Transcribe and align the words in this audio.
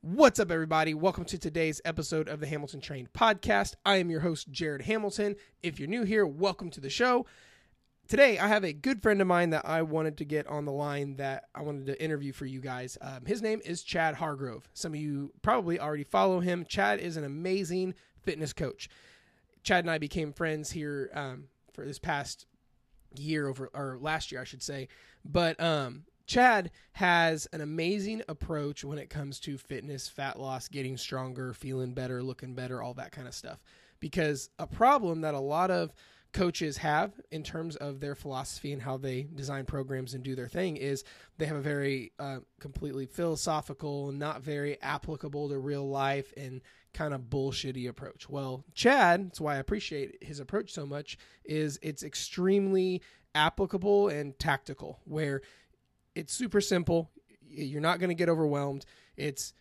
What's 0.00 0.38
up, 0.38 0.52
everybody? 0.52 0.94
Welcome 0.94 1.24
to 1.24 1.38
today's 1.38 1.80
episode 1.84 2.28
of 2.28 2.38
the 2.38 2.46
Hamilton 2.46 2.80
Trained 2.80 3.12
Podcast. 3.12 3.74
I 3.84 3.96
am 3.96 4.10
your 4.10 4.20
host, 4.20 4.48
Jared 4.48 4.82
Hamilton. 4.82 5.34
If 5.60 5.80
you're 5.80 5.88
new 5.88 6.04
here, 6.04 6.24
welcome 6.24 6.70
to 6.70 6.80
the 6.80 6.88
show. 6.88 7.26
Today, 8.06 8.38
I 8.38 8.46
have 8.46 8.62
a 8.62 8.72
good 8.72 9.02
friend 9.02 9.20
of 9.20 9.26
mine 9.26 9.50
that 9.50 9.66
I 9.66 9.82
wanted 9.82 10.16
to 10.18 10.24
get 10.24 10.46
on 10.46 10.66
the 10.66 10.72
line 10.72 11.16
that 11.16 11.46
I 11.52 11.62
wanted 11.62 11.86
to 11.86 12.00
interview 12.00 12.32
for 12.32 12.46
you 12.46 12.60
guys. 12.60 12.96
Um, 13.00 13.26
his 13.26 13.42
name 13.42 13.60
is 13.64 13.82
Chad 13.82 14.14
Hargrove. 14.14 14.68
Some 14.72 14.94
of 14.94 15.00
you 15.00 15.32
probably 15.42 15.80
already 15.80 16.04
follow 16.04 16.38
him. 16.38 16.64
Chad 16.64 17.00
is 17.00 17.16
an 17.16 17.24
amazing 17.24 17.94
fitness 18.22 18.52
coach. 18.52 18.88
Chad 19.64 19.82
and 19.82 19.90
I 19.90 19.98
became 19.98 20.32
friends 20.32 20.70
here 20.70 21.10
um, 21.12 21.48
for 21.72 21.84
this 21.84 21.98
past 21.98 22.46
year 23.16 23.48
over 23.48 23.68
or 23.74 23.98
last 24.00 24.30
year, 24.30 24.40
I 24.40 24.44
should 24.44 24.62
say. 24.62 24.86
But 25.24 25.60
um, 25.60 26.04
Chad 26.28 26.70
has 26.92 27.48
an 27.54 27.62
amazing 27.62 28.22
approach 28.28 28.84
when 28.84 28.98
it 28.98 29.08
comes 29.08 29.40
to 29.40 29.56
fitness, 29.56 30.08
fat 30.08 30.38
loss, 30.38 30.68
getting 30.68 30.98
stronger, 30.98 31.54
feeling 31.54 31.94
better, 31.94 32.22
looking 32.22 32.54
better, 32.54 32.82
all 32.82 32.94
that 32.94 33.12
kind 33.12 33.26
of 33.26 33.34
stuff. 33.34 33.64
Because 33.98 34.50
a 34.58 34.66
problem 34.66 35.22
that 35.22 35.34
a 35.34 35.40
lot 35.40 35.70
of 35.70 35.92
coaches 36.34 36.76
have 36.76 37.18
in 37.30 37.42
terms 37.42 37.76
of 37.76 38.00
their 38.00 38.14
philosophy 38.14 38.74
and 38.74 38.82
how 38.82 38.98
they 38.98 39.26
design 39.34 39.64
programs 39.64 40.12
and 40.12 40.22
do 40.22 40.36
their 40.36 40.48
thing 40.48 40.76
is 40.76 41.02
they 41.38 41.46
have 41.46 41.56
a 41.56 41.62
very 41.62 42.12
uh, 42.18 42.40
completely 42.60 43.06
philosophical, 43.06 44.12
not 44.12 44.42
very 44.42 44.80
applicable 44.82 45.48
to 45.48 45.58
real 45.58 45.88
life, 45.88 46.34
and 46.36 46.60
kind 46.92 47.14
of 47.14 47.22
bullshitty 47.22 47.88
approach. 47.88 48.28
Well, 48.28 48.64
Chad, 48.74 49.28
that's 49.28 49.40
why 49.40 49.54
I 49.54 49.58
appreciate 49.58 50.22
his 50.22 50.40
approach 50.40 50.72
so 50.74 50.84
much, 50.84 51.16
is 51.46 51.78
it's 51.80 52.02
extremely 52.02 53.00
applicable 53.34 54.08
and 54.08 54.38
tactical, 54.38 55.00
where 55.04 55.40
it's 56.18 56.32
super 56.32 56.60
simple. 56.60 57.10
You're 57.48 57.80
not 57.80 58.00
going 58.00 58.08
to 58.08 58.14
get 58.14 58.28
overwhelmed. 58.28 58.84
It's 59.16 59.54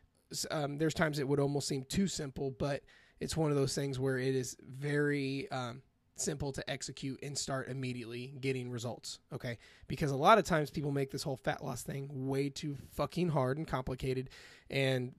um, 0.52 0.78
there's 0.78 0.94
times 0.94 1.20
it 1.20 1.28
would 1.28 1.40
almost 1.40 1.68
seem 1.68 1.84
too 1.84 2.08
simple, 2.08 2.52
but 2.58 2.82
it's 3.20 3.38
one 3.38 3.52
of 3.52 3.58
those 3.58 3.76
things 3.76 4.00
where 4.00 4.18
it 4.18 4.36
is 4.36 4.58
very 4.68 5.50
um, 5.52 5.82
simple 6.16 6.52
to 6.52 6.70
execute 6.70 7.20
and 7.22 7.38
start 7.38 7.70
immediately 7.70 8.34
getting 8.42 8.72
results. 8.72 9.20
Okay, 9.32 9.60
because 9.88 10.12
a 10.12 10.16
lot 10.18 10.40
of 10.40 10.46
times 10.46 10.72
people 10.72 10.92
make 10.92 11.12
this 11.12 11.24
whole 11.24 11.38
fat 11.38 11.64
loss 11.64 11.84
thing 11.84 12.10
way 12.28 12.50
too 12.50 12.76
fucking 12.94 13.30
hard 13.30 13.58
and 13.58 13.68
complicated, 13.68 14.32
and 14.72 15.14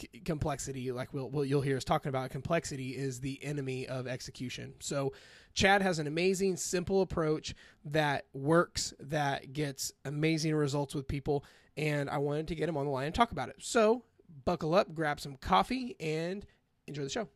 c- 0.00 0.20
complexity, 0.24 0.92
like 0.92 1.12
we'll, 1.12 1.30
we'll 1.30 1.44
you'll 1.44 1.60
hear 1.60 1.76
us 1.76 1.84
talking 1.84 2.08
about, 2.08 2.30
complexity 2.30 2.90
is 2.90 3.20
the 3.20 3.42
enemy 3.42 3.86
of 3.86 4.06
execution. 4.06 4.74
So 4.80 5.12
Chad 5.54 5.82
has 5.82 5.98
an 5.98 6.06
amazing, 6.06 6.56
simple 6.56 7.02
approach 7.02 7.54
that 7.84 8.26
works, 8.32 8.94
that 9.00 9.52
gets 9.52 9.92
amazing 10.04 10.54
results 10.54 10.94
with 10.94 11.06
people, 11.06 11.44
and 11.76 12.08
I 12.08 12.18
wanted 12.18 12.48
to 12.48 12.54
get 12.54 12.68
him 12.68 12.76
on 12.76 12.86
the 12.86 12.90
line 12.90 13.06
and 13.06 13.14
talk 13.14 13.32
about 13.32 13.48
it. 13.48 13.56
So 13.60 14.04
buckle 14.44 14.74
up, 14.74 14.94
grab 14.94 15.20
some 15.20 15.36
coffee, 15.36 15.96
and 16.00 16.44
enjoy 16.86 17.02
the 17.02 17.10
show. 17.10 17.28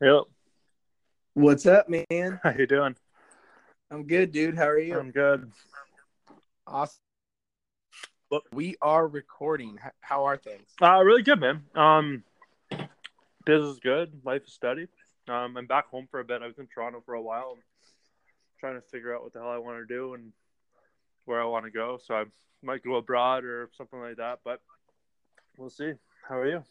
Yep. 0.00 0.22
What's 1.34 1.66
up, 1.66 1.88
man? 1.88 2.40
How 2.42 2.50
you 2.50 2.66
doing? 2.66 2.94
I'm 3.90 4.06
good, 4.06 4.32
dude. 4.32 4.56
How 4.56 4.68
are 4.68 4.78
you? 4.78 4.98
I'm 4.98 5.10
good. 5.10 5.50
awesome. 6.66 7.03
Look, 8.34 8.46
we 8.52 8.74
are 8.82 9.06
recording. 9.06 9.78
How 10.00 10.24
are 10.24 10.36
things? 10.36 10.68
Uh, 10.82 11.00
really 11.04 11.22
good, 11.22 11.38
man. 11.38 11.62
Um, 11.76 12.24
business 13.46 13.74
is 13.74 13.78
good. 13.78 14.10
Life 14.24 14.42
is 14.48 14.52
steady. 14.52 14.88
Um, 15.28 15.56
I'm 15.56 15.68
back 15.68 15.86
home 15.86 16.08
for 16.10 16.18
a 16.18 16.24
bit. 16.24 16.42
I 16.42 16.48
was 16.48 16.58
in 16.58 16.66
Toronto 16.66 17.00
for 17.06 17.14
a 17.14 17.22
while, 17.22 17.56
trying 18.58 18.74
to 18.74 18.80
figure 18.80 19.14
out 19.14 19.22
what 19.22 19.34
the 19.34 19.38
hell 19.38 19.50
I 19.50 19.58
want 19.58 19.78
to 19.78 19.86
do 19.86 20.14
and 20.14 20.32
where 21.26 21.40
I 21.40 21.44
want 21.44 21.64
to 21.66 21.70
go. 21.70 22.00
So 22.04 22.16
I 22.16 22.24
might 22.60 22.82
go 22.82 22.96
abroad 22.96 23.44
or 23.44 23.70
something 23.76 24.00
like 24.00 24.16
that, 24.16 24.40
but 24.44 24.60
we'll 25.56 25.70
see. 25.70 25.92
How 26.28 26.38
are 26.38 26.48
you? 26.48 26.64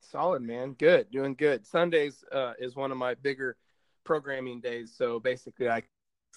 Solid, 0.00 0.42
man. 0.42 0.74
Good. 0.74 1.10
Doing 1.10 1.34
good. 1.34 1.66
Sundays 1.66 2.22
uh, 2.30 2.52
is 2.60 2.76
one 2.76 2.92
of 2.92 2.98
my 2.98 3.14
bigger 3.14 3.56
programming 4.04 4.60
days. 4.60 4.94
So 4.96 5.18
basically, 5.18 5.68
I 5.68 5.82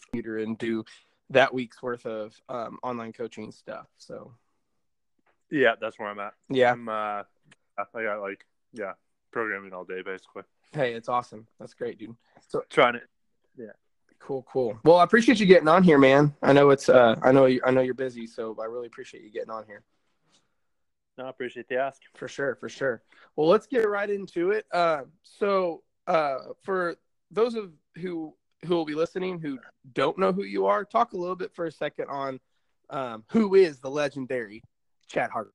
computer 0.02 0.40
and 0.40 0.58
do 0.58 0.84
that 1.34 1.54
week's 1.54 1.82
worth 1.82 2.06
of 2.06 2.40
um, 2.50 2.80
online 2.84 3.14
coaching 3.14 3.52
stuff. 3.52 3.88
So 3.98 4.34
Yeah, 5.50 5.74
that's 5.80 6.00
where 6.00 6.08
I'm 6.10 6.20
at. 6.20 6.34
yeah, 6.50 6.72
I'm. 6.72 6.88
Uh, 6.90 7.24
I 7.78 8.04
got 8.04 8.22
like 8.22 8.46
yeah, 8.74 8.94
programming 9.32 9.74
all 9.74 9.84
day 9.84 10.02
basically. 10.04 10.44
hey, 10.74 10.94
it's 10.94 11.10
awesome. 11.10 11.48
That's 11.60 11.74
great, 11.74 11.98
dude. 12.00 12.16
So 12.48 12.64
Trying 12.70 12.96
it. 12.96 13.04
Yeah. 13.58 13.68
Cool, 14.20 14.46
cool. 14.50 14.80
Well, 14.86 14.98
I 14.98 15.04
appreciate 15.04 15.40
you 15.40 15.46
getting 15.46 15.68
on 15.68 15.84
here, 15.84 15.98
man. 15.98 16.34
I 16.42 16.54
know 16.54 16.70
it's. 16.70 16.88
Uh, 16.88 17.16
I 17.22 17.32
know 17.34 17.46
you. 17.46 17.60
I 17.66 17.72
know 17.72 17.82
you're 17.82 17.94
busy, 17.94 18.26
so 18.26 18.56
I 18.62 18.66
really 18.66 18.88
appreciate 18.88 19.22
you 19.24 19.30
getting 19.32 19.50
on 19.50 19.66
here. 19.66 19.84
No, 21.18 21.26
I 21.26 21.30
appreciate 21.30 21.68
the 21.68 21.76
ask. 21.78 22.02
For 22.16 22.28
sure, 22.30 22.56
for 22.56 22.70
sure. 22.70 23.04
Well, 23.36 23.48
let's 23.50 23.68
get 23.68 23.88
right 23.88 24.10
into 24.10 24.52
it. 24.52 24.66
Uh, 24.72 25.02
so, 25.24 25.84
uh, 26.08 26.38
for 26.64 26.96
those 27.32 27.56
of 27.56 27.72
who 27.96 28.34
who 28.66 28.76
will 28.76 28.86
be 28.86 28.96
listening 28.96 29.40
who 29.40 29.60
don't 29.94 30.18
know 30.18 30.32
who 30.32 30.44
you 30.44 30.66
are, 30.66 30.86
talk 30.86 31.14
a 31.14 31.18
little 31.18 31.36
bit 31.36 31.54
for 31.54 31.66
a 31.66 31.72
second 31.72 32.08
on 32.10 32.40
um, 32.90 33.24
who 33.32 33.56
is 33.56 33.80
the 33.80 33.90
legendary 33.90 34.64
Chad 35.08 35.30
Hart. 35.30 35.54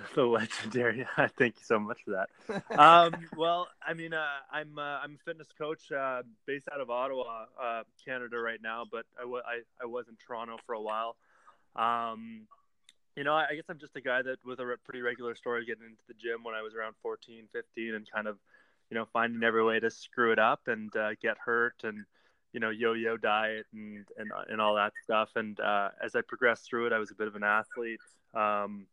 the 0.14 0.24
legendary. 0.24 1.06
Thank 1.38 1.56
you 1.56 1.64
so 1.64 1.78
much 1.78 2.00
for 2.04 2.12
that. 2.12 2.78
Um, 2.78 3.14
well, 3.36 3.68
I 3.86 3.94
mean, 3.94 4.14
uh, 4.14 4.24
I'm 4.50 4.78
uh, 4.78 4.98
I'm 5.02 5.14
a 5.14 5.24
fitness 5.24 5.48
coach 5.58 5.92
uh, 5.92 6.22
based 6.46 6.68
out 6.72 6.80
of 6.80 6.90
Ottawa, 6.90 7.44
uh, 7.62 7.82
Canada, 8.04 8.38
right 8.38 8.60
now. 8.62 8.84
But 8.90 9.04
I, 9.18 9.22
w- 9.22 9.42
I, 9.44 9.60
I 9.82 9.86
was 9.86 10.08
in 10.08 10.16
Toronto 10.26 10.56
for 10.66 10.74
a 10.74 10.80
while. 10.80 11.16
Um, 11.76 12.46
you 13.16 13.24
know, 13.24 13.34
I, 13.34 13.48
I 13.50 13.54
guess 13.54 13.64
I'm 13.68 13.78
just 13.78 13.96
a 13.96 14.00
guy 14.00 14.22
that 14.22 14.38
with 14.44 14.60
a 14.60 14.66
re- 14.66 14.76
pretty 14.84 15.02
regular 15.02 15.34
story, 15.34 15.64
getting 15.66 15.84
into 15.84 16.02
the 16.08 16.14
gym 16.14 16.42
when 16.42 16.54
I 16.54 16.62
was 16.62 16.74
around 16.74 16.94
14, 17.02 17.48
15, 17.52 17.94
and 17.94 18.10
kind 18.10 18.26
of, 18.26 18.38
you 18.92 18.98
know, 18.98 19.06
finding 19.10 19.42
every 19.42 19.64
way 19.64 19.80
to 19.80 19.90
screw 19.90 20.32
it 20.32 20.38
up 20.38 20.68
and 20.68 20.94
uh, 20.94 21.14
get 21.22 21.38
hurt 21.38 21.76
and 21.82 22.04
you 22.52 22.60
know 22.60 22.68
yo-yo 22.68 23.16
diet 23.16 23.64
and 23.72 24.06
and 24.18 24.30
and 24.50 24.60
all 24.60 24.74
that 24.74 24.92
stuff. 25.02 25.30
And 25.34 25.58
uh, 25.58 25.88
as 26.04 26.14
I 26.14 26.20
progressed 26.20 26.68
through 26.68 26.88
it, 26.88 26.92
I 26.92 26.98
was 26.98 27.10
a 27.10 27.14
bit 27.14 27.26
of 27.26 27.34
an 27.34 27.42
athlete. 27.42 28.02
Um, 28.34 28.86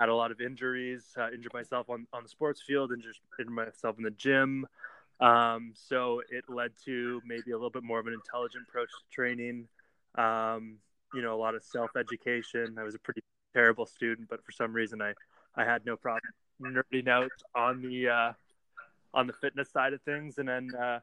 had 0.00 0.08
a 0.08 0.14
lot 0.16 0.32
of 0.32 0.40
injuries, 0.40 1.14
uh, 1.16 1.28
injured 1.32 1.54
myself 1.54 1.88
on, 1.88 2.08
on 2.12 2.24
the 2.24 2.28
sports 2.28 2.60
field, 2.60 2.90
injured, 2.90 3.14
injured 3.38 3.54
myself 3.54 3.96
in 3.98 4.02
the 4.02 4.10
gym. 4.10 4.66
Um, 5.20 5.74
so 5.74 6.22
it 6.28 6.44
led 6.48 6.72
to 6.84 7.22
maybe 7.24 7.52
a 7.52 7.56
little 7.56 7.70
bit 7.70 7.84
more 7.84 8.00
of 8.00 8.08
an 8.08 8.14
intelligent 8.14 8.64
approach 8.68 8.90
to 8.90 9.14
training. 9.14 9.68
Um, 10.16 10.78
you 11.14 11.22
know, 11.22 11.36
a 11.36 11.38
lot 11.38 11.54
of 11.54 11.62
self 11.62 11.90
education. 11.96 12.78
I 12.80 12.82
was 12.82 12.96
a 12.96 12.98
pretty 12.98 13.22
terrible 13.54 13.86
student, 13.86 14.28
but 14.28 14.44
for 14.44 14.50
some 14.50 14.72
reason 14.72 15.00
I, 15.00 15.14
I 15.54 15.64
had 15.64 15.86
no 15.86 15.96
problem 15.96 16.32
nerding 16.60 17.06
out 17.06 17.30
on 17.54 17.80
the, 17.80 18.08
uh, 18.08 18.32
on 19.16 19.26
the 19.26 19.32
fitness 19.32 19.70
side 19.70 19.94
of 19.94 20.02
things. 20.02 20.38
And 20.38 20.48
then, 20.48 20.70
uh, 20.80 21.00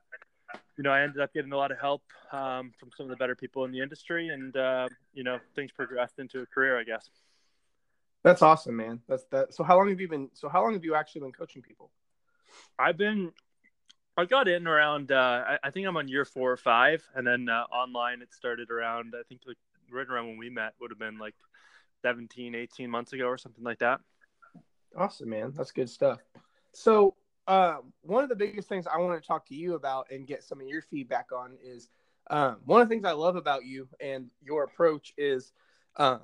you 0.77 0.83
know, 0.83 0.91
I 0.91 1.01
ended 1.01 1.19
up 1.19 1.33
getting 1.33 1.51
a 1.51 1.57
lot 1.57 1.71
of 1.71 1.79
help 1.79 2.03
um, 2.31 2.71
from 2.79 2.91
some 2.95 3.07
of 3.07 3.09
the 3.09 3.17
better 3.17 3.35
people 3.35 3.65
in 3.65 3.71
the 3.71 3.81
industry, 3.81 4.29
and 4.29 4.55
uh, 4.55 4.87
you 5.13 5.23
know, 5.23 5.39
things 5.55 5.71
progressed 5.71 6.19
into 6.19 6.41
a 6.41 6.45
career, 6.45 6.79
I 6.79 6.83
guess. 6.83 7.09
That's 8.23 8.41
awesome, 8.41 8.77
man. 8.77 9.01
That's 9.09 9.25
that. 9.31 9.53
So 9.53 9.63
how 9.63 9.77
long 9.77 9.89
have 9.89 9.99
you 9.99 10.07
been? 10.07 10.29
So 10.33 10.47
how 10.47 10.61
long 10.63 10.73
have 10.73 10.85
you 10.85 10.95
actually 10.95 11.21
been 11.21 11.33
coaching 11.33 11.61
people? 11.61 11.89
I've 12.77 12.97
been, 12.97 13.31
I 14.15 14.25
got 14.25 14.47
in 14.47 14.67
around, 14.67 15.11
uh, 15.11 15.43
I, 15.47 15.57
I 15.63 15.71
think 15.71 15.87
I'm 15.87 15.97
on 15.97 16.07
year 16.07 16.23
four 16.23 16.51
or 16.51 16.57
five, 16.57 17.03
and 17.15 17.25
then 17.25 17.49
uh, 17.49 17.63
online 17.71 18.21
it 18.21 18.31
started 18.31 18.69
around, 18.69 19.15
I 19.19 19.23
think 19.27 19.41
like 19.45 19.57
right 19.91 20.07
around 20.07 20.27
when 20.27 20.37
we 20.37 20.49
met 20.49 20.73
would 20.79 20.91
have 20.91 20.99
been 20.99 21.17
like 21.17 21.35
17, 22.03 22.53
18 22.53 22.89
months 22.89 23.13
ago 23.13 23.25
or 23.25 23.37
something 23.37 23.63
like 23.63 23.79
that. 23.79 23.99
Awesome, 24.95 25.29
man. 25.29 25.53
That's 25.57 25.71
good 25.71 25.89
stuff. 25.89 26.19
So, 26.73 27.15
uh, 27.47 27.77
one 28.01 28.23
of 28.23 28.29
the 28.29 28.35
biggest 28.35 28.69
things 28.69 28.87
I 28.87 28.97
want 28.97 29.21
to 29.21 29.27
talk 29.27 29.45
to 29.47 29.55
you 29.55 29.75
about 29.75 30.07
and 30.11 30.27
get 30.27 30.43
some 30.43 30.61
of 30.61 30.67
your 30.67 30.81
feedback 30.81 31.31
on 31.31 31.57
is 31.63 31.89
um, 32.29 32.57
one 32.65 32.81
of 32.81 32.87
the 32.87 32.93
things 32.93 33.05
I 33.05 33.11
love 33.11 33.35
about 33.35 33.65
you 33.65 33.87
and 33.99 34.29
your 34.41 34.63
approach 34.63 35.13
is 35.17 35.51
um, 35.97 36.21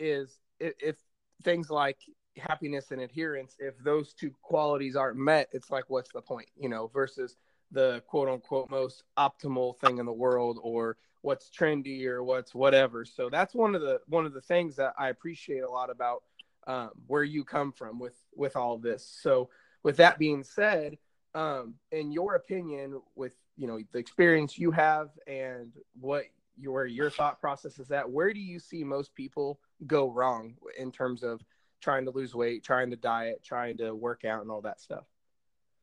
is 0.00 0.40
if, 0.58 0.74
if 0.80 0.96
things 1.44 1.70
like 1.70 1.98
happiness 2.36 2.90
and 2.90 3.00
adherence, 3.00 3.56
if 3.58 3.78
those 3.82 4.12
two 4.12 4.30
qualities 4.42 4.96
aren't 4.96 5.18
met, 5.18 5.48
it's 5.52 5.70
like 5.70 5.84
what's 5.88 6.12
the 6.12 6.20
point, 6.20 6.48
you 6.56 6.68
know? 6.68 6.88
Versus 6.88 7.36
the 7.70 8.02
quote 8.06 8.28
unquote 8.28 8.70
most 8.70 9.04
optimal 9.16 9.76
thing 9.78 9.98
in 9.98 10.06
the 10.06 10.12
world 10.12 10.58
or 10.62 10.96
what's 11.22 11.50
trendy 11.50 12.06
or 12.06 12.22
what's 12.24 12.54
whatever. 12.54 13.04
So 13.04 13.28
that's 13.30 13.54
one 13.54 13.74
of 13.74 13.80
the 13.80 14.00
one 14.06 14.26
of 14.26 14.32
the 14.32 14.40
things 14.40 14.76
that 14.76 14.94
I 14.98 15.08
appreciate 15.08 15.62
a 15.62 15.70
lot 15.70 15.90
about 15.90 16.22
um, 16.66 16.90
where 17.06 17.24
you 17.24 17.44
come 17.44 17.72
from 17.72 17.98
with 17.98 18.16
with 18.34 18.56
all 18.56 18.78
this. 18.78 19.06
So 19.22 19.50
with 19.82 19.96
that 19.98 20.18
being 20.18 20.42
said, 20.42 20.98
um, 21.34 21.74
in 21.92 22.12
your 22.12 22.34
opinion, 22.34 23.00
with 23.14 23.32
you 23.56 23.66
know 23.66 23.78
the 23.92 23.98
experience 23.98 24.58
you 24.58 24.70
have 24.70 25.10
and 25.26 25.72
what 26.00 26.24
your 26.56 26.86
your 26.86 27.10
thought 27.10 27.40
process 27.40 27.78
is 27.78 27.88
that 27.88 28.08
where 28.08 28.32
do 28.32 28.40
you 28.40 28.58
see 28.58 28.82
most 28.84 29.14
people 29.14 29.60
go 29.86 30.10
wrong 30.10 30.54
in 30.78 30.90
terms 30.90 31.22
of 31.22 31.40
trying 31.80 32.04
to 32.04 32.10
lose 32.10 32.34
weight, 32.34 32.64
trying 32.64 32.90
to 32.90 32.96
diet, 32.96 33.42
trying 33.44 33.76
to 33.76 33.94
work 33.94 34.24
out, 34.24 34.42
and 34.42 34.50
all 34.50 34.60
that 34.62 34.80
stuff? 34.80 35.04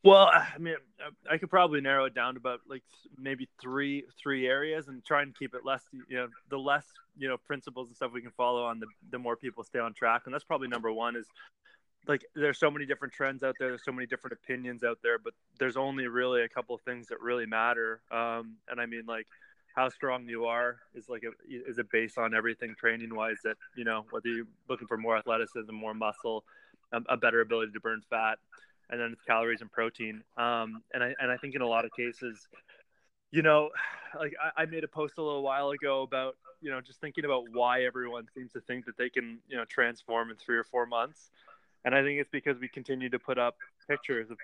Well, 0.03 0.27
I 0.27 0.57
mean, 0.59 0.75
I 1.29 1.39
could 1.39 1.49
probably 1.49 1.81
narrow 1.81 2.05
it 2.05 2.13
down 2.13 2.35
to 2.35 2.37
about 2.37 2.59
like 2.69 2.83
maybe 3.17 3.49
three 3.59 4.05
three 4.21 4.47
areas, 4.47 4.87
and 4.87 5.03
try 5.03 5.23
and 5.23 5.35
keep 5.35 5.55
it 5.55 5.61
less. 5.65 5.83
You 6.07 6.17
know, 6.17 6.27
the 6.49 6.59
less 6.59 6.85
you 7.17 7.27
know 7.27 7.37
principles 7.37 7.87
and 7.87 7.95
stuff 7.95 8.11
we 8.13 8.21
can 8.21 8.31
follow 8.31 8.65
on, 8.65 8.79
the 8.79 8.87
the 9.09 9.17
more 9.17 9.35
people 9.35 9.63
stay 9.63 9.79
on 9.79 9.93
track, 9.93 10.23
and 10.25 10.33
that's 10.33 10.43
probably 10.43 10.67
number 10.67 10.91
one. 10.91 11.15
Is 11.15 11.25
like 12.07 12.25
there's 12.35 12.59
so 12.59 12.69
many 12.69 12.85
different 12.85 13.13
trends 13.13 13.43
out 13.43 13.55
there. 13.59 13.69
There's 13.69 13.83
so 13.83 13.91
many 13.91 14.07
different 14.07 14.37
opinions 14.43 14.83
out 14.83 14.99
there, 15.03 15.17
but 15.17 15.33
there's 15.59 15.77
only 15.77 16.07
really 16.07 16.43
a 16.43 16.49
couple 16.49 16.75
of 16.75 16.81
things 16.81 17.07
that 17.07 17.21
really 17.21 17.45
matter. 17.45 18.01
Um, 18.11 18.57
and 18.69 18.79
I 18.79 18.85
mean, 18.85 19.03
like 19.07 19.27
how 19.75 19.89
strong 19.89 20.27
you 20.27 20.45
are 20.45 20.77
is 20.93 21.09
like 21.09 21.23
a, 21.23 21.31
is 21.49 21.77
a 21.77 21.83
base 21.83 22.17
on 22.17 22.33
everything 22.33 22.75
training 22.77 23.13
wise. 23.15 23.37
That 23.43 23.57
you 23.75 23.83
know 23.83 24.05
whether 24.11 24.29
you're 24.29 24.47
looking 24.69 24.87
for 24.87 24.97
more 24.97 25.17
athleticism, 25.17 25.73
more 25.73 25.93
muscle, 25.93 26.43
a, 26.91 27.01
a 27.09 27.17
better 27.17 27.41
ability 27.41 27.71
to 27.73 27.79
burn 27.79 28.01
fat 28.09 28.39
and 28.89 28.99
then 28.99 29.11
it's 29.13 29.21
calories 29.21 29.61
and 29.61 29.71
protein. 29.71 30.23
Um, 30.37 30.81
and 30.93 31.03
I 31.03 31.15
and 31.19 31.31
I 31.31 31.37
think 31.37 31.55
in 31.55 31.61
a 31.61 31.67
lot 31.67 31.85
of 31.85 31.91
cases, 31.91 32.47
you 33.31 33.41
know, 33.41 33.69
like 34.19 34.33
I, 34.41 34.63
I, 34.63 34.65
made 34.65 34.83
a 34.83 34.87
post 34.87 35.17
a 35.17 35.23
little 35.23 35.43
while 35.43 35.71
ago 35.71 36.03
about 36.03 36.35
you 36.61 36.71
know 36.71 36.81
just 36.81 37.01
thinking 37.01 37.25
about 37.25 37.43
why 37.51 37.83
everyone 37.83 38.27
seems 38.33 38.51
to 38.53 38.61
think 38.61 38.85
that 38.85 38.97
they 38.97 39.09
can 39.09 39.39
you 39.47 39.57
know 39.57 39.65
transform 39.65 40.29
in 40.29 40.37
three 40.37 40.57
or 40.57 40.63
four 40.63 40.85
months, 40.85 41.31
and 41.85 41.95
I 41.95 42.03
think 42.03 42.19
it's 42.19 42.29
because 42.31 42.59
we 42.59 42.67
continue 42.67 43.09
to 43.09 43.19
put 43.19 43.37
up 43.37 43.55
pictures 43.87 44.29
of 44.29 44.37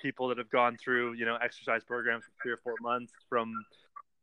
people 0.00 0.28
that 0.28 0.38
have 0.38 0.50
gone 0.50 0.76
through 0.76 1.12
you 1.12 1.24
know 1.24 1.36
exercise 1.36 1.84
programs 1.84 2.24
for 2.24 2.30
three 2.42 2.52
or 2.52 2.56
four 2.56 2.74
months 2.80 3.12
from 3.28 3.52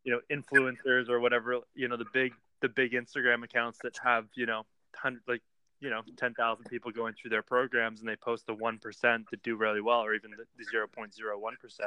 you 0.03 0.11
know 0.11 0.19
influencers 0.35 1.09
or 1.09 1.19
whatever 1.19 1.59
you 1.75 1.87
know 1.87 1.97
the 1.97 2.05
big 2.13 2.33
the 2.61 2.69
big 2.69 2.91
Instagram 2.91 3.43
accounts 3.43 3.79
that 3.83 3.97
have 4.03 4.25
you 4.35 4.45
know 4.45 4.63
hundred 4.95 5.21
like 5.27 5.41
you 5.81 5.89
know 5.89 6.01
10,000 6.17 6.65
people 6.65 6.89
going 6.91 7.13
through 7.13 7.29
their 7.29 7.41
programs 7.41 7.99
and 7.99 8.09
they 8.09 8.15
post 8.15 8.47
the 8.47 8.55
1% 8.55 8.81
that 9.29 9.43
do 9.43 9.55
really 9.55 9.81
well 9.81 9.99
or 9.99 10.15
even 10.15 10.31
the 10.31 10.63
0.01% 10.63 11.79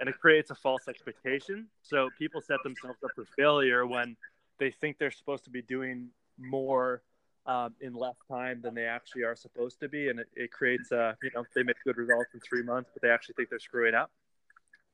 and 0.00 0.08
it 0.08 0.18
creates 0.18 0.50
a 0.50 0.54
false 0.54 0.88
expectation. 0.88 1.66
So 1.82 2.08
people 2.18 2.40
set 2.40 2.58
themselves 2.64 2.98
up 3.04 3.10
for 3.14 3.26
failure 3.36 3.86
when 3.86 4.16
they 4.58 4.70
think 4.70 4.98
they're 4.98 5.10
supposed 5.10 5.44
to 5.44 5.50
be 5.50 5.62
doing 5.62 6.08
more 6.38 7.02
um, 7.48 7.74
in 7.80 7.94
less 7.94 8.14
time 8.30 8.60
than 8.62 8.74
they 8.74 8.84
actually 8.84 9.24
are 9.24 9.34
supposed 9.34 9.80
to 9.80 9.88
be 9.88 10.08
and 10.08 10.20
it, 10.20 10.28
it 10.36 10.52
creates 10.52 10.92
a 10.92 11.16
you 11.22 11.30
know 11.34 11.44
they 11.56 11.64
make 11.64 11.76
good 11.84 11.96
results 11.96 12.30
in 12.34 12.40
three 12.40 12.62
months 12.62 12.90
but 12.92 13.02
they 13.02 13.10
actually 13.10 13.34
think 13.34 13.50
they're 13.50 13.58
screwing 13.58 13.94
up 13.94 14.10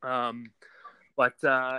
um, 0.02 0.46
but 1.16 1.42
uh, 1.44 1.78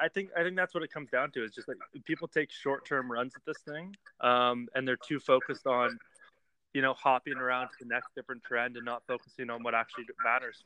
I 0.00 0.08
think 0.08 0.30
I 0.36 0.42
think 0.42 0.56
that's 0.56 0.74
what 0.74 0.82
it 0.82 0.92
comes 0.92 1.10
down 1.10 1.30
to. 1.32 1.44
Is 1.44 1.52
just 1.52 1.68
like 1.68 1.76
people 2.04 2.26
take 2.26 2.50
short 2.50 2.86
term 2.86 3.10
runs 3.10 3.34
at 3.36 3.42
this 3.46 3.58
thing, 3.58 3.94
um, 4.20 4.68
and 4.74 4.86
they're 4.86 4.96
too 4.96 5.20
focused 5.20 5.66
on, 5.66 5.96
you 6.74 6.82
know, 6.82 6.94
hopping 6.94 7.34
around 7.34 7.68
to 7.68 7.74
the 7.80 7.86
next 7.86 8.14
different 8.16 8.42
trend 8.42 8.76
and 8.76 8.84
not 8.84 9.02
focusing 9.06 9.48
on 9.48 9.62
what 9.62 9.74
actually 9.74 10.04
matters. 10.24 10.62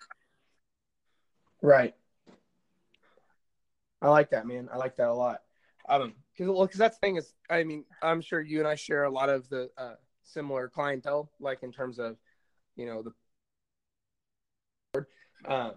Right. 1.60 1.94
I 4.00 4.08
like 4.08 4.30
that, 4.30 4.46
man. 4.46 4.68
I 4.72 4.76
like 4.76 4.96
that 4.96 5.08
a 5.08 5.14
lot. 5.14 5.42
Um, 5.88 6.14
because 6.32 6.52
well, 6.52 6.66
because 6.66 6.78
that's 6.78 6.96
the 6.96 7.06
thing 7.06 7.16
is, 7.16 7.32
I 7.48 7.64
mean, 7.64 7.84
I'm 8.02 8.20
sure 8.20 8.40
you 8.40 8.58
and 8.58 8.68
I 8.68 8.74
share 8.74 9.04
a 9.04 9.10
lot 9.10 9.28
of 9.28 9.48
the 9.48 9.70
uh, 9.78 9.94
similar 10.24 10.68
clientele, 10.68 11.30
like 11.40 11.62
in 11.62 11.72
terms 11.72 11.98
of, 11.98 12.16
you 12.76 12.86
know, 12.86 13.02
the. 13.02 13.12
Um, 15.44 15.74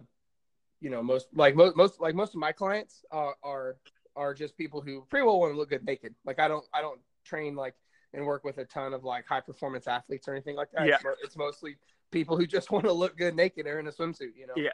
you 0.81 0.89
know 0.89 1.03
most 1.03 1.27
like 1.33 1.55
most 1.55 1.75
most 1.75 1.99
like 1.99 2.15
most 2.15 2.33
of 2.33 2.39
my 2.39 2.51
clients 2.51 3.03
are 3.11 3.35
are 3.43 3.77
are 4.15 4.33
just 4.33 4.57
people 4.57 4.81
who 4.81 5.05
pretty 5.09 5.25
well 5.25 5.39
want 5.39 5.53
to 5.53 5.57
look 5.57 5.69
good 5.69 5.85
naked. 5.85 6.15
Like 6.25 6.39
I 6.39 6.47
don't 6.47 6.65
I 6.73 6.81
don't 6.81 6.99
train 7.25 7.55
like 7.55 7.75
and 8.13 8.25
work 8.25 8.43
with 8.43 8.57
a 8.57 8.65
ton 8.65 8.93
of 8.93 9.03
like 9.03 9.27
high 9.27 9.41
performance 9.41 9.87
athletes 9.87 10.27
or 10.27 10.33
anything 10.33 10.55
like 10.55 10.69
that. 10.71 10.87
Yeah. 10.87 10.95
It's, 10.95 11.23
it's 11.23 11.37
mostly 11.37 11.77
people 12.11 12.37
who 12.37 12.47
just 12.47 12.71
want 12.71 12.85
to 12.85 12.91
look 12.91 13.17
good 13.17 13.35
naked 13.35 13.67
or 13.67 13.79
in 13.79 13.87
a 13.87 13.91
swimsuit, 13.91 14.35
you 14.35 14.47
know. 14.47 14.53
Yeah. 14.55 14.71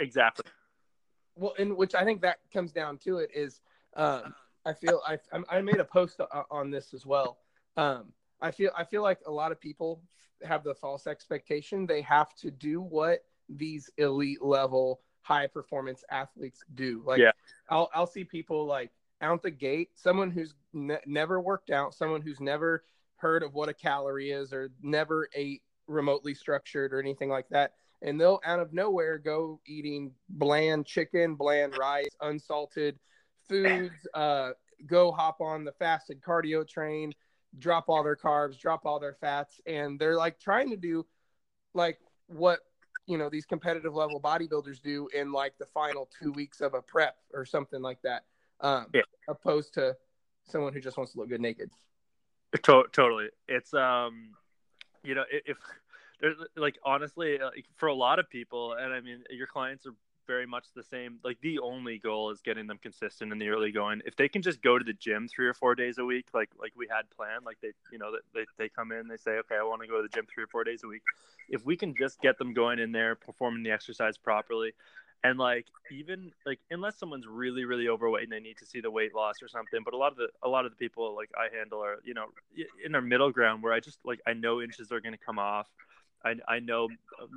Exactly. 0.00 0.44
Well, 1.36 1.54
and 1.58 1.76
which 1.76 1.94
I 1.94 2.04
think 2.04 2.20
that 2.22 2.38
comes 2.52 2.72
down 2.72 2.98
to 2.98 3.18
it 3.18 3.30
is 3.34 3.60
um, 3.96 4.34
I 4.64 4.72
feel 4.72 5.00
I 5.06 5.18
I 5.50 5.60
made 5.60 5.80
a 5.80 5.84
post 5.84 6.20
on 6.50 6.70
this 6.70 6.94
as 6.94 7.04
well. 7.04 7.38
Um, 7.76 8.12
I 8.40 8.50
feel 8.50 8.70
I 8.76 8.84
feel 8.84 9.02
like 9.02 9.20
a 9.26 9.30
lot 9.30 9.52
of 9.52 9.60
people 9.60 10.02
have 10.42 10.64
the 10.64 10.74
false 10.74 11.06
expectation 11.06 11.86
they 11.86 12.02
have 12.02 12.34
to 12.34 12.50
do 12.50 12.80
what 12.80 13.24
these 13.48 13.90
elite 13.98 14.42
level 14.42 15.00
high 15.22 15.46
performance 15.46 16.04
athletes 16.10 16.62
do. 16.74 17.02
Like 17.04 17.20
yeah. 17.20 17.32
I'll 17.70 17.90
I'll 17.94 18.06
see 18.06 18.24
people 18.24 18.66
like 18.66 18.90
out 19.20 19.42
the 19.42 19.50
gate, 19.50 19.90
someone 19.94 20.30
who's 20.30 20.54
ne- 20.72 20.98
never 21.06 21.40
worked 21.40 21.70
out, 21.70 21.94
someone 21.94 22.20
who's 22.20 22.40
never 22.40 22.84
heard 23.16 23.42
of 23.42 23.54
what 23.54 23.68
a 23.68 23.74
calorie 23.74 24.30
is 24.30 24.52
or 24.52 24.70
never 24.82 25.28
ate 25.34 25.62
remotely 25.86 26.34
structured 26.34 26.92
or 26.92 27.00
anything 27.00 27.28
like 27.28 27.48
that. 27.48 27.72
And 28.02 28.20
they'll 28.20 28.40
out 28.44 28.60
of 28.60 28.74
nowhere 28.74 29.16
go 29.16 29.60
eating 29.66 30.12
bland 30.28 30.84
chicken, 30.84 31.36
bland 31.36 31.76
rice, 31.78 32.14
unsalted 32.20 32.98
foods, 33.48 34.06
uh, 34.14 34.50
go 34.86 35.12
hop 35.12 35.40
on 35.40 35.64
the 35.64 35.72
fasted 35.72 36.20
cardio 36.20 36.66
train, 36.66 37.12
drop 37.58 37.88
all 37.88 38.02
their 38.02 38.16
carbs, 38.16 38.58
drop 38.58 38.84
all 38.84 38.98
their 38.98 39.14
fats, 39.14 39.60
and 39.66 39.98
they're 39.98 40.16
like 40.16 40.38
trying 40.38 40.70
to 40.70 40.76
do 40.76 41.06
like 41.74 41.98
what 42.26 42.60
you 43.06 43.18
know 43.18 43.28
these 43.28 43.44
competitive 43.44 43.94
level 43.94 44.20
bodybuilders 44.20 44.80
do 44.80 45.08
in 45.14 45.32
like 45.32 45.56
the 45.58 45.66
final 45.66 46.08
two 46.18 46.32
weeks 46.32 46.60
of 46.60 46.74
a 46.74 46.80
prep 46.80 47.16
or 47.32 47.44
something 47.44 47.82
like 47.82 48.00
that 48.02 48.24
um 48.60 48.86
yeah. 48.94 49.02
opposed 49.28 49.74
to 49.74 49.94
someone 50.44 50.72
who 50.72 50.80
just 50.80 50.96
wants 50.96 51.12
to 51.12 51.18
look 51.18 51.28
good 51.28 51.40
naked 51.40 51.70
to- 52.62 52.84
totally 52.92 53.28
it's 53.48 53.74
um 53.74 54.30
you 55.02 55.14
know 55.14 55.24
if 55.30 55.58
there's 56.20 56.36
like 56.56 56.78
honestly 56.84 57.38
like 57.38 57.66
for 57.76 57.88
a 57.88 57.94
lot 57.94 58.18
of 58.18 58.28
people 58.30 58.74
and 58.74 58.92
i 58.92 59.00
mean 59.00 59.22
your 59.30 59.46
clients 59.46 59.86
are 59.86 59.94
very 60.26 60.46
much 60.46 60.66
the 60.74 60.82
same. 60.82 61.18
Like 61.24 61.40
the 61.40 61.58
only 61.58 61.98
goal 61.98 62.30
is 62.30 62.40
getting 62.40 62.66
them 62.66 62.78
consistent 62.82 63.32
in 63.32 63.38
the 63.38 63.48
early 63.48 63.72
going. 63.72 64.02
If 64.04 64.16
they 64.16 64.28
can 64.28 64.42
just 64.42 64.62
go 64.62 64.78
to 64.78 64.84
the 64.84 64.92
gym 64.92 65.28
three 65.28 65.46
or 65.46 65.54
four 65.54 65.74
days 65.74 65.98
a 65.98 66.04
week, 66.04 66.26
like 66.34 66.50
like 66.58 66.72
we 66.76 66.86
had 66.88 67.10
planned, 67.10 67.44
like 67.44 67.58
they 67.62 67.72
you 67.92 67.98
know 67.98 68.12
they 68.34 68.44
they 68.58 68.68
come 68.68 68.92
in, 68.92 69.08
they 69.08 69.16
say, 69.16 69.32
okay, 69.32 69.56
I 69.56 69.62
want 69.62 69.82
to 69.82 69.88
go 69.88 69.96
to 69.96 70.02
the 70.02 70.08
gym 70.08 70.26
three 70.32 70.44
or 70.44 70.48
four 70.48 70.64
days 70.64 70.82
a 70.84 70.88
week. 70.88 71.02
If 71.48 71.64
we 71.64 71.76
can 71.76 71.94
just 71.94 72.20
get 72.20 72.38
them 72.38 72.54
going 72.54 72.78
in 72.78 72.92
there, 72.92 73.14
performing 73.14 73.62
the 73.62 73.70
exercise 73.70 74.16
properly, 74.16 74.72
and 75.24 75.38
like 75.38 75.66
even 75.90 76.30
like 76.46 76.60
unless 76.70 76.98
someone's 76.98 77.26
really 77.26 77.64
really 77.64 77.88
overweight 77.88 78.22
and 78.22 78.32
they 78.32 78.40
need 78.40 78.58
to 78.58 78.66
see 78.66 78.80
the 78.80 78.90
weight 78.90 79.14
loss 79.14 79.42
or 79.42 79.48
something 79.48 79.80
but 79.84 79.94
a 79.94 79.96
lot 79.96 80.12
of 80.12 80.18
the 80.18 80.28
a 80.42 80.48
lot 80.48 80.66
of 80.66 80.70
the 80.70 80.76
people 80.76 81.16
like 81.16 81.30
i 81.36 81.54
handle 81.56 81.82
are 81.82 81.96
you 82.04 82.14
know 82.14 82.26
in 82.84 82.94
our 82.94 83.00
middle 83.00 83.32
ground 83.32 83.62
where 83.62 83.72
i 83.72 83.80
just 83.80 83.98
like 84.04 84.20
i 84.26 84.34
know 84.34 84.60
inches 84.60 84.92
are 84.92 85.00
going 85.00 85.14
to 85.14 85.24
come 85.24 85.38
off 85.38 85.66
I, 86.24 86.34
I 86.48 86.58
know 86.58 86.88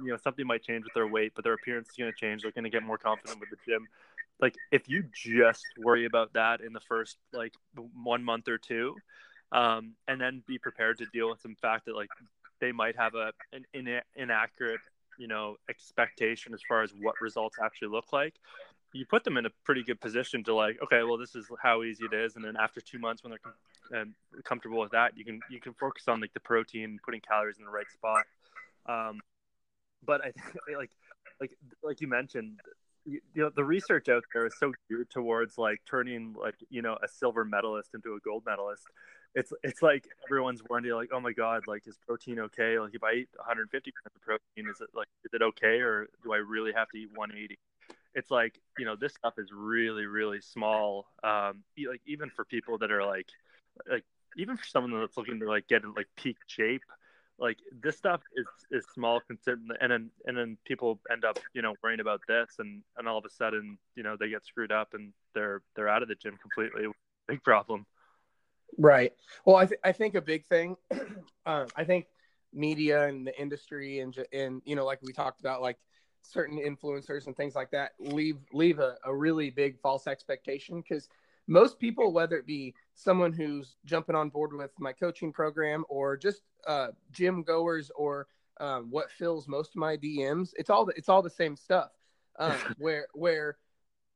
you 0.04 0.12
know 0.12 0.18
something 0.18 0.46
might 0.46 0.64
change 0.64 0.84
with 0.84 0.94
their 0.94 1.08
weight, 1.08 1.34
but 1.36 1.44
their 1.44 1.54
appearance 1.54 1.90
is 1.90 1.96
going 1.96 2.12
to 2.12 2.18
change. 2.18 2.42
They're 2.42 2.52
going 2.52 2.64
to 2.64 2.70
get 2.70 2.84
more 2.84 2.98
confident 2.98 3.40
with 3.40 3.50
the 3.50 3.58
gym. 3.68 3.88
Like 4.40 4.56
if 4.72 4.88
you 4.88 5.04
just 5.14 5.66
worry 5.80 6.06
about 6.06 6.34
that 6.34 6.62
in 6.62 6.74
the 6.74 6.80
first 6.80 7.18
like 7.34 7.54
one 8.04 8.24
month 8.24 8.48
or 8.48 8.58
two, 8.58 8.96
um, 9.52 9.94
and 10.08 10.20
then 10.22 10.44
be 10.48 10.58
prepared 10.58 10.98
to 11.00 11.06
deal 11.12 11.30
with 11.30 11.42
some 11.42 11.56
fact 11.56 11.86
that 11.86 11.96
like 11.96 12.10
they 12.60 12.72
might 12.72 12.96
have 12.96 13.16
a 13.16 13.32
an 13.54 13.66
in, 13.74 14.00
inaccurate 14.16 14.82
you 15.18 15.28
know 15.28 15.56
expectation 15.70 16.54
as 16.54 16.62
far 16.68 16.84
as 16.84 16.92
what 17.02 17.16
results 17.22 17.58
actually 17.64 17.88
look 17.88 18.14
like 18.14 18.36
you 18.94 19.06
put 19.06 19.24
them 19.24 19.38
in 19.38 19.46
a 19.46 19.50
pretty 19.64 19.84
good 19.84 20.00
position 20.00 20.44
to 20.44 20.54
like 20.54 20.78
okay 20.82 21.04
well 21.04 21.18
this 21.18 21.36
is 21.36 21.48
how 21.62 21.84
easy 21.84 22.06
it 22.06 22.16
is 22.16 22.36
and 22.36 22.46
then 22.46 22.56
after 22.56 22.80
two 22.80 23.00
months 23.00 23.24
when 23.24 23.32
they're 23.32 23.40
com- 23.40 24.02
um, 24.02 24.16
comfortable 24.44 24.80
with 24.80 24.92
that 24.92 25.18
you 25.18 25.26
can 25.26 25.40
you 25.50 25.60
can 25.60 25.74
focus 25.74 26.04
on 26.08 26.22
like 26.22 26.34
the 26.34 26.40
protein 26.40 27.00
putting 27.04 27.22
calories 27.22 27.58
in 27.58 27.66
the 27.66 27.72
right 27.72 27.90
spot 27.92 28.24
um, 28.88 29.20
but 30.06 30.22
I 30.22 30.32
think 30.32 30.56
like 30.78 30.92
like 31.40 31.52
like 31.84 32.02
you 32.02 32.08
mentioned, 32.08 32.60
you, 33.06 33.20
you, 33.34 33.44
know, 33.44 33.52
the 33.56 33.64
research 33.64 34.10
out 34.10 34.24
there 34.34 34.46
is 34.48 34.54
so 34.60 34.74
geared 34.90 35.10
towards 35.10 35.58
like 35.58 35.82
turning 35.90 36.36
like 36.40 36.56
you 36.70 36.82
know 36.82 36.98
a 37.04 37.08
silver 37.08 37.46
medalist 37.46 37.92
into 37.94 38.14
a 38.14 38.20
gold 38.20 38.44
medalist. 38.46 38.84
It's 39.36 39.54
it's 39.64 39.82
like 39.82 40.08
everyone's 40.28 40.62
wondering 40.70 40.96
like, 40.96 41.10
oh 41.14 41.20
my 41.20 41.34
god, 41.34 41.64
like 41.68 41.84
is 41.86 41.98
protein 42.08 42.40
okay? 42.40 42.80
Like 42.80 42.96
if 42.96 43.04
I 43.04 43.14
eat 43.14 43.30
150 43.36 43.92
grams 43.92 44.16
of 44.16 44.22
protein, 44.22 44.72
is 44.72 44.82
it 44.82 44.90
like 44.96 45.08
is 45.26 45.34
it 45.34 45.42
okay 45.42 45.80
or 45.82 46.08
do 46.24 46.34
I 46.34 46.38
really 46.38 46.72
have 46.74 46.88
to 46.90 46.98
eat 46.98 47.10
180? 47.14 47.58
It's 48.16 48.32
like 48.32 48.60
you 48.80 48.86
know 48.86 48.96
this 48.96 49.14
stuff 49.14 49.34
is 49.38 49.50
really 49.54 50.06
really 50.06 50.42
small. 50.42 51.06
Um, 51.24 51.64
like 51.88 52.02
even 52.08 52.30
for 52.30 52.46
people 52.46 52.80
that 52.80 52.92
are 52.92 53.06
like 53.06 53.28
like 53.90 54.06
even 54.38 54.58
for 54.58 54.66
someone 54.66 55.00
that's 55.00 55.18
looking 55.18 55.40
to 55.40 55.48
like 55.48 55.68
get 55.68 55.84
in 55.84 55.94
like 55.94 56.08
peak 56.16 56.38
shape 56.48 56.84
like 57.40 57.58
this 57.84 57.98
stuff 57.98 58.22
is 58.36 58.46
is 58.72 58.86
small 58.94 59.20
considered 59.20 59.62
and 59.80 59.92
then 59.92 60.10
and 60.26 60.38
then 60.38 60.58
people 60.66 61.00
end 61.12 61.24
up 61.24 61.38
you 61.54 61.62
know 61.62 61.74
worrying 61.84 62.00
about 62.00 62.22
this 62.28 62.56
and 62.60 62.82
and 62.98 63.08
all 63.08 63.18
of 63.18 63.26
a 63.26 63.30
sudden 63.30 63.78
you 63.96 64.04
know 64.04 64.16
they 64.20 64.30
get 64.30 64.46
screwed 64.46 64.72
up 64.72 64.94
and 64.94 65.14
they're 65.34 65.62
they're 65.76 65.90
out 65.90 66.02
of 66.02 66.10
the 66.10 66.16
gym 66.16 66.38
completely. 66.42 66.88
Big 67.28 67.44
problem. 67.44 67.86
Right. 68.78 69.14
Well 69.46 69.58
i, 69.58 69.66
th- 69.66 69.80
I 69.84 69.92
think 69.92 70.16
a 70.16 70.22
big 70.22 70.46
thing 70.46 70.78
um, 71.46 71.68
i 71.76 71.84
think 71.84 72.08
media 72.54 73.08
and 73.08 73.28
the 73.28 73.40
industry 73.40 74.00
and 74.00 74.16
and 74.32 74.62
you 74.66 74.76
know 74.76 74.86
like 74.86 75.00
we 75.04 75.12
talked 75.12 75.42
about 75.42 75.62
like 75.62 75.78
certain 76.22 76.58
influencers 76.58 77.28
and 77.28 77.36
things 77.36 77.56
like 77.56 77.72
that 77.72 77.92
leave 78.00 78.38
leave 78.54 78.80
a, 78.80 78.96
a 79.06 79.16
really 79.16 79.50
big 79.50 79.80
false 79.80 80.08
expectation 80.08 80.82
because 80.82 81.08
most 81.48 81.80
people, 81.80 82.12
whether 82.12 82.38
it 82.38 82.46
be 82.46 82.74
someone 82.94 83.32
who's 83.34 83.78
jumping 83.86 84.16
on 84.16 84.30
board 84.30 84.54
with 84.54 84.72
my 84.80 84.92
coaching 84.94 85.32
program 85.32 85.86
or 85.90 86.18
just 86.18 86.42
uh, 86.68 86.90
gym 87.12 87.42
goers 87.44 87.90
or 87.96 88.28
um, 88.60 88.88
what 88.90 89.10
fills 89.12 89.48
most 89.48 89.72
of 89.72 89.78
my 89.78 89.96
DMs. 89.98 90.50
It's 90.58 90.70
all 90.70 90.86
the, 90.86 90.94
it's 90.96 91.10
all 91.10 91.22
the 91.22 91.30
same 91.30 91.56
stuff. 91.56 91.92
Um, 92.40 92.58
where 92.78 93.08
where 93.14 93.58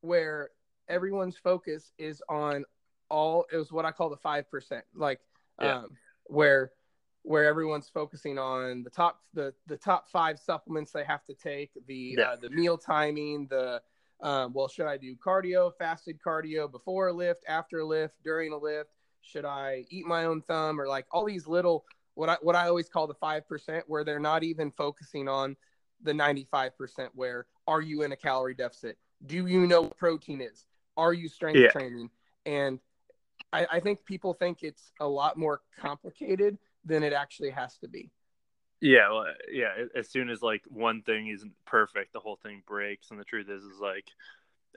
where 0.01 0.49
everyone's 0.89 1.37
focus 1.37 1.91
is 1.97 2.21
on 2.29 2.65
all 3.09 3.45
it 3.51 3.57
was 3.57 3.71
what 3.71 3.85
I 3.85 3.91
call 3.91 4.09
the 4.09 4.17
five 4.17 4.49
percent, 4.49 4.83
like 4.93 5.19
Yeah. 5.61 5.79
um, 5.79 5.97
where 6.25 6.71
where 7.23 7.45
everyone's 7.45 7.87
focusing 7.87 8.39
on 8.39 8.83
the 8.83 8.89
top 8.89 9.21
the 9.33 9.53
the 9.67 9.77
top 9.77 10.09
five 10.09 10.39
supplements 10.39 10.91
they 10.91 11.03
have 11.03 11.23
to 11.25 11.33
take, 11.35 11.71
the 11.87 12.15
Yeah. 12.17 12.31
uh, 12.31 12.35
the 12.37 12.49
meal 12.49 12.77
timing, 12.77 13.47
the 13.47 13.81
um, 14.21 14.53
well, 14.53 14.67
should 14.67 14.85
I 14.87 14.97
do 14.97 15.15
cardio, 15.15 15.71
fasted 15.77 16.19
cardio 16.25 16.71
before 16.71 17.07
a 17.07 17.13
lift, 17.13 17.43
after 17.47 17.79
a 17.79 17.85
lift, 17.85 18.15
during 18.23 18.53
a 18.53 18.57
lift? 18.57 18.91
Should 19.21 19.45
I 19.45 19.85
eat 19.89 20.05
my 20.05 20.25
own 20.25 20.41
thumb 20.41 20.79
or 20.79 20.87
like 20.87 21.05
all 21.11 21.25
these 21.25 21.47
little 21.47 21.85
what 22.15 22.29
I 22.29 22.37
what 22.41 22.55
I 22.55 22.67
always 22.67 22.89
call 22.89 23.07
the 23.07 23.13
five 23.13 23.47
percent 23.47 23.85
where 23.87 24.03
they're 24.03 24.19
not 24.19 24.43
even 24.43 24.71
focusing 24.71 25.27
on 25.27 25.55
the 26.03 26.13
ninety 26.13 26.47
five 26.49 26.77
percent 26.77 27.11
where 27.13 27.45
are 27.67 27.81
you 27.81 28.01
in 28.03 28.11
a 28.11 28.15
calorie 28.15 28.55
deficit? 28.55 28.97
Do 29.25 29.47
you 29.47 29.67
know 29.67 29.83
what 29.83 29.97
protein 29.97 30.41
is? 30.41 30.65
Are 30.97 31.13
you 31.13 31.29
strength 31.29 31.61
Yeah. 31.61 31.67
training? 31.69 32.09
And 32.45 32.79
I, 33.53 33.67
I 33.73 33.79
think 33.79 34.05
people 34.05 34.33
think 34.33 34.63
it's 34.63 34.91
a 34.99 35.07
lot 35.07 35.37
more 35.37 35.61
complicated 35.79 36.57
than 36.85 37.03
it 37.03 37.13
actually 37.13 37.51
has 37.51 37.77
to 37.79 37.87
be. 37.87 38.11
Yeah, 38.81 39.11
well, 39.11 39.25
yeah. 39.51 39.85
As 39.95 40.09
soon 40.09 40.29
as 40.29 40.41
like 40.41 40.63
one 40.67 41.03
thing 41.03 41.27
isn't 41.27 41.53
perfect, 41.65 42.13
the 42.13 42.19
whole 42.19 42.37
thing 42.41 42.63
breaks. 42.67 43.11
And 43.11 43.19
the 43.19 43.23
truth 43.23 43.47
is, 43.49 43.63
is 43.63 43.79
like, 43.79 44.05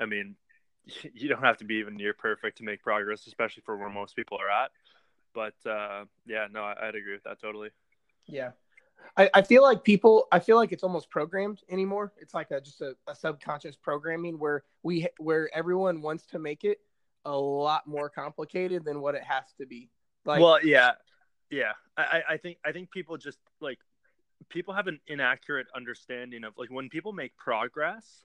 I 0.00 0.06
mean, 0.06 0.36
you 1.14 1.28
don't 1.28 1.42
have 1.42 1.58
to 1.58 1.64
be 1.64 1.76
even 1.76 1.96
near 1.96 2.12
perfect 2.14 2.58
to 2.58 2.64
make 2.64 2.82
progress, 2.82 3.26
especially 3.26 3.62
for 3.64 3.76
where 3.76 3.88
most 3.88 4.14
people 4.14 4.38
are 4.38 4.64
at. 4.64 4.70
But 5.34 5.54
uh, 5.68 6.04
yeah, 6.26 6.46
no, 6.52 6.62
I, 6.62 6.88
I'd 6.88 6.94
agree 6.94 7.14
with 7.14 7.24
that 7.24 7.40
totally. 7.40 7.70
Yeah. 8.26 8.50
I, 9.16 9.28
I 9.34 9.42
feel 9.42 9.62
like 9.62 9.84
people 9.84 10.26
I 10.32 10.38
feel 10.38 10.56
like 10.56 10.72
it's 10.72 10.82
almost 10.84 11.10
programmed 11.10 11.60
anymore. 11.68 12.12
It's 12.18 12.32
like 12.34 12.50
a 12.50 12.60
just 12.60 12.80
a, 12.80 12.94
a 13.06 13.14
subconscious 13.14 13.76
programming 13.76 14.38
where 14.38 14.64
we 14.82 15.08
where 15.18 15.50
everyone 15.54 16.00
wants 16.00 16.26
to 16.26 16.38
make 16.38 16.64
it 16.64 16.78
a 17.24 17.36
lot 17.36 17.86
more 17.86 18.08
complicated 18.08 18.84
than 18.84 19.00
what 19.00 19.14
it 19.14 19.22
has 19.22 19.44
to 19.58 19.66
be. 19.66 19.90
Like 20.24 20.40
well, 20.40 20.64
yeah, 20.64 20.92
yeah. 21.50 21.72
I, 21.96 22.02
I- 22.02 22.32
I 22.34 22.36
think 22.38 22.58
I 22.64 22.72
think 22.72 22.90
people 22.90 23.16
just 23.18 23.38
like 23.60 23.78
people 24.48 24.74
have 24.74 24.86
an 24.86 25.00
inaccurate 25.06 25.66
understanding 25.74 26.44
of 26.44 26.54
like 26.56 26.70
when 26.70 26.88
people 26.88 27.12
make 27.12 27.36
progress. 27.36 28.24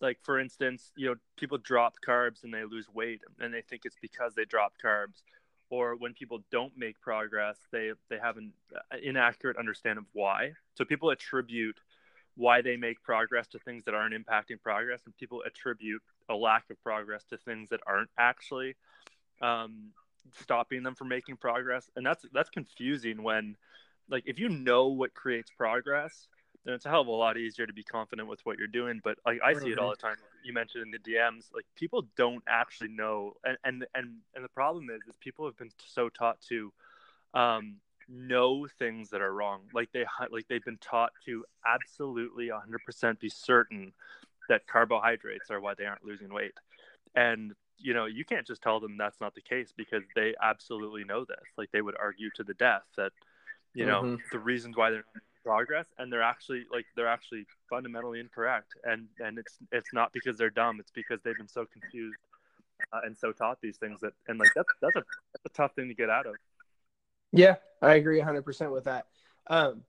Like 0.00 0.18
for 0.22 0.38
instance, 0.38 0.90
you 0.96 1.08
know, 1.08 1.14
people 1.38 1.58
drop 1.58 1.94
carbs 2.06 2.44
and 2.44 2.52
they 2.52 2.64
lose 2.64 2.88
weight, 2.92 3.20
and 3.38 3.54
they 3.54 3.62
think 3.62 3.82
it's 3.84 3.96
because 4.00 4.34
they 4.34 4.44
dropped 4.44 4.82
carbs. 4.84 5.22
Or 5.70 5.96
when 5.96 6.12
people 6.12 6.40
don't 6.50 6.72
make 6.76 7.00
progress, 7.00 7.56
they 7.70 7.92
they 8.10 8.18
have 8.18 8.36
an 8.36 8.52
uh, 8.74 8.96
inaccurate 9.02 9.56
understanding 9.56 10.04
of 10.04 10.10
why. 10.12 10.52
So 10.74 10.84
people 10.84 11.10
attribute 11.10 11.80
why 12.36 12.60
they 12.60 12.76
make 12.76 13.02
progress 13.02 13.46
to 13.48 13.58
things 13.60 13.84
that 13.84 13.94
aren't 13.94 14.14
impacting 14.14 14.60
progress, 14.60 15.00
and 15.06 15.16
people 15.16 15.42
attribute 15.46 16.02
a 16.28 16.34
lack 16.34 16.68
of 16.70 16.82
progress 16.82 17.24
to 17.30 17.36
things 17.38 17.68
that 17.70 17.80
aren't 17.86 18.10
actually 18.18 18.74
um, 19.40 19.92
stopping 20.32 20.82
them 20.82 20.94
from 20.94 21.08
making 21.08 21.36
progress 21.36 21.90
and 21.96 22.04
that's 22.04 22.24
that's 22.32 22.50
confusing 22.50 23.22
when 23.22 23.56
like 24.08 24.24
if 24.26 24.38
you 24.38 24.48
know 24.48 24.88
what 24.88 25.14
creates 25.14 25.50
progress 25.56 26.28
then 26.64 26.74
it's 26.74 26.86
a 26.86 26.88
hell 26.88 27.02
of 27.02 27.08
a 27.08 27.10
lot 27.10 27.36
easier 27.36 27.66
to 27.66 27.72
be 27.72 27.82
confident 27.82 28.26
with 28.26 28.40
what 28.44 28.58
you're 28.58 28.66
doing. 28.66 29.00
But 29.04 29.18
like 29.26 29.40
i 29.44 29.52
see 29.52 29.70
it 29.70 29.78
all 29.78 29.90
the 29.90 29.96
time. 29.96 30.16
You 30.42 30.52
mentioned 30.52 30.84
in 30.84 30.90
the 30.90 30.98
dms 30.98 31.52
like 31.54 31.66
people 31.76 32.06
don't 32.16 32.42
actually 32.48 32.88
know. 32.88 33.34
And 33.44 33.58
and 33.64 33.86
and, 33.94 34.16
and 34.34 34.44
the 34.44 34.48
problem 34.48 34.88
is 34.90 35.02
is 35.06 35.14
people 35.20 35.44
have 35.46 35.56
been 35.56 35.70
so 35.86 36.08
taught 36.08 36.40
to 36.48 36.72
um 37.34 37.76
know 38.08 38.66
things 38.78 39.10
that 39.10 39.20
are 39.20 39.32
wrong. 39.32 39.62
Like 39.74 39.90
they 39.92 40.04
like 40.30 40.48
they've 40.48 40.64
been 40.64 40.78
taught 40.78 41.12
to 41.26 41.44
absolutely 41.66 42.48
100% 42.48 43.20
be 43.20 43.28
certain 43.28 43.92
that 44.48 44.66
carbohydrates 44.66 45.50
are 45.50 45.60
why 45.60 45.74
they 45.74 45.86
aren't 45.86 46.04
losing 46.04 46.32
weight. 46.32 46.54
And 47.14 47.52
you 47.76 47.92
know 47.92 48.06
you 48.06 48.24
can't 48.24 48.46
just 48.46 48.62
tell 48.62 48.80
them 48.80 48.96
that's 48.96 49.20
not 49.20 49.34
the 49.34 49.42
case 49.42 49.72
because 49.76 50.04
they 50.14 50.34
absolutely 50.42 51.04
know 51.04 51.26
this. 51.26 51.44
Like 51.58 51.70
they 51.72 51.82
would 51.82 51.96
argue 52.00 52.30
to 52.36 52.42
the 52.42 52.54
death 52.54 52.84
that 52.96 53.12
you 53.74 53.86
know 53.86 54.06
Mhm. 54.06 54.22
the 54.32 54.38
reasons 54.38 54.76
why 54.76 54.90
they're 54.90 54.98
not 55.14 55.22
progress 55.44 55.88
and 55.98 56.12
they're 56.12 56.22
actually 56.22 56.64
like 56.72 56.86
they're 56.96 57.08
actually 57.08 57.46
fundamentally 57.70 58.20
incorrect 58.20 58.68
and 58.84 59.08
and 59.20 59.38
it's 59.38 59.58
it's 59.72 59.92
not 59.92 60.12
because 60.12 60.38
they're 60.38 60.50
dumb 60.50 60.80
it's 60.80 60.90
because 60.92 61.20
they've 61.22 61.36
been 61.36 61.48
so 61.48 61.66
confused 61.66 62.18
uh, 62.92 63.00
and 63.04 63.16
so 63.16 63.32
taught 63.32 63.58
these 63.62 63.76
things 63.78 64.00
that 64.00 64.12
and 64.28 64.38
like 64.38 64.52
that's 64.54 64.72
that's 64.82 64.96
a, 64.96 65.04
that's 65.34 65.46
a 65.46 65.56
tough 65.56 65.74
thing 65.74 65.88
to 65.88 65.94
get 65.94 66.10
out 66.10 66.26
of 66.26 66.36
Yeah, 67.32 67.56
I 67.82 67.94
agree 67.94 68.18
100% 68.18 68.72
with 68.72 68.84
that. 68.84 69.06
Um, 69.48 69.82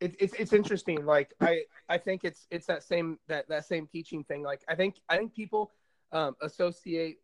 it, 0.00 0.16
it's 0.20 0.34
it's 0.34 0.52
interesting. 0.52 1.04
Like 1.06 1.34
I 1.40 1.62
I 1.88 1.98
think 1.98 2.24
it's 2.24 2.46
it's 2.50 2.66
that 2.66 2.82
same 2.82 3.18
that 3.28 3.48
that 3.48 3.66
same 3.66 3.86
teaching 3.86 4.24
thing. 4.24 4.42
Like 4.42 4.62
I 4.68 4.74
think 4.74 4.96
I 5.08 5.18
think 5.18 5.34
people 5.34 5.72
um, 6.12 6.36
associate 6.42 7.18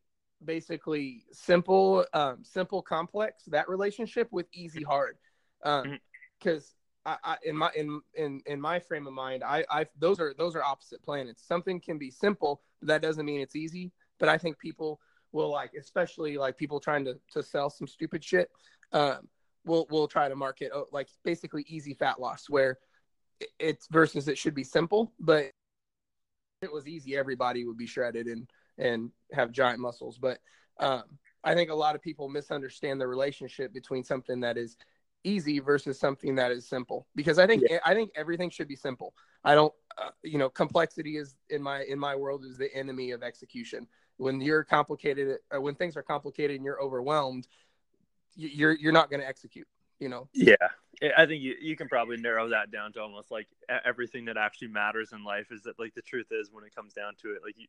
basically 0.44 1.24
simple 1.32 2.04
um, 2.14 2.38
simple 2.44 2.82
complex 2.82 3.44
that 3.46 3.68
relationship 3.68 4.28
with 4.32 4.46
easy 4.52 4.82
hard 4.82 5.16
Because 5.62 6.74
I, 7.04 7.16
I 7.24 7.36
in 7.44 7.56
my 7.56 7.70
in 7.76 8.00
in 8.14 8.42
in 8.46 8.60
my 8.60 8.78
frame 8.78 9.06
of 9.06 9.12
mind 9.12 9.42
I 9.42 9.64
I 9.70 9.86
those 9.98 10.20
are 10.20 10.34
those 10.36 10.54
are 10.54 10.62
opposite 10.62 11.02
planets. 11.02 11.42
Something 11.46 11.80
can 11.80 11.98
be 11.98 12.10
simple, 12.10 12.62
but 12.80 12.88
that 12.88 13.02
doesn't 13.02 13.24
mean 13.24 13.40
it's 13.40 13.56
easy. 13.56 13.92
But 14.18 14.28
I 14.28 14.38
think 14.38 14.58
people 14.58 15.00
will 15.32 15.50
like, 15.50 15.72
especially 15.78 16.38
like 16.38 16.56
people 16.56 16.80
trying 16.80 17.04
to 17.04 17.18
to 17.32 17.42
sell 17.42 17.70
some 17.70 17.86
stupid 17.86 18.24
shit. 18.24 18.50
Um, 18.92 19.28
we'll 19.68 19.86
we'll 19.90 20.08
try 20.08 20.28
to 20.28 20.34
market 20.34 20.72
oh, 20.74 20.86
like 20.92 21.08
basically 21.24 21.64
easy 21.68 21.94
fat 21.94 22.20
loss 22.20 22.48
where 22.48 22.78
it's 23.60 23.86
versus 23.88 24.26
it 24.26 24.38
should 24.38 24.54
be 24.54 24.64
simple 24.64 25.12
but 25.20 25.44
if 25.44 25.52
it 26.62 26.72
was 26.72 26.88
easy 26.88 27.16
everybody 27.16 27.64
would 27.64 27.76
be 27.76 27.86
shredded 27.86 28.26
and 28.26 28.50
and 28.78 29.10
have 29.32 29.52
giant 29.52 29.78
muscles 29.78 30.18
but 30.18 30.38
um, 30.80 31.04
i 31.44 31.54
think 31.54 31.70
a 31.70 31.74
lot 31.74 31.94
of 31.94 32.02
people 32.02 32.28
misunderstand 32.28 33.00
the 33.00 33.06
relationship 33.06 33.72
between 33.72 34.02
something 34.02 34.40
that 34.40 34.56
is 34.56 34.76
easy 35.24 35.58
versus 35.58 35.98
something 35.98 36.34
that 36.36 36.52
is 36.52 36.68
simple 36.68 37.06
because 37.14 37.38
i 37.38 37.46
think 37.46 37.62
i 37.84 37.92
think 37.92 38.10
everything 38.14 38.50
should 38.50 38.68
be 38.68 38.76
simple. 38.76 39.14
I 39.44 39.54
don't 39.54 39.72
uh, 39.96 40.10
you 40.22 40.38
know 40.38 40.48
complexity 40.48 41.16
is 41.16 41.34
in 41.50 41.62
my 41.62 41.82
in 41.84 41.98
my 41.98 42.14
world 42.14 42.44
is 42.44 42.56
the 42.56 42.72
enemy 42.74 43.10
of 43.12 43.22
execution. 43.22 43.86
When 44.16 44.40
you're 44.40 44.64
complicated 44.64 45.38
uh, 45.54 45.60
when 45.60 45.74
things 45.74 45.96
are 45.96 46.02
complicated 46.02 46.56
and 46.56 46.64
you're 46.64 46.82
overwhelmed 46.82 47.48
you're 48.36 48.72
you're 48.72 48.92
not 48.92 49.10
going 49.10 49.20
to 49.20 49.26
execute 49.26 49.66
you 49.98 50.08
know? 50.08 50.28
Yeah, 50.32 50.54
I 51.16 51.26
think 51.26 51.42
you, 51.42 51.54
you 51.60 51.76
can 51.76 51.88
probably 51.88 52.16
narrow 52.16 52.48
that 52.50 52.70
down 52.70 52.92
to 52.94 53.00
almost 53.02 53.30
like 53.30 53.48
everything 53.84 54.24
that 54.26 54.36
actually 54.36 54.68
matters 54.68 55.12
in 55.12 55.24
life 55.24 55.48
is 55.50 55.62
that 55.62 55.78
like 55.78 55.94
the 55.94 56.02
truth 56.02 56.28
is 56.30 56.50
when 56.52 56.64
it 56.64 56.74
comes 56.74 56.92
down 56.92 57.14
to 57.22 57.32
it, 57.32 57.40
like 57.44 57.54
you, 57.56 57.66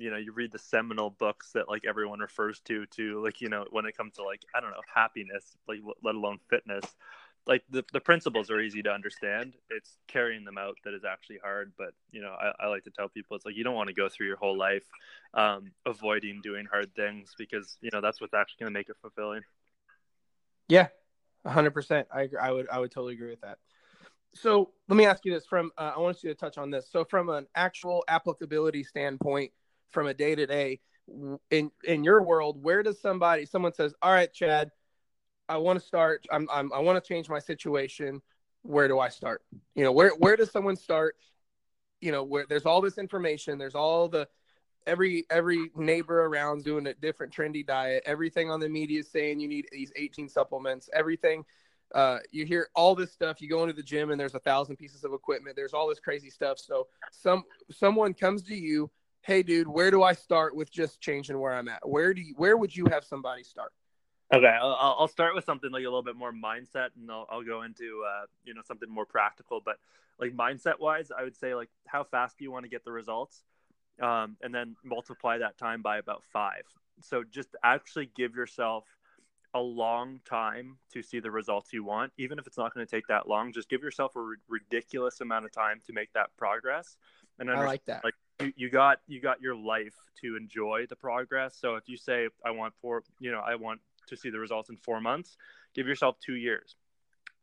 you 0.00 0.10
know, 0.10 0.16
you 0.16 0.32
read 0.32 0.52
the 0.52 0.58
seminal 0.58 1.10
books 1.10 1.52
that 1.52 1.68
like 1.68 1.84
everyone 1.86 2.20
refers 2.20 2.60
to, 2.60 2.86
to 2.86 3.22
like 3.22 3.40
you 3.40 3.48
know 3.48 3.66
when 3.70 3.86
it 3.86 3.96
comes 3.96 4.14
to 4.16 4.24
like 4.24 4.42
I 4.54 4.60
don't 4.60 4.70
know 4.70 4.82
happiness, 4.92 5.56
like 5.68 5.80
let 6.02 6.14
alone 6.14 6.38
fitness, 6.48 6.84
like 7.46 7.62
the 7.70 7.84
the 7.92 8.00
principles 8.00 8.50
are 8.50 8.60
easy 8.60 8.82
to 8.82 8.90
understand. 8.90 9.54
It's 9.70 9.96
carrying 10.06 10.44
them 10.44 10.58
out 10.58 10.76
that 10.84 10.94
is 10.94 11.04
actually 11.04 11.38
hard. 11.42 11.72
But 11.78 11.94
you 12.10 12.20
know, 12.20 12.34
I, 12.40 12.64
I 12.64 12.66
like 12.68 12.84
to 12.84 12.90
tell 12.90 13.08
people 13.08 13.36
it's 13.36 13.46
like 13.46 13.56
you 13.56 13.64
don't 13.64 13.74
want 13.74 13.88
to 13.88 13.94
go 13.94 14.08
through 14.08 14.26
your 14.26 14.36
whole 14.36 14.56
life 14.56 14.84
um, 15.34 15.72
avoiding 15.86 16.40
doing 16.42 16.66
hard 16.66 16.94
things 16.94 17.34
because 17.38 17.76
you 17.80 17.90
know 17.92 18.00
that's 18.00 18.20
what's 18.20 18.34
actually 18.34 18.60
going 18.60 18.72
to 18.72 18.78
make 18.78 18.88
it 18.88 18.96
fulfilling. 19.00 19.42
Yeah, 20.68 20.88
hundred 21.46 21.72
percent. 21.72 22.06
I 22.12 22.22
agree. 22.22 22.38
I 22.38 22.50
would 22.52 22.68
I 22.70 22.78
would 22.78 22.92
totally 22.92 23.14
agree 23.14 23.30
with 23.30 23.40
that. 23.40 23.58
So 24.34 24.70
let 24.88 24.96
me 24.96 25.06
ask 25.06 25.24
you 25.24 25.32
this: 25.32 25.46
from 25.46 25.72
uh, 25.78 25.92
I 25.96 25.98
want 25.98 26.22
you 26.22 26.28
to 26.28 26.34
touch 26.34 26.58
on 26.58 26.70
this. 26.70 26.88
So 26.90 27.04
from 27.04 27.30
an 27.30 27.46
actual 27.54 28.04
applicability 28.06 28.84
standpoint, 28.84 29.50
from 29.90 30.06
a 30.06 30.14
day 30.14 30.34
to 30.34 30.46
day, 30.46 30.80
in 31.50 31.70
in 31.84 32.04
your 32.04 32.22
world, 32.22 32.62
where 32.62 32.82
does 32.82 33.00
somebody 33.00 33.44
someone 33.46 33.72
says, 33.72 33.94
"All 34.02 34.12
right, 34.12 34.32
Chad, 34.32 34.70
I 35.48 35.56
want 35.56 35.80
to 35.80 35.84
start. 35.84 36.26
I'm, 36.30 36.48
I'm 36.52 36.72
I 36.72 36.78
want 36.78 37.02
to 37.02 37.06
change 37.06 37.28
my 37.28 37.38
situation. 37.38 38.22
Where 38.62 38.88
do 38.88 38.98
I 38.98 39.08
start? 39.08 39.42
You 39.74 39.84
know, 39.84 39.92
where 39.92 40.10
where 40.10 40.36
does 40.36 40.50
someone 40.50 40.76
start? 40.76 41.16
You 42.00 42.12
know, 42.12 42.22
where 42.22 42.46
there's 42.48 42.66
all 42.66 42.80
this 42.80 42.98
information, 42.98 43.58
there's 43.58 43.74
all 43.74 44.08
the 44.08 44.28
every 44.86 45.26
every 45.30 45.70
neighbor 45.76 46.24
around 46.24 46.64
doing 46.64 46.86
a 46.86 46.94
different 46.94 47.34
trendy 47.34 47.66
diet. 47.66 48.02
Everything 48.06 48.50
on 48.50 48.60
the 48.60 48.68
media 48.68 49.00
is 49.00 49.10
saying 49.10 49.40
you 49.40 49.48
need 49.48 49.66
these 49.72 49.92
18 49.96 50.28
supplements. 50.28 50.88
Everything 50.92 51.44
uh, 51.94 52.18
you 52.30 52.46
hear 52.46 52.68
all 52.74 52.94
this 52.94 53.12
stuff. 53.12 53.40
You 53.40 53.48
go 53.48 53.62
into 53.62 53.74
the 53.74 53.82
gym 53.82 54.10
and 54.10 54.20
there's 54.20 54.34
a 54.34 54.40
thousand 54.40 54.76
pieces 54.76 55.04
of 55.04 55.12
equipment. 55.12 55.56
There's 55.56 55.74
all 55.74 55.88
this 55.88 56.00
crazy 56.00 56.30
stuff. 56.30 56.58
So 56.58 56.86
some 57.10 57.44
someone 57.70 58.14
comes 58.14 58.42
to 58.44 58.54
you, 58.54 58.90
hey 59.22 59.42
dude, 59.42 59.68
where 59.68 59.90
do 59.90 60.02
I 60.02 60.12
start 60.12 60.54
with 60.54 60.70
just 60.70 61.00
changing 61.00 61.38
where 61.38 61.54
I'm 61.54 61.68
at? 61.68 61.86
Where 61.88 62.14
do 62.14 62.20
you 62.20 62.34
where 62.36 62.56
would 62.56 62.74
you 62.74 62.86
have 62.86 63.04
somebody 63.04 63.42
start? 63.42 63.72
Okay, 64.32 64.46
I'll, 64.46 64.96
I'll 64.98 65.08
start 65.08 65.34
with 65.34 65.44
something 65.44 65.72
like 65.72 65.80
a 65.80 65.84
little 65.84 66.04
bit 66.04 66.14
more 66.14 66.32
mindset, 66.32 66.90
and 66.96 67.10
I'll, 67.10 67.26
I'll 67.30 67.42
go 67.42 67.62
into 67.62 68.04
uh, 68.06 68.26
you 68.44 68.54
know 68.54 68.62
something 68.64 68.88
more 68.88 69.06
practical. 69.06 69.60
But 69.64 69.76
like 70.18 70.32
mindset 70.32 70.78
wise, 70.78 71.10
I 71.16 71.24
would 71.24 71.36
say 71.36 71.54
like 71.54 71.68
how 71.86 72.04
fast 72.04 72.38
do 72.38 72.44
you 72.44 72.52
want 72.52 72.64
to 72.64 72.68
get 72.68 72.84
the 72.84 72.92
results, 72.92 73.42
um, 74.00 74.36
and 74.40 74.54
then 74.54 74.76
multiply 74.84 75.38
that 75.38 75.58
time 75.58 75.82
by 75.82 75.98
about 75.98 76.22
five. 76.32 76.62
So 77.00 77.24
just 77.28 77.56
actually 77.64 78.10
give 78.14 78.34
yourself 78.34 78.84
a 79.52 79.60
long 79.60 80.20
time 80.24 80.76
to 80.92 81.02
see 81.02 81.18
the 81.18 81.30
results 81.30 81.72
you 81.72 81.82
want, 81.82 82.12
even 82.16 82.38
if 82.38 82.46
it's 82.46 82.58
not 82.58 82.72
going 82.72 82.86
to 82.86 82.90
take 82.90 83.08
that 83.08 83.28
long. 83.28 83.52
Just 83.52 83.68
give 83.68 83.82
yourself 83.82 84.14
a 84.14 84.20
r- 84.20 84.26
ridiculous 84.48 85.20
amount 85.20 85.44
of 85.44 85.50
time 85.50 85.80
to 85.86 85.92
make 85.92 86.12
that 86.12 86.30
progress. 86.36 86.96
And 87.40 87.50
I 87.50 87.64
like 87.64 87.84
that. 87.86 88.04
Like 88.04 88.14
you, 88.40 88.52
you 88.56 88.70
got 88.70 88.98
you 89.06 89.20
got 89.20 89.40
your 89.40 89.54
life 89.54 89.94
to 90.22 90.36
enjoy 90.36 90.86
the 90.88 90.96
progress. 90.96 91.56
So 91.60 91.76
if 91.76 91.88
you 91.88 91.96
say 91.96 92.28
I 92.44 92.50
want 92.50 92.74
four, 92.80 93.02
you 93.18 93.30
know, 93.30 93.40
I 93.40 93.54
want 93.54 93.80
to 94.08 94.16
see 94.16 94.30
the 94.30 94.38
results 94.38 94.70
in 94.70 94.76
four 94.76 95.00
months, 95.00 95.36
give 95.74 95.86
yourself 95.86 96.16
two 96.24 96.34
years. 96.34 96.76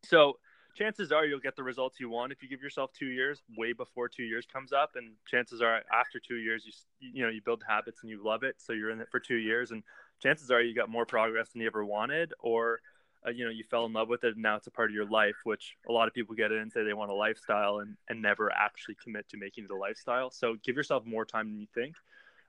So 0.03 0.37
chances 0.77 1.11
are 1.11 1.25
you'll 1.25 1.39
get 1.39 1.55
the 1.55 1.63
results 1.63 1.99
you 1.99 2.09
want 2.09 2.31
if 2.31 2.43
you 2.43 2.47
give 2.47 2.61
yourself 2.61 2.91
two 2.93 3.07
years 3.07 3.41
way 3.57 3.73
before 3.73 4.07
two 4.07 4.23
years 4.23 4.45
comes 4.45 4.71
up 4.71 4.91
and 4.95 5.13
chances 5.25 5.59
are 5.59 5.81
after 5.91 6.19
two 6.19 6.35
years 6.35 6.63
you 6.99 7.09
you 7.13 7.23
know 7.23 7.31
you 7.31 7.41
build 7.43 7.63
habits 7.67 8.01
and 8.03 8.11
you 8.11 8.23
love 8.23 8.43
it 8.43 8.55
so 8.59 8.73
you're 8.73 8.91
in 8.91 9.01
it 9.01 9.07
for 9.09 9.19
two 9.19 9.37
years 9.37 9.71
and 9.71 9.81
chances 10.21 10.51
are 10.51 10.61
you 10.61 10.75
got 10.75 10.87
more 10.87 11.03
progress 11.05 11.49
than 11.49 11.61
you 11.61 11.67
ever 11.67 11.83
wanted 11.83 12.31
or 12.39 12.79
uh, 13.27 13.31
you 13.31 13.45
know 13.45 13.51
you 13.51 13.63
fell 13.69 13.85
in 13.85 13.93
love 13.93 14.07
with 14.07 14.23
it 14.23 14.33
and 14.33 14.41
now 14.41 14.55
it's 14.55 14.67
a 14.67 14.71
part 14.71 14.89
of 14.89 14.95
your 14.95 15.05
life 15.05 15.35
which 15.43 15.75
a 15.89 15.91
lot 15.91 16.07
of 16.07 16.13
people 16.13 16.35
get 16.35 16.51
in 16.51 16.59
and 16.59 16.71
say 16.71 16.83
they 16.83 16.93
want 16.93 17.11
a 17.11 17.13
lifestyle 17.13 17.79
and, 17.79 17.95
and 18.09 18.21
never 18.21 18.51
actually 18.51 18.95
commit 19.03 19.27
to 19.29 19.37
making 19.37 19.65
it 19.65 19.71
a 19.71 19.75
lifestyle. 19.75 20.31
So 20.31 20.55
give 20.63 20.75
yourself 20.75 21.05
more 21.05 21.25
time 21.25 21.49
than 21.51 21.59
you 21.59 21.67
think. 21.73 21.95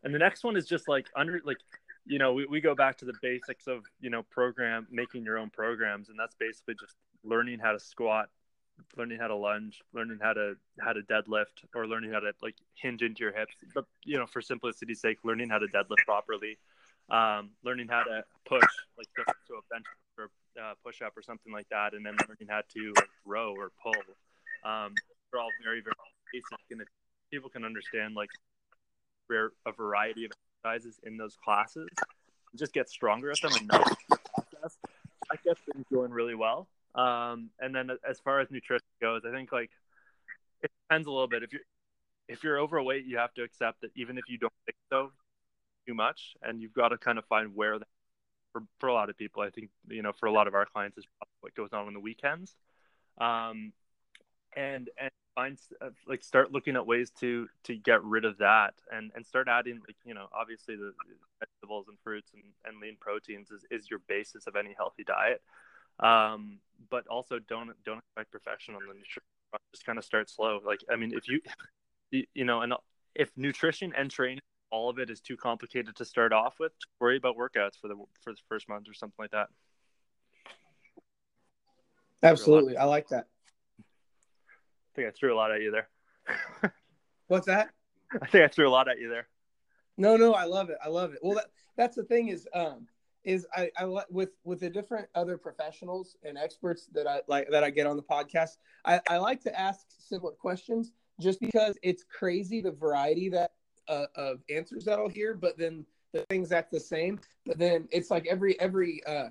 And 0.05 0.15
the 0.15 0.19
next 0.19 0.45
one 0.45 0.57
is 0.57 0.67
just 0.67 0.89
like 0.89 1.07
under 1.17 1.41
like 1.45 1.59
you 2.07 2.19
know 2.19 2.33
we, 2.33 2.47
we 2.47 2.61
go 2.61 2.75
back 2.75 2.97
to 2.99 3.05
the 3.05 3.15
basics 3.21 3.67
of 3.67 3.85
you 4.01 4.11
know 4.11 4.23
program 4.31 4.87
making 4.91 5.25
your 5.25 5.39
own 5.39 5.51
programs. 5.51 6.09
And 6.09 6.19
that's 6.19 6.35
basically 6.37 6.75
just 6.75 6.95
learning 7.25 7.59
how 7.59 7.73
to 7.73 7.81
squat 7.81 8.29
learning 8.97 9.19
how 9.19 9.27
to 9.27 9.35
lunge 9.35 9.83
learning 9.93 10.19
how 10.23 10.33
to 10.33 10.55
how 10.81 10.93
to 10.93 11.01
deadlift 11.03 11.65
or 11.75 11.89
learning 11.89 12.13
how 12.13 12.21
to 12.21 12.31
like 12.43 12.55
hinge 12.75 13.03
into 13.03 13.25
your 13.25 13.33
hips. 13.33 13.57
But 13.75 13.87
you 14.05 14.19
know 14.19 14.27
for 14.27 14.41
simplicity's 14.41 15.01
sake 15.01 15.19
learning 15.25 15.49
how 15.49 15.59
to 15.59 15.67
deadlift 15.67 16.05
properly 16.07 16.59
um, 17.11 17.51
learning 17.65 17.89
how 17.89 18.03
to 18.03 18.25
push 18.47 18.69
like 18.97 19.09
to, 19.17 19.25
to 19.47 19.55
a 19.55 19.63
bench 19.71 19.87
or 20.19 20.31
uh, 20.61 20.75
push 20.85 21.03
up 21.03 21.17
or 21.17 21.23
something 21.23 21.53
like 21.53 21.69
that 21.71 21.95
and 21.95 22.05
then 22.05 22.15
learning 22.29 22.49
how 22.49 22.61
to 22.75 22.93
like, 22.97 23.09
row 23.25 23.55
or 23.57 23.71
pull. 23.83 23.93
Um, 24.65 24.95
they're 25.31 25.41
all 25.41 25.51
very 25.63 25.81
very 25.81 25.95
basic 26.33 26.59
and 26.71 26.81
if 26.81 26.89
people 27.31 27.51
can 27.51 27.65
understand 27.65 28.15
like 28.15 28.31
a 29.31 29.73
variety 29.73 30.25
of 30.25 30.33
exercises 30.65 30.99
in 31.05 31.19
those 31.19 31.37
classes 31.45 31.89
just 32.57 32.73
get 32.73 32.89
stronger 32.89 33.31
at 33.31 33.41
them 33.41 33.53
and 33.55 33.69
know 33.69 33.85
the 34.09 34.19
process. 34.35 34.79
That 35.31 35.43
gets 35.45 35.61
things 35.73 35.85
going 35.93 36.11
really 36.11 36.35
well. 36.35 36.69
Um, 36.95 37.51
and 37.61 37.75
then 37.75 37.91
as 38.09 38.19
far 38.21 38.41
as 38.41 38.51
nutrition 38.51 38.87
goes, 39.01 39.23
I 39.27 39.31
think 39.31 39.53
like 39.53 39.71
it 40.63 40.71
depends 40.83 41.07
a 41.07 41.11
little 41.11 41.29
bit. 41.29 41.43
If 41.43 41.53
you're 41.53 41.63
if 42.29 42.45
you're 42.45 42.59
overweight, 42.59 43.05
you 43.07 43.19
have 43.19 43.33
to 43.35 43.43
accept 43.43 43.81
that 43.83 43.91
even 43.97 44.19
if 44.19 44.25
you 44.29 44.39
don't 44.39 44.53
think 44.67 44.77
so 44.91 45.13
too 45.89 45.95
much, 45.95 46.37
and 46.43 46.61
you've 46.61 46.75
got 46.75 46.89
to 46.89 46.99
kind 46.99 47.19
of 47.19 47.25
find 47.27 47.55
where. 47.55 47.79
That, 47.79 47.89
for 48.53 48.63
for 48.79 48.89
a 48.89 48.95
lot 48.95 49.11
of 49.11 49.17
people, 49.17 49.43
I 49.43 49.51
think 49.51 49.71
you 49.89 50.03
know 50.03 50.13
for 50.13 50.27
a 50.27 50.33
lot 50.33 50.47
of 50.47 50.55
our 50.55 50.67
clients 50.67 50.99
is 50.99 51.05
what 51.41 51.55
goes 51.55 51.73
on 51.73 51.87
on 51.87 51.95
the 51.95 52.01
weekends, 52.01 52.55
um, 53.19 53.73
and 54.57 54.89
and 54.99 55.11
find 55.35 55.59
uh, 55.81 55.91
like 56.07 56.23
start 56.23 56.53
looking 56.53 56.77
at 56.77 56.87
ways 56.87 57.11
to 57.21 57.49
to 57.65 57.77
get 57.77 58.03
rid 58.05 58.25
of 58.25 58.39
that 58.39 58.75
and 58.93 59.13
and 59.15 59.25
start 59.27 59.49
adding 59.49 59.81
like 59.87 59.97
you 60.05 60.15
know 60.15 60.27
obviously 60.33 60.77
the, 60.77 60.93
vegetables 61.41 61.87
and 61.87 61.97
fruits 62.03 62.33
and, 62.35 62.43
and 62.65 62.81
lean 62.83 62.97
proteins 62.99 63.53
is, 63.53 63.65
is 63.71 63.89
your 63.89 64.01
basis 64.09 64.49
of 64.49 64.57
any 64.57 64.75
healthy 64.77 65.05
diet 65.05 65.41
um, 66.01 66.59
but 66.91 67.07
also 67.09 67.39
don't 67.39 67.71
don't 67.85 67.99
expect 67.99 68.31
perfection 68.31 68.75
on 68.75 68.83
the 68.83 68.95
nutrition. 68.95 69.23
Just 69.73 69.85
kind 69.85 69.99
of 69.99 70.05
start 70.05 70.31
slow. 70.31 70.61
Like 70.65 70.81
I 70.91 70.97
mean, 70.97 71.13
if 71.13 71.29
you 72.11 72.25
you 72.35 72.45
know, 72.45 72.63
and 72.63 72.75
if 73.15 73.31
nutrition 73.37 73.93
and 73.97 74.11
training, 74.11 74.41
all 74.71 74.91
of 74.91 74.99
it 74.99 75.11
is 75.11 75.21
too 75.21 75.37
complicated 75.37 75.97
to 75.97 76.05
start 76.05 76.33
off 76.33 76.55
with, 76.59 76.73
worry 77.01 77.17
about 77.17 77.37
workouts 77.37 77.79
for 77.81 77.89
the 77.89 77.97
for 78.23 78.33
the 78.33 78.41
first 78.49 78.69
month 78.69 78.89
or 78.89 78.95
something 78.95 79.17
like 79.19 79.31
that. 79.31 79.49
Absolutely, 82.23 82.77
I 82.77 82.85
like 82.85 83.09
that. 83.09 83.27
I 83.81 83.83
think 84.95 85.09
I 85.09 85.11
threw 85.13 85.35
a 85.35 85.37
lot 85.37 85.53
at 85.53 85.63
you 85.63 85.71
there. 85.71 85.89
What's 87.29 87.47
that? 87.47 87.71
I 88.21 88.27
think 88.27 88.45
I 88.45 88.49
threw 88.49 88.69
a 88.69 88.71
lot 88.71 88.89
at 88.89 88.99
you 88.99 89.09
there. 89.09 89.29
No, 89.97 90.17
no, 90.17 90.33
I 90.33 90.45
love 90.45 90.71
it. 90.71 90.79
I 90.85 90.89
love 90.89 91.13
it. 91.13 91.19
Well, 91.23 91.37
that, 91.37 91.47
that's 91.77 91.97
the 91.97 92.05
thing 92.05 92.29
is, 92.29 92.47
um, 92.55 92.87
is 93.25 93.47
I, 93.55 93.71
I 93.77 93.85
with 94.11 94.31
with 94.45 94.61
the 94.61 94.71
different 94.71 95.09
other 95.15 95.37
professionals 95.37 96.17
and 96.23 96.39
experts 96.39 96.89
that 96.93 97.07
I 97.07 97.21
like 97.29 97.49
that 97.51 97.65
I 97.65 97.71
get 97.71 97.87
on 97.87 97.97
the 97.97 98.03
podcast. 98.03 98.57
I, 98.85 99.01
I 99.09 99.19
like 99.19 99.43
to 99.43 99.61
ask 99.61 99.87
similar 99.99 100.33
questions 100.33 100.93
just 101.21 101.41
because 101.41 101.77
it's 101.83 102.05
crazy 102.05 102.61
the 102.61 102.71
variety 102.71 103.29
that 103.31 103.53
uh, 103.89 104.07
of 104.15 104.41
answers 104.51 104.85
that 104.85 104.99
I'll 104.99 105.09
hear, 105.09 105.35
but 105.35 105.59
then 105.59 105.85
the 106.13 106.25
things 106.31 106.49
that's 106.49 106.71
the 106.71 106.81
same. 106.81 107.21
But 107.47 107.59
then 107.59 107.89
it's 107.91 108.11
like 108.11 108.27
every 108.27 108.59
every 108.61 109.03
uh, 109.07 109.29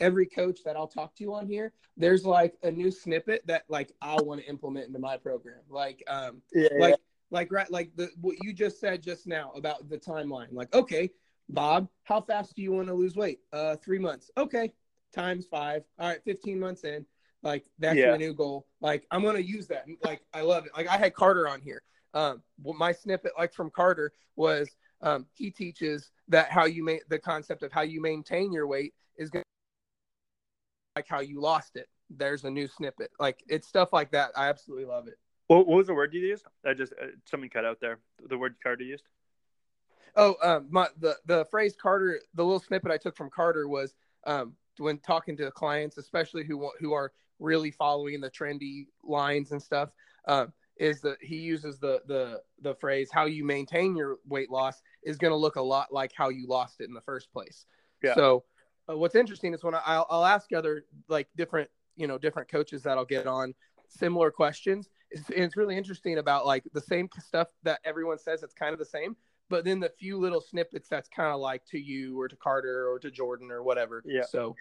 every 0.00 0.26
coach 0.26 0.60
that 0.64 0.76
I'll 0.76 0.86
talk 0.86 1.14
to 1.16 1.34
on 1.34 1.46
here, 1.46 1.72
there's 1.96 2.24
like 2.24 2.54
a 2.62 2.70
new 2.70 2.90
snippet 2.90 3.46
that 3.46 3.64
like 3.68 3.92
I 4.02 4.16
want 4.22 4.40
to 4.40 4.46
implement 4.48 4.86
into 4.86 4.98
my 4.98 5.16
program. 5.16 5.60
Like 5.68 6.02
um 6.08 6.42
yeah, 6.52 6.68
like 6.78 6.90
yeah. 6.90 6.96
like 7.30 7.52
right 7.52 7.70
like 7.70 7.90
the 7.96 8.10
what 8.20 8.36
you 8.42 8.52
just 8.52 8.80
said 8.80 9.02
just 9.02 9.26
now 9.26 9.52
about 9.54 9.88
the 9.88 9.98
timeline. 9.98 10.52
Like 10.52 10.74
okay, 10.74 11.10
Bob, 11.48 11.88
how 12.04 12.20
fast 12.20 12.56
do 12.56 12.62
you 12.62 12.72
want 12.72 12.88
to 12.88 12.94
lose 12.94 13.16
weight? 13.16 13.40
Uh, 13.52 13.76
three 13.76 13.98
months. 13.98 14.30
Okay, 14.36 14.72
times 15.14 15.46
five. 15.46 15.82
All 15.98 16.08
right, 16.08 16.22
fifteen 16.24 16.58
months 16.58 16.84
in. 16.84 17.06
Like 17.42 17.64
that's 17.78 17.96
yeah. 17.96 18.10
my 18.10 18.16
new 18.16 18.34
goal. 18.34 18.66
Like 18.80 19.06
I'm 19.10 19.22
gonna 19.22 19.38
use 19.38 19.68
that. 19.68 19.86
Like 20.04 20.22
I 20.34 20.40
love 20.40 20.66
it. 20.66 20.72
Like 20.76 20.88
I 20.88 20.96
had 20.96 21.14
Carter 21.14 21.48
on 21.48 21.60
here. 21.60 21.82
Um, 22.16 22.42
my 22.64 22.92
snippet, 22.92 23.32
like 23.36 23.52
from 23.52 23.68
Carter, 23.68 24.12
was 24.36 24.70
um, 25.02 25.26
he 25.34 25.50
teaches 25.50 26.10
that 26.28 26.50
how 26.50 26.64
you 26.64 26.82
make 26.82 27.06
the 27.10 27.18
concept 27.18 27.62
of 27.62 27.72
how 27.72 27.82
you 27.82 28.00
maintain 28.00 28.52
your 28.52 28.66
weight 28.66 28.94
is 29.18 29.28
going 29.28 29.44
like 30.96 31.06
how 31.06 31.20
you 31.20 31.42
lost 31.42 31.76
it. 31.76 31.88
There's 32.08 32.44
a 32.44 32.50
new 32.50 32.68
snippet. 32.68 33.10
Like 33.20 33.44
it's 33.48 33.68
stuff 33.68 33.92
like 33.92 34.12
that. 34.12 34.30
I 34.34 34.48
absolutely 34.48 34.86
love 34.86 35.08
it. 35.08 35.18
What, 35.48 35.66
what 35.66 35.76
was 35.76 35.88
the 35.88 35.94
word 35.94 36.14
you 36.14 36.20
used? 36.20 36.46
I 36.64 36.72
just 36.72 36.94
uh, 36.94 37.08
something 37.26 37.50
cut 37.50 37.66
out 37.66 37.80
there. 37.80 37.98
The 38.30 38.38
word 38.38 38.56
Carter 38.62 38.82
used. 38.82 39.04
Oh, 40.16 40.36
um, 40.42 40.68
my 40.70 40.88
the 40.98 41.16
the 41.26 41.44
phrase 41.50 41.76
Carter, 41.80 42.20
the 42.34 42.42
little 42.42 42.60
snippet 42.60 42.90
I 42.90 42.96
took 42.96 43.14
from 43.14 43.28
Carter 43.28 43.68
was 43.68 43.94
um, 44.26 44.54
when 44.78 44.98
talking 45.00 45.36
to 45.36 45.50
clients, 45.50 45.98
especially 45.98 46.44
who 46.44 46.70
who 46.80 46.94
are 46.94 47.12
really 47.38 47.70
following 47.70 48.22
the 48.22 48.30
trendy 48.30 48.86
lines 49.04 49.52
and 49.52 49.62
stuff. 49.62 49.90
Um, 50.26 50.54
is 50.76 51.00
that 51.00 51.16
he 51.20 51.36
uses 51.36 51.78
the 51.78 52.00
the 52.06 52.40
the 52.60 52.74
phrase 52.74 53.08
"how 53.12 53.24
you 53.24 53.44
maintain 53.44 53.96
your 53.96 54.18
weight 54.26 54.50
loss 54.50 54.82
is 55.02 55.16
going 55.16 55.30
to 55.30 55.36
look 55.36 55.56
a 55.56 55.62
lot 55.62 55.92
like 55.92 56.12
how 56.14 56.28
you 56.28 56.46
lost 56.46 56.80
it 56.80 56.88
in 56.88 56.94
the 56.94 57.00
first 57.00 57.32
place." 57.32 57.66
Yeah. 58.02 58.14
So, 58.14 58.44
uh, 58.88 58.96
what's 58.96 59.14
interesting 59.14 59.54
is 59.54 59.64
when 59.64 59.74
I, 59.74 59.82
I'll, 59.84 60.06
I'll 60.10 60.24
ask 60.24 60.52
other 60.52 60.84
like 61.08 61.28
different 61.36 61.70
you 61.96 62.06
know 62.06 62.18
different 62.18 62.50
coaches 62.50 62.82
that 62.82 62.98
I'll 62.98 63.04
get 63.04 63.26
on 63.26 63.54
similar 63.88 64.30
questions. 64.30 64.88
It's, 65.10 65.30
it's 65.30 65.56
really 65.56 65.76
interesting 65.76 66.18
about 66.18 66.46
like 66.46 66.64
the 66.72 66.80
same 66.80 67.08
stuff 67.18 67.48
that 67.62 67.80
everyone 67.84 68.18
says. 68.18 68.42
It's 68.42 68.54
kind 68.54 68.72
of 68.72 68.78
the 68.78 68.84
same, 68.84 69.16
but 69.48 69.64
then 69.64 69.80
the 69.80 69.92
few 69.98 70.18
little 70.18 70.40
snippets 70.40 70.88
that's 70.88 71.08
kind 71.08 71.32
of 71.32 71.40
like 71.40 71.64
to 71.66 71.78
you 71.78 72.20
or 72.20 72.28
to 72.28 72.36
Carter 72.36 72.90
or 72.90 72.98
to 72.98 73.10
Jordan 73.10 73.50
or 73.50 73.62
whatever. 73.62 74.02
Yeah. 74.04 74.24
So. 74.28 74.56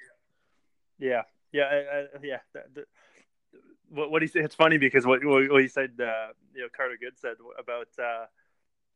Yeah. 0.99 1.23
Yeah. 1.51 1.63
I, 1.63 1.75
I, 1.75 2.05
yeah. 2.23 2.37
What, 3.95 4.11
what 4.11 4.21
he 4.21 4.27
said, 4.27 4.45
it's 4.45 4.55
funny 4.55 4.77
because 4.77 5.05
what, 5.05 5.23
what 5.23 5.61
he 5.61 5.67
said, 5.67 5.91
uh, 5.99 6.27
you 6.53 6.61
know, 6.61 6.67
Carter 6.75 6.97
Good 6.99 7.17
said 7.17 7.35
about, 7.57 7.87
uh, 7.97 8.25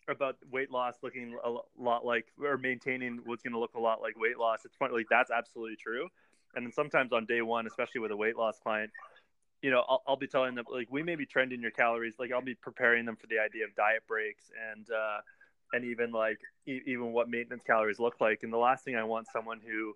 about 0.08 0.38
weight 0.52 0.72
loss 0.72 0.96
looking 1.02 1.38
a 1.44 1.54
lot 1.78 2.06
like 2.06 2.26
or 2.44 2.58
maintaining 2.58 3.20
what's 3.26 3.44
going 3.44 3.54
to 3.54 3.60
look 3.60 3.76
a 3.76 3.80
lot 3.80 4.02
like 4.02 4.18
weight 4.18 4.38
loss. 4.38 4.66
It's 4.66 4.76
funny, 4.76 4.94
like 4.94 5.08
that's 5.10 5.32
absolutely 5.32 5.76
true. 5.76 6.08
And 6.56 6.66
then 6.66 6.72
sometimes 6.72 7.14
on 7.14 7.26
day 7.26 7.42
one, 7.42 7.68
especially 7.68 8.02
with 8.02 8.12
a 8.12 8.18
weight 8.18 8.36
loss 8.36 8.60
client, 8.60 8.92
you 9.62 9.72
know, 9.72 9.84
I'll, 9.88 10.02
I'll, 10.08 10.18
be 10.18 10.28
telling 10.28 10.56
them 10.56 10.66
like 10.72 10.88
we 10.90 11.04
may 11.04 11.16
be 11.16 11.26
trending 11.26 11.62
your 11.62 11.72
calories. 11.72 12.14
Like 12.18 12.32
I'll 12.32 12.42
be 12.42 12.56
preparing 12.56 13.06
them 13.06 13.16
for 13.16 13.28
the 13.28 13.40
idea 13.40 13.66
of 13.66 13.76
diet 13.76 14.04
breaks 14.08 14.46
and 14.72 14.88
uh, 14.90 15.20
and 15.74 15.86
even 15.86 16.12
like 16.12 16.40
e- 16.66 16.82
even 16.86 17.12
what 17.12 17.30
maintenance 17.30 17.64
calories 17.64 18.00
look 18.00 18.16
like. 18.20 18.44
And 18.44 18.54
the 18.54 18.58
last 18.58 18.84
thing 18.84 18.96
I 18.96 19.04
want 19.04 19.28
someone 19.32 19.60
who, 19.60 19.96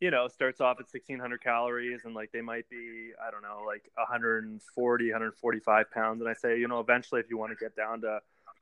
you 0.00 0.10
know, 0.10 0.28
starts 0.28 0.60
off 0.60 0.76
at 0.78 0.86
1600 0.86 1.42
calories 1.42 2.02
and 2.04 2.14
like 2.14 2.30
they 2.32 2.40
might 2.40 2.68
be, 2.68 3.10
I 3.20 3.30
don't 3.30 3.42
know, 3.42 3.64
like 3.66 3.90
140, 3.94 5.04
145 5.10 5.90
pounds. 5.90 6.20
And 6.20 6.30
I 6.30 6.34
say, 6.34 6.58
you 6.58 6.68
know, 6.68 6.78
eventually 6.80 7.20
if 7.20 7.28
you 7.28 7.36
want 7.36 7.52
to 7.52 7.56
get 7.56 7.74
down 7.74 8.02
to, 8.02 8.20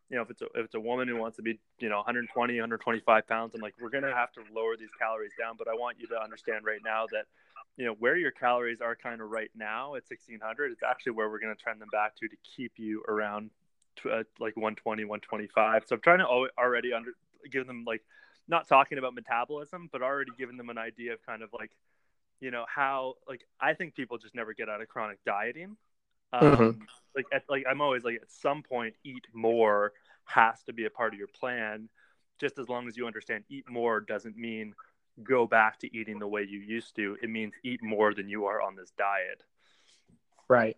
you 0.08 0.16
know, 0.16 0.22
if 0.22 0.30
it's 0.30 0.40
a, 0.40 0.46
if 0.54 0.64
it's 0.66 0.74
a 0.74 0.80
woman 0.80 1.08
who 1.08 1.16
wants 1.16 1.36
to 1.36 1.42
be, 1.42 1.58
you 1.78 1.88
know, 1.88 1.96
120, 1.96 2.54
125 2.54 3.26
pounds, 3.26 3.52
I'm 3.54 3.60
like, 3.60 3.74
we're 3.80 3.90
going 3.90 4.04
to 4.04 4.14
have 4.14 4.32
to 4.32 4.40
lower 4.54 4.76
these 4.78 4.92
calories 4.98 5.32
down. 5.38 5.56
But 5.58 5.68
I 5.68 5.74
want 5.74 5.98
you 6.00 6.06
to 6.08 6.22
understand 6.22 6.64
right 6.64 6.80
now 6.84 7.06
that, 7.12 7.26
you 7.76 7.84
know, 7.84 7.94
where 7.98 8.16
your 8.16 8.30
calories 8.30 8.80
are 8.80 8.96
kind 8.96 9.20
of 9.20 9.28
right 9.28 9.50
now 9.54 9.96
at 9.96 10.04
1600, 10.08 10.72
it's 10.72 10.82
actually 10.82 11.12
where 11.12 11.28
we're 11.28 11.40
going 11.40 11.54
to 11.54 11.60
trend 11.60 11.80
them 11.80 11.88
back 11.92 12.16
to 12.16 12.28
to 12.28 12.36
keep 12.56 12.72
you 12.76 13.02
around 13.08 13.50
uh, 14.04 14.22
like 14.38 14.56
120, 14.56 15.04
125. 15.04 15.82
So 15.86 15.96
I'm 15.96 16.00
trying 16.00 16.18
to 16.20 16.26
already 16.56 16.92
under 16.94 17.10
give 17.50 17.66
them 17.66 17.84
like 17.86 18.02
not 18.48 18.68
talking 18.68 18.98
about 18.98 19.14
metabolism, 19.14 19.88
but 19.92 20.02
already 20.02 20.30
giving 20.38 20.56
them 20.56 20.70
an 20.70 20.78
idea 20.78 21.12
of 21.12 21.24
kind 21.24 21.42
of 21.42 21.50
like, 21.52 21.70
you 22.40 22.50
know, 22.50 22.64
how 22.72 23.14
like 23.28 23.42
I 23.60 23.74
think 23.74 23.94
people 23.94 24.18
just 24.18 24.34
never 24.34 24.54
get 24.54 24.68
out 24.68 24.80
of 24.80 24.88
chronic 24.88 25.18
dieting. 25.24 25.76
Um, 26.32 26.42
mm-hmm. 26.42 26.80
Like 27.14 27.26
at, 27.32 27.44
like 27.48 27.64
I'm 27.68 27.80
always 27.80 28.04
like 28.04 28.16
at 28.16 28.30
some 28.30 28.62
point 28.62 28.94
eat 29.04 29.24
more 29.32 29.92
has 30.24 30.62
to 30.64 30.72
be 30.72 30.84
a 30.84 30.90
part 30.90 31.12
of 31.12 31.18
your 31.18 31.28
plan. 31.28 31.88
Just 32.38 32.58
as 32.58 32.68
long 32.68 32.86
as 32.86 32.96
you 32.96 33.06
understand 33.06 33.44
eat 33.48 33.68
more 33.68 34.00
doesn't 34.00 34.36
mean 34.36 34.74
go 35.22 35.46
back 35.46 35.78
to 35.78 35.96
eating 35.96 36.18
the 36.18 36.28
way 36.28 36.42
you 36.42 36.60
used 36.60 36.94
to. 36.96 37.16
It 37.22 37.30
means 37.30 37.54
eat 37.64 37.82
more 37.82 38.12
than 38.12 38.28
you 38.28 38.46
are 38.46 38.60
on 38.60 38.76
this 38.76 38.92
diet. 38.98 39.42
Right. 40.48 40.76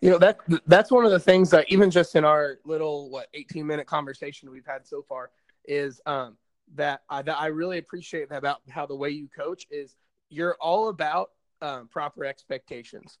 You 0.00 0.10
know 0.10 0.18
that 0.18 0.38
that's 0.66 0.90
one 0.90 1.04
of 1.04 1.10
the 1.10 1.18
things 1.18 1.50
that 1.50 1.66
even 1.68 1.90
just 1.90 2.14
in 2.14 2.24
our 2.24 2.58
little 2.64 3.10
what 3.10 3.26
18 3.34 3.66
minute 3.66 3.86
conversation 3.86 4.50
we've 4.50 4.66
had 4.66 4.86
so 4.86 5.02
far 5.02 5.30
is 5.66 6.00
um, 6.06 6.36
that 6.74 7.02
I, 7.08 7.22
that 7.22 7.38
I 7.38 7.46
really 7.46 7.78
appreciate 7.78 8.28
about 8.30 8.60
how 8.68 8.86
the 8.86 8.96
way 8.96 9.10
you 9.10 9.28
coach 9.28 9.66
is 9.70 9.96
you're 10.28 10.56
all 10.60 10.88
about 10.88 11.30
um, 11.62 11.88
proper 11.88 12.24
expectations. 12.24 13.18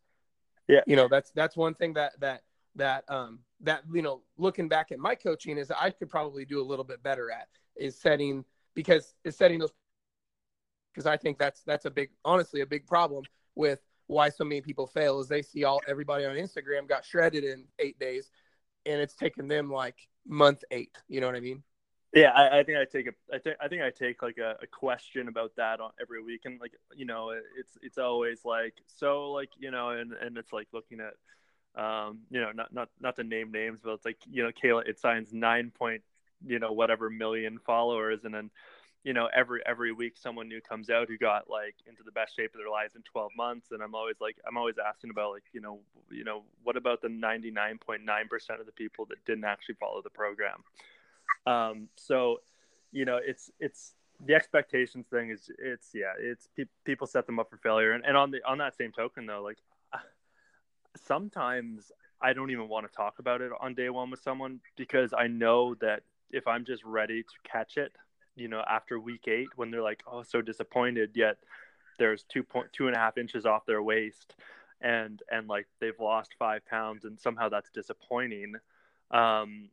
Yeah. 0.68 0.80
You 0.86 0.96
know 0.96 1.08
that's 1.08 1.30
that's 1.30 1.56
one 1.56 1.74
thing 1.74 1.94
that 1.94 2.18
that 2.20 2.42
that 2.74 3.04
um 3.08 3.40
that 3.60 3.82
you 3.92 4.02
know 4.02 4.22
looking 4.36 4.68
back 4.68 4.92
at 4.92 4.98
my 4.98 5.14
coaching 5.14 5.58
is 5.58 5.70
I 5.70 5.90
could 5.90 6.10
probably 6.10 6.44
do 6.44 6.60
a 6.60 6.66
little 6.66 6.84
bit 6.84 7.02
better 7.02 7.30
at 7.30 7.48
is 7.76 7.98
setting 7.98 8.44
because 8.74 9.14
is 9.24 9.36
setting 9.36 9.58
those 9.58 9.70
because 10.92 11.06
I 11.06 11.16
think 11.16 11.38
that's 11.38 11.62
that's 11.62 11.84
a 11.84 11.90
big 11.90 12.10
honestly 12.24 12.62
a 12.62 12.66
big 12.66 12.86
problem 12.86 13.24
with 13.54 13.80
why 14.06 14.28
so 14.28 14.44
many 14.44 14.60
people 14.60 14.86
fail 14.86 15.20
is 15.20 15.28
they 15.28 15.42
see 15.42 15.64
all 15.64 15.80
everybody 15.88 16.24
on 16.24 16.36
Instagram 16.36 16.88
got 16.88 17.04
shredded 17.04 17.44
in 17.44 17.64
eight 17.78 17.98
days, 17.98 18.30
and 18.84 19.00
it's 19.00 19.14
taken 19.14 19.48
them 19.48 19.70
like 19.70 20.08
month 20.26 20.62
eight. 20.70 20.96
You 21.08 21.20
know 21.20 21.26
what 21.26 21.36
I 21.36 21.40
mean? 21.40 21.62
Yeah, 22.14 22.30
I, 22.30 22.60
I 22.60 22.62
think 22.62 22.78
I 22.78 22.84
take 22.84 23.08
a, 23.08 23.34
I 23.34 23.38
think 23.38 23.56
I 23.60 23.68
think 23.68 23.82
I 23.82 23.90
take 23.90 24.22
like 24.22 24.38
a, 24.38 24.56
a, 24.62 24.66
question 24.66 25.28
about 25.28 25.54
that 25.56 25.80
on 25.80 25.90
every 26.00 26.22
week, 26.22 26.42
and 26.44 26.58
like 26.60 26.72
you 26.94 27.04
know, 27.04 27.30
it's 27.30 27.76
it's 27.82 27.98
always 27.98 28.44
like 28.44 28.74
so 28.86 29.32
like 29.32 29.50
you 29.58 29.70
know, 29.70 29.90
and 29.90 30.12
and 30.12 30.38
it's 30.38 30.52
like 30.52 30.68
looking 30.72 31.00
at, 31.00 31.82
um, 31.82 32.20
you 32.30 32.40
know, 32.40 32.52
not 32.52 32.72
not 32.72 32.88
not 33.00 33.16
to 33.16 33.24
name 33.24 33.50
names, 33.50 33.80
but 33.82 33.92
it's 33.92 34.04
like 34.04 34.18
you 34.30 34.42
know, 34.42 34.50
Kayla, 34.50 34.88
Itsines 34.88 35.32
nine 35.32 35.70
point, 35.76 36.02
you 36.46 36.58
know, 36.58 36.72
whatever 36.72 37.10
million 37.10 37.58
followers, 37.58 38.20
and 38.24 38.32
then 38.32 38.50
you 39.06 39.12
know 39.12 39.28
every 39.34 39.60
every 39.66 39.92
week 39.92 40.14
someone 40.16 40.48
new 40.48 40.60
comes 40.60 40.90
out 40.90 41.08
who 41.08 41.16
got 41.16 41.48
like 41.48 41.76
into 41.86 42.02
the 42.02 42.10
best 42.10 42.34
shape 42.34 42.52
of 42.54 42.58
their 42.58 42.68
lives 42.68 42.96
in 42.96 43.02
12 43.02 43.30
months 43.36 43.68
and 43.70 43.80
i'm 43.80 43.94
always 43.94 44.16
like 44.20 44.36
i'm 44.48 44.56
always 44.56 44.74
asking 44.84 45.10
about 45.10 45.30
like 45.30 45.44
you 45.52 45.60
know 45.60 45.78
you 46.10 46.24
know 46.24 46.42
what 46.64 46.76
about 46.76 47.00
the 47.00 47.08
99.9% 47.08 48.02
of 48.58 48.66
the 48.66 48.72
people 48.72 49.06
that 49.06 49.24
didn't 49.24 49.44
actually 49.44 49.76
follow 49.76 50.02
the 50.02 50.10
program 50.10 50.64
um 51.46 51.88
so 51.96 52.38
you 52.92 53.04
know 53.04 53.18
it's 53.22 53.50
it's 53.60 53.94
the 54.26 54.34
expectations 54.34 55.06
thing 55.08 55.30
is 55.30 55.50
it's 55.58 55.90
yeah 55.94 56.12
it's 56.18 56.48
pe- 56.56 56.64
people 56.84 57.06
set 57.06 57.26
them 57.26 57.38
up 57.38 57.50
for 57.50 57.58
failure 57.58 57.92
and, 57.92 58.04
and 58.04 58.16
on 58.16 58.30
the 58.30 58.38
on 58.46 58.58
that 58.58 58.76
same 58.76 58.92
token 58.92 59.26
though 59.26 59.42
like 59.42 59.58
sometimes 60.96 61.92
i 62.20 62.32
don't 62.32 62.50
even 62.50 62.68
want 62.68 62.86
to 62.86 62.96
talk 62.96 63.18
about 63.18 63.40
it 63.40 63.52
on 63.60 63.74
day 63.74 63.90
one 63.90 64.10
with 64.10 64.20
someone 64.20 64.60
because 64.76 65.12
i 65.16 65.26
know 65.26 65.74
that 65.74 66.02
if 66.30 66.46
i'm 66.46 66.64
just 66.64 66.82
ready 66.84 67.22
to 67.22 67.34
catch 67.50 67.76
it 67.76 67.92
you 68.36 68.48
know, 68.48 68.62
after 68.68 69.00
week 69.00 69.26
eight 69.26 69.48
when 69.56 69.70
they're 69.70 69.82
like, 69.82 70.02
oh, 70.06 70.22
so 70.22 70.42
disappointed, 70.42 71.10
yet 71.14 71.38
there's 71.98 72.24
two 72.24 72.42
point 72.42 72.68
two 72.72 72.86
and 72.86 72.94
a 72.94 72.98
half 72.98 73.18
inches 73.18 73.46
off 73.46 73.66
their 73.66 73.82
waist, 73.82 74.36
and 74.80 75.22
and 75.30 75.48
like 75.48 75.66
they've 75.80 75.98
lost 75.98 76.34
five 76.38 76.64
pounds, 76.66 77.04
and 77.04 77.18
somehow 77.18 77.48
that's 77.48 77.70
disappointing. 77.70 78.54
Um, 79.10 79.70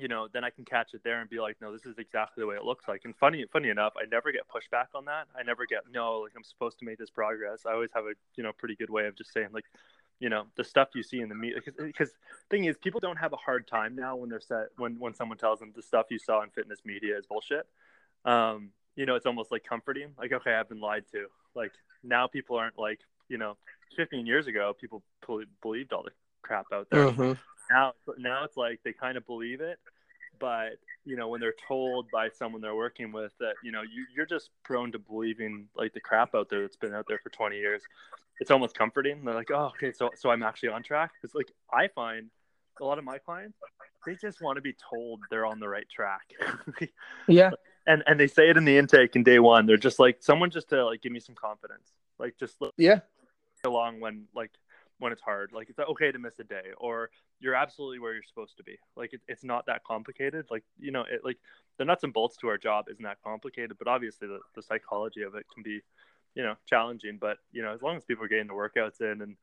you 0.00 0.08
know, 0.08 0.28
then 0.32 0.44
I 0.44 0.50
can 0.50 0.64
catch 0.64 0.94
it 0.94 1.02
there 1.04 1.20
and 1.20 1.28
be 1.28 1.40
like, 1.40 1.56
no, 1.60 1.72
this 1.72 1.84
is 1.84 1.98
exactly 1.98 2.40
the 2.42 2.46
way 2.46 2.56
it 2.56 2.64
looks 2.64 2.88
like. 2.88 3.02
And 3.04 3.14
funny, 3.16 3.44
funny 3.52 3.68
enough, 3.68 3.92
I 3.96 4.06
never 4.10 4.32
get 4.32 4.42
pushback 4.48 4.86
on 4.94 5.04
that. 5.04 5.26
I 5.38 5.42
never 5.42 5.66
get 5.66 5.80
no, 5.92 6.20
like 6.20 6.32
I'm 6.36 6.44
supposed 6.44 6.78
to 6.78 6.84
make 6.84 6.98
this 6.98 7.10
progress. 7.10 7.66
I 7.66 7.72
always 7.72 7.90
have 7.94 8.04
a 8.04 8.12
you 8.36 8.42
know 8.42 8.52
pretty 8.52 8.76
good 8.76 8.90
way 8.90 9.06
of 9.06 9.16
just 9.16 9.32
saying 9.32 9.48
like, 9.52 9.66
you 10.20 10.28
know 10.28 10.44
the 10.56 10.62
stuff 10.62 10.88
you 10.94 11.02
see 11.02 11.20
in 11.20 11.28
the 11.28 11.34
media 11.34 11.60
because, 11.78 12.12
thing 12.50 12.64
is 12.64 12.76
people 12.76 13.00
don't 13.00 13.16
have 13.16 13.32
a 13.32 13.36
hard 13.36 13.66
time 13.66 13.96
now 13.96 14.14
when 14.14 14.28
they're 14.28 14.40
set 14.40 14.68
when 14.76 14.98
when 14.98 15.14
someone 15.14 15.38
tells 15.38 15.58
them 15.58 15.72
the 15.74 15.82
stuff 15.82 16.06
you 16.10 16.18
saw 16.18 16.42
in 16.42 16.50
fitness 16.50 16.80
media 16.84 17.16
is 17.16 17.26
bullshit 17.26 17.66
um 18.26 18.70
you 18.96 19.06
know 19.06 19.14
it's 19.14 19.26
almost 19.26 19.50
like 19.50 19.64
comforting 19.64 20.10
like 20.18 20.32
okay 20.32 20.52
i've 20.52 20.68
been 20.68 20.80
lied 20.80 21.04
to 21.10 21.26
like 21.54 21.72
now 22.04 22.26
people 22.26 22.56
aren't 22.56 22.78
like 22.78 23.00
you 23.28 23.38
know 23.38 23.56
15 23.96 24.26
years 24.26 24.46
ago 24.46 24.74
people 24.78 25.02
believed 25.62 25.92
all 25.92 26.02
the 26.02 26.10
crap 26.42 26.66
out 26.72 26.86
there 26.90 27.06
mm-hmm. 27.06 27.32
Now 27.70 27.92
now 28.18 28.44
it's 28.44 28.56
like 28.56 28.80
they 28.84 28.92
kind 28.92 29.16
of 29.16 29.26
believe 29.26 29.60
it 29.60 29.78
but 30.38 30.70
you 31.04 31.16
know 31.16 31.28
when 31.28 31.40
they're 31.40 31.54
told 31.66 32.06
by 32.12 32.28
someone 32.28 32.60
they're 32.60 32.74
working 32.74 33.12
with 33.12 33.32
that 33.38 33.54
you 33.62 33.72
know 33.72 33.82
you, 33.82 34.04
you're 34.14 34.26
just 34.26 34.50
prone 34.62 34.92
to 34.92 34.98
believing 34.98 35.66
like 35.76 35.92
the 35.92 36.00
crap 36.00 36.34
out 36.34 36.48
there 36.48 36.62
that's 36.62 36.76
been 36.76 36.94
out 36.94 37.06
there 37.08 37.18
for 37.22 37.30
20 37.30 37.56
years 37.56 37.82
it's 38.40 38.50
almost 38.50 38.74
comforting. 38.74 39.22
They're 39.22 39.34
like, 39.34 39.50
oh, 39.50 39.70
okay, 39.76 39.92
so 39.92 40.10
so 40.16 40.30
I'm 40.30 40.42
actually 40.42 40.70
on 40.70 40.82
track. 40.82 41.12
It's 41.22 41.34
like 41.34 41.52
I 41.72 41.88
find 41.88 42.30
a 42.80 42.84
lot 42.84 42.98
of 42.98 43.04
my 43.04 43.18
clients, 43.18 43.58
they 44.06 44.14
just 44.14 44.40
want 44.40 44.56
to 44.56 44.62
be 44.62 44.74
told 44.90 45.20
they're 45.30 45.46
on 45.46 45.60
the 45.60 45.68
right 45.68 45.86
track. 45.88 46.22
yeah. 47.28 47.50
And 47.86 48.02
and 48.06 48.18
they 48.18 48.26
say 48.26 48.48
it 48.48 48.56
in 48.56 48.64
the 48.64 48.76
intake 48.78 49.14
in 49.14 49.22
day 49.22 49.38
one. 49.38 49.66
They're 49.66 49.76
just 49.76 49.98
like 49.98 50.18
someone 50.20 50.50
just 50.50 50.70
to 50.70 50.84
like 50.84 51.02
give 51.02 51.12
me 51.12 51.20
some 51.20 51.34
confidence. 51.34 51.92
Like 52.18 52.36
just 52.38 52.56
yeah 52.76 53.00
along 53.64 54.00
when 54.00 54.24
like 54.34 54.50
when 55.00 55.12
it's 55.12 55.20
hard. 55.22 55.50
Like 55.52 55.68
it's 55.68 55.78
okay 55.78 56.12
to 56.12 56.18
miss 56.18 56.38
a 56.38 56.44
day, 56.44 56.70
or 56.78 57.10
you're 57.40 57.56
absolutely 57.56 57.98
where 57.98 58.14
you're 58.14 58.22
supposed 58.22 58.56
to 58.58 58.62
be. 58.62 58.78
Like 58.96 59.12
it, 59.12 59.20
it's 59.26 59.42
not 59.42 59.66
that 59.66 59.82
complicated. 59.82 60.46
Like 60.50 60.62
you 60.78 60.92
know, 60.92 61.04
it 61.10 61.22
like 61.24 61.38
the 61.78 61.84
nuts 61.84 62.04
and 62.04 62.12
bolts 62.12 62.36
to 62.38 62.48
our 62.48 62.58
job 62.58 62.86
isn't 62.88 63.02
that 63.02 63.18
complicated, 63.24 63.76
but 63.78 63.88
obviously 63.88 64.28
the, 64.28 64.38
the 64.54 64.62
psychology 64.62 65.22
of 65.22 65.34
it 65.34 65.46
can 65.52 65.62
be 65.64 65.80
you 66.34 66.42
know 66.42 66.54
challenging 66.66 67.18
but 67.20 67.38
you 67.52 67.62
know 67.62 67.72
as 67.72 67.82
long 67.82 67.96
as 67.96 68.04
people 68.04 68.24
are 68.24 68.28
getting 68.28 68.46
the 68.46 68.52
workouts 68.52 69.00
in 69.00 69.22
and 69.22 69.36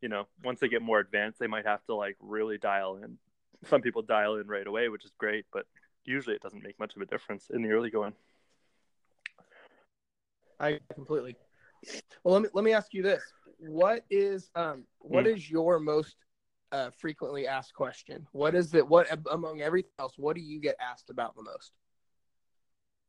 you 0.00 0.08
know 0.08 0.26
once 0.42 0.60
they 0.60 0.68
get 0.68 0.82
more 0.82 0.98
advanced 0.98 1.38
they 1.38 1.46
might 1.46 1.66
have 1.66 1.84
to 1.84 1.94
like 1.94 2.16
really 2.20 2.58
dial 2.58 2.96
in 2.96 3.16
some 3.68 3.80
people 3.80 4.02
dial 4.02 4.36
in 4.36 4.46
right 4.46 4.66
away 4.66 4.88
which 4.88 5.04
is 5.04 5.12
great 5.18 5.44
but 5.52 5.66
usually 6.04 6.34
it 6.34 6.42
doesn't 6.42 6.64
make 6.64 6.78
much 6.78 6.96
of 6.96 7.02
a 7.02 7.06
difference 7.06 7.48
in 7.50 7.62
the 7.62 7.70
early 7.70 7.90
going 7.90 8.12
i 10.58 10.78
completely 10.94 11.36
well 12.24 12.34
let 12.34 12.42
me 12.42 12.48
let 12.54 12.64
me 12.64 12.72
ask 12.72 12.92
you 12.92 13.02
this 13.02 13.22
what 13.68 14.04
is 14.10 14.50
um 14.54 14.84
what 14.98 15.24
mm. 15.24 15.36
is 15.36 15.50
your 15.50 15.78
most 15.78 16.16
uh, 16.72 16.90
frequently 16.98 17.46
asked 17.46 17.74
question 17.74 18.26
what 18.32 18.54
is 18.54 18.72
it 18.74 18.86
what 18.88 19.06
among 19.30 19.60
everything 19.60 19.90
else 19.98 20.14
what 20.16 20.34
do 20.34 20.40
you 20.40 20.58
get 20.58 20.74
asked 20.80 21.10
about 21.10 21.36
the 21.36 21.42
most 21.42 21.72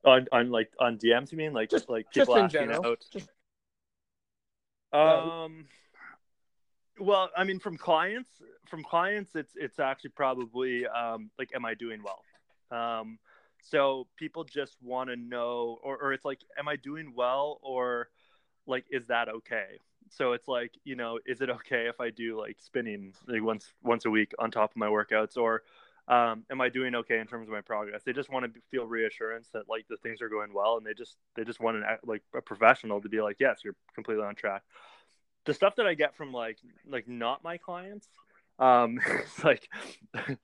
on 0.05 0.27
on 0.31 0.49
like 0.49 0.71
on 0.79 0.97
DMs, 0.97 1.31
you 1.31 1.37
mean 1.37 1.53
like 1.53 1.69
just 1.69 1.89
like 1.89 2.09
people 2.11 2.35
just 2.35 2.45
asking 2.45 2.67
general. 2.67 2.85
out? 2.85 3.05
Just... 3.11 3.29
Um. 4.91 5.65
Well, 6.99 7.29
I 7.35 7.43
mean, 7.43 7.59
from 7.59 7.77
clients, 7.77 8.29
from 8.67 8.83
clients, 8.83 9.35
it's 9.35 9.53
it's 9.55 9.79
actually 9.79 10.11
probably 10.11 10.85
um, 10.87 11.31
like, 11.39 11.49
am 11.55 11.65
I 11.65 11.73
doing 11.73 12.01
well? 12.03 12.23
Um, 12.71 13.17
so 13.61 14.07
people 14.17 14.43
just 14.43 14.77
want 14.81 15.09
to 15.09 15.15
know, 15.15 15.79
or 15.83 15.97
or 15.97 16.13
it's 16.13 16.25
like, 16.25 16.39
am 16.57 16.67
I 16.67 16.75
doing 16.75 17.13
well, 17.15 17.59
or 17.63 18.09
like, 18.67 18.85
is 18.91 19.07
that 19.07 19.29
okay? 19.29 19.79
So 20.15 20.33
it's 20.33 20.47
like, 20.47 20.71
you 20.83 20.95
know, 20.95 21.19
is 21.25 21.41
it 21.41 21.49
okay 21.49 21.87
if 21.87 21.99
I 21.99 22.11
do 22.11 22.39
like 22.39 22.57
spinning 22.59 23.13
like 23.27 23.41
once 23.41 23.73
once 23.83 24.05
a 24.05 24.09
week 24.09 24.33
on 24.37 24.51
top 24.51 24.71
of 24.71 24.77
my 24.77 24.87
workouts, 24.87 25.37
or 25.37 25.63
um, 26.07 26.43
am 26.51 26.61
I 26.61 26.69
doing 26.69 26.93
okay 26.95 27.19
in 27.19 27.25
terms 27.25 27.47
of 27.47 27.53
my 27.53 27.61
progress? 27.61 28.03
They 28.03 28.13
just 28.13 28.31
want 28.31 28.53
to 28.53 28.61
feel 28.69 28.85
reassurance 28.85 29.49
that 29.53 29.67
like 29.67 29.87
the 29.89 29.97
things 29.97 30.21
are 30.21 30.29
going 30.29 30.53
well, 30.53 30.77
and 30.77 30.85
they 30.85 30.93
just 30.93 31.17
they 31.35 31.43
just 31.43 31.59
want 31.59 31.77
an 31.77 31.83
like 32.05 32.21
a 32.35 32.41
professional 32.41 33.01
to 33.01 33.09
be 33.09 33.21
like, 33.21 33.37
yes, 33.39 33.61
you're 33.63 33.75
completely 33.95 34.23
on 34.23 34.35
track. 34.35 34.61
The 35.45 35.53
stuff 35.53 35.75
that 35.77 35.87
I 35.87 35.95
get 35.95 36.15
from 36.15 36.31
like 36.31 36.57
like 36.87 37.07
not 37.07 37.43
my 37.43 37.57
clients, 37.57 38.07
um, 38.59 38.99
it's 39.07 39.43
like 39.43 39.67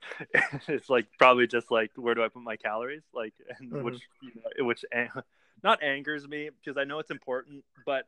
it's 0.67 0.89
like 0.89 1.07
probably 1.19 1.45
just 1.45 1.69
like 1.69 1.91
where 1.95 2.15
do 2.15 2.23
I 2.23 2.29
put 2.29 2.41
my 2.41 2.55
calories, 2.55 3.03
like 3.13 3.33
and 3.59 3.71
mm-hmm. 3.71 3.83
which 3.83 4.01
you 4.23 4.31
know, 4.35 4.65
which 4.65 4.83
not 5.63 5.83
angers 5.83 6.27
me 6.27 6.49
because 6.63 6.77
I 6.77 6.85
know 6.85 6.97
it's 6.97 7.11
important, 7.11 7.63
but 7.85 8.05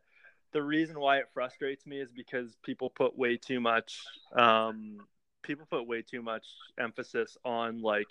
the 0.54 0.62
reason 0.62 1.00
why 1.00 1.18
it 1.18 1.30
frustrates 1.34 1.86
me 1.86 2.00
is 2.00 2.12
because 2.12 2.56
people 2.64 2.90
put 2.90 3.18
way 3.18 3.38
too 3.38 3.60
much 3.60 4.04
um, 4.36 4.98
people 5.44 5.66
put 5.70 5.88
way 5.88 6.02
too 6.02 6.22
much 6.22 6.46
emphasis 6.80 7.38
on 7.44 7.82
like 7.82 8.08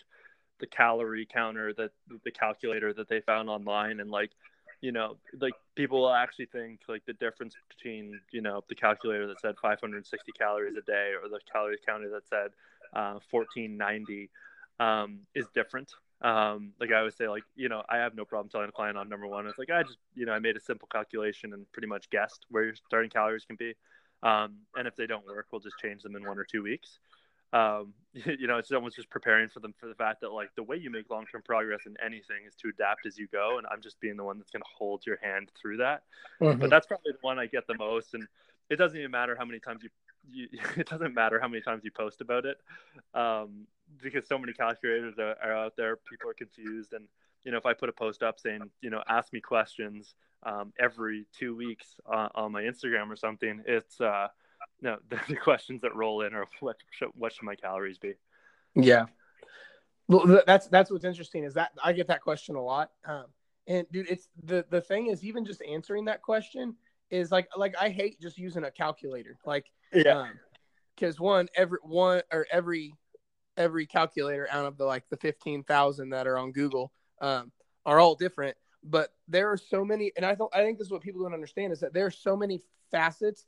the 0.59 0.67
calorie 0.67 1.27
counter 1.27 1.73
that 1.75 1.91
the 2.25 2.31
calculator 2.31 2.93
that 2.93 3.09
they 3.09 3.21
found 3.21 3.49
online. 3.49 4.01
And 4.01 4.11
like 4.11 4.31
you 4.81 4.93
know 4.93 5.17
like 5.41 5.55
people 5.75 6.01
will 6.01 6.13
actually 6.13 6.47
think 6.47 6.81
like 6.89 7.05
the 7.07 7.13
difference 7.15 7.55
between 7.69 8.21
you 8.31 8.41
know 8.41 8.63
the 8.69 8.75
calculator 8.75 9.27
that 9.27 9.41
said 9.41 9.57
560 9.61 10.33
calories 10.33 10.77
a 10.77 10.83
day 10.83 11.13
or 11.21 11.29
the 11.29 11.41
calorie 11.53 11.79
counter 11.87 12.11
that 12.11 12.29
said 12.29 12.51
uh, 12.95 13.19
1490 13.31 14.31
um, 14.79 15.21
is 15.35 15.47
different 15.55 15.93
um, 16.23 16.73
like 16.81 16.91
i 16.93 16.99
always 16.99 17.17
say 17.17 17.29
like 17.29 17.45
you 17.57 17.69
know 17.69 17.83
i 17.89 17.97
have 17.97 18.15
no 18.15 18.25
problem 18.25 18.51
telling 18.51 18.69
a 18.69 18.73
client 18.73 18.99
on 18.99 19.09
number 19.09 19.27
one. 19.27 19.47
It's 19.47 19.59
like 19.59 19.71
i 19.71 19.83
just 19.83 19.99
you 20.15 20.27
know 20.27 20.33
i 20.33 20.39
made 20.39 20.57
a 20.57 20.61
simple 20.61 20.89
calculation 20.93 21.53
and 21.53 21.71
pretty 21.73 21.89
much 21.89 22.11
guessed 22.11 22.47
where 22.51 22.65
your 22.65 22.75
starting 22.75 23.11
calories 23.11 23.45
can 23.45 23.57
be. 23.57 23.75
Um, 24.23 24.59
and 24.77 24.87
if 24.87 24.97
they 24.97 25.07
don't 25.07 25.25
work 25.27 25.47
we'll 25.51 25.61
just 25.61 25.79
change 25.79 26.03
them 26.03 26.17
in 26.17 26.27
one 26.27 26.39
or 26.39 26.45
two 26.45 26.63
weeks. 26.63 26.99
Um, 27.53 27.95
you 28.13 28.47
know, 28.47 28.59
it's 28.59 28.71
almost 28.73 28.97
just 28.97 29.11
preparing 29.11 29.49
for 29.49 29.61
them 29.61 29.75
for 29.79 29.87
the 29.87 29.95
fact 29.95 30.21
that 30.21 30.33
like 30.33 30.51
the 30.57 30.63
way 30.63 30.77
you 30.77 30.91
make 30.91 31.11
long 31.11 31.27
term 31.27 31.43
progress 31.43 31.87
in 31.87 31.95
anything 32.05 32.45
is 32.47 32.55
to 32.57 32.69
adapt 32.69 33.07
as 33.07 33.19
you 33.19 33.29
go, 33.29 33.59
and 33.59 33.67
I'm 33.71 33.81
just 33.81 34.01
being 34.01 34.17
the 34.17 34.25
one 34.25 34.39
that's 34.39 34.51
going 34.51 34.63
to 34.63 34.69
hold 34.77 35.07
your 35.07 35.19
hand 35.23 35.51
through 35.61 35.79
that. 35.79 36.03
Mm-hmm. 36.41 36.61
But 36.61 36.71
that's 36.71 36.87
probably 36.87 37.13
the 37.13 37.19
one 37.21 37.39
I 37.39 37.47
get 37.47 37.67
the 37.67 37.77
most, 37.79 38.15
and 38.15 38.27
it 38.69 38.77
doesn't 38.77 38.99
even 38.99 39.11
matter 39.11 39.37
how 39.39 39.45
many 39.45 39.61
times 39.61 39.83
you, 39.83 39.91
you 40.29 40.49
it 40.77 40.89
doesn't 40.89 41.15
matter 41.15 41.39
how 41.41 41.49
many 41.49 41.63
times 41.63 41.85
you 41.85 41.91
post 41.91 42.21
about 42.21 42.47
it, 42.47 42.59
um, 43.15 43.67
because 44.03 44.27
so 44.29 44.39
many 44.39 44.53
calculators 44.53 45.19
are, 45.19 45.37
are 45.43 45.53
out 45.53 45.75
there, 45.77 45.97
people 46.09 46.31
are 46.31 46.35
confused, 46.35 46.93
and 46.93 47.07
you 47.45 47.51
know, 47.51 47.59
if 47.59 47.67
I 47.67 47.73
put 47.73 47.89
a 47.89 47.93
post 47.93 48.23
up 48.23 48.39
saying, 48.39 48.71
you 48.83 48.91
know, 48.91 49.03
ask 49.09 49.33
me 49.33 49.41
questions 49.41 50.15
um, 50.43 50.73
every 50.79 51.27
two 51.39 51.57
weeks 51.57 51.97
uh, 52.11 52.29
on 52.35 52.53
my 52.53 52.63
Instagram 52.63 53.11
or 53.11 53.17
something, 53.17 53.63
it's 53.67 54.01
uh, 54.01 54.29
no, 54.83 54.99
the, 55.09 55.19
the 55.29 55.37
questions 55.37 55.81
that 55.83 55.95
roll 55.95 56.23
in 56.23 56.35
are 56.35 56.47
what 56.61 56.77
should, 56.91 57.09
what 57.15 57.33
should 57.33 57.45
my 57.45 57.55
calories 57.55 57.99
be? 57.99 58.15
Yeah. 58.75 59.07
Well, 60.09 60.43
that's 60.47 60.67
that's 60.67 60.91
what's 60.91 61.05
interesting 61.05 61.45
is 61.45 61.55
that 61.55 61.71
I 61.83 61.93
get 61.93 62.09
that 62.09 62.21
question 62.21 62.57
a 62.57 62.63
lot. 62.63 62.91
Um, 63.07 63.27
and 63.69 63.87
dude, 63.93 64.11
it's 64.11 64.29
the 64.45 64.65
the 64.69 64.81
thing 64.81 65.07
is 65.07 65.25
even 65.25 65.45
just 65.45 65.63
answering 65.63 66.07
that 66.07 66.21
question 66.21 66.75
is 67.11 67.31
like 67.31 67.49
like 67.57 67.75
I 67.81 67.91
hate 67.91 68.21
just 68.21 68.37
using 68.37 68.65
a 68.65 68.71
calculator. 68.71 69.39
Like 69.45 69.67
Yeah. 69.93 70.19
um, 70.19 70.31
because 70.97 71.21
one 71.21 71.49
every 71.55 71.79
one 71.83 72.23
or 72.33 72.47
every 72.51 72.93
every 73.57 73.87
calculator 73.87 74.49
out 74.51 74.67
of 74.67 74.77
the 74.77 74.85
like 74.85 75.05
the 75.11 75.17
15,000 75.17 76.11
that 76.11 76.27
are 76.27 76.39
on 76.39 76.53
Google 76.53 76.93
um, 77.21 77.53
are 77.85 78.01
all 78.01 78.15
different. 78.15 78.57
But 78.83 79.13
there 79.29 79.51
are 79.51 79.57
so 79.59 79.85
many 79.85 80.13
and 80.17 80.25
I 80.25 80.35
don't 80.35 80.55
I 80.55 80.63
think 80.63 80.79
this 80.79 80.87
is 80.87 80.93
what 80.93 81.03
people 81.03 81.23
don't 81.23 81.35
understand 81.35 81.73
is 81.73 81.81
that 81.81 81.93
there 81.93 82.07
are 82.07 82.11
so 82.11 82.37
many 82.37 82.63
facets 82.91 83.47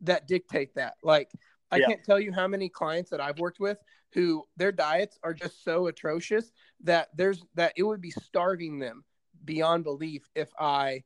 that 0.00 0.26
dictate 0.26 0.74
that. 0.74 0.94
Like 1.02 1.30
I 1.70 1.78
Yeah. 1.78 1.86
can't 1.88 2.04
tell 2.04 2.20
you 2.20 2.32
how 2.32 2.48
many 2.48 2.68
clients 2.68 3.10
that 3.10 3.20
I've 3.20 3.38
worked 3.38 3.60
with 3.60 3.78
who 4.12 4.46
their 4.56 4.72
diets 4.72 5.18
are 5.22 5.34
just 5.34 5.64
so 5.64 5.86
atrocious 5.86 6.52
that 6.82 7.08
there's 7.16 7.42
that 7.54 7.72
it 7.76 7.82
would 7.82 8.00
be 8.00 8.10
starving 8.10 8.78
them 8.78 9.04
beyond 9.44 9.84
belief 9.84 10.28
if 10.34 10.50
I 10.58 11.04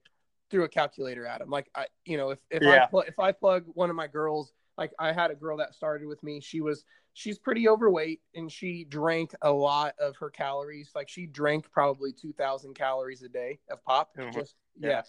threw 0.50 0.64
a 0.64 0.68
calculator 0.68 1.26
at 1.26 1.40
them 1.40 1.50
like 1.50 1.68
I 1.74 1.86
you 2.06 2.16
know 2.16 2.30
if 2.30 2.38
if 2.50 2.62
I 2.62 2.86
pl- 2.86 3.00
if 3.00 3.18
I 3.18 3.32
plug 3.32 3.64
one 3.74 3.90
of 3.90 3.96
my 3.96 4.06
girls 4.06 4.52
like 4.78 4.92
I 4.98 5.12
had 5.12 5.30
a 5.30 5.34
girl 5.34 5.56
that 5.58 5.74
started 5.74 6.06
with 6.06 6.22
me. 6.22 6.40
She 6.40 6.60
was 6.62 6.84
she's 7.12 7.38
pretty 7.38 7.68
overweight 7.68 8.20
and 8.34 8.50
she 8.50 8.84
drank 8.84 9.34
a 9.42 9.50
lot 9.50 9.94
of 9.98 10.16
her 10.16 10.30
calories. 10.30 10.92
Like 10.94 11.08
she 11.08 11.26
drank 11.26 11.70
probably 11.70 12.12
2000 12.12 12.74
calories 12.74 13.22
a 13.22 13.28
day 13.28 13.58
of 13.70 13.84
pop. 13.84 14.16
Mhm. 14.16 14.32
Just 14.32 14.54
Yeah. 14.78 14.88
yeah. 14.88 15.02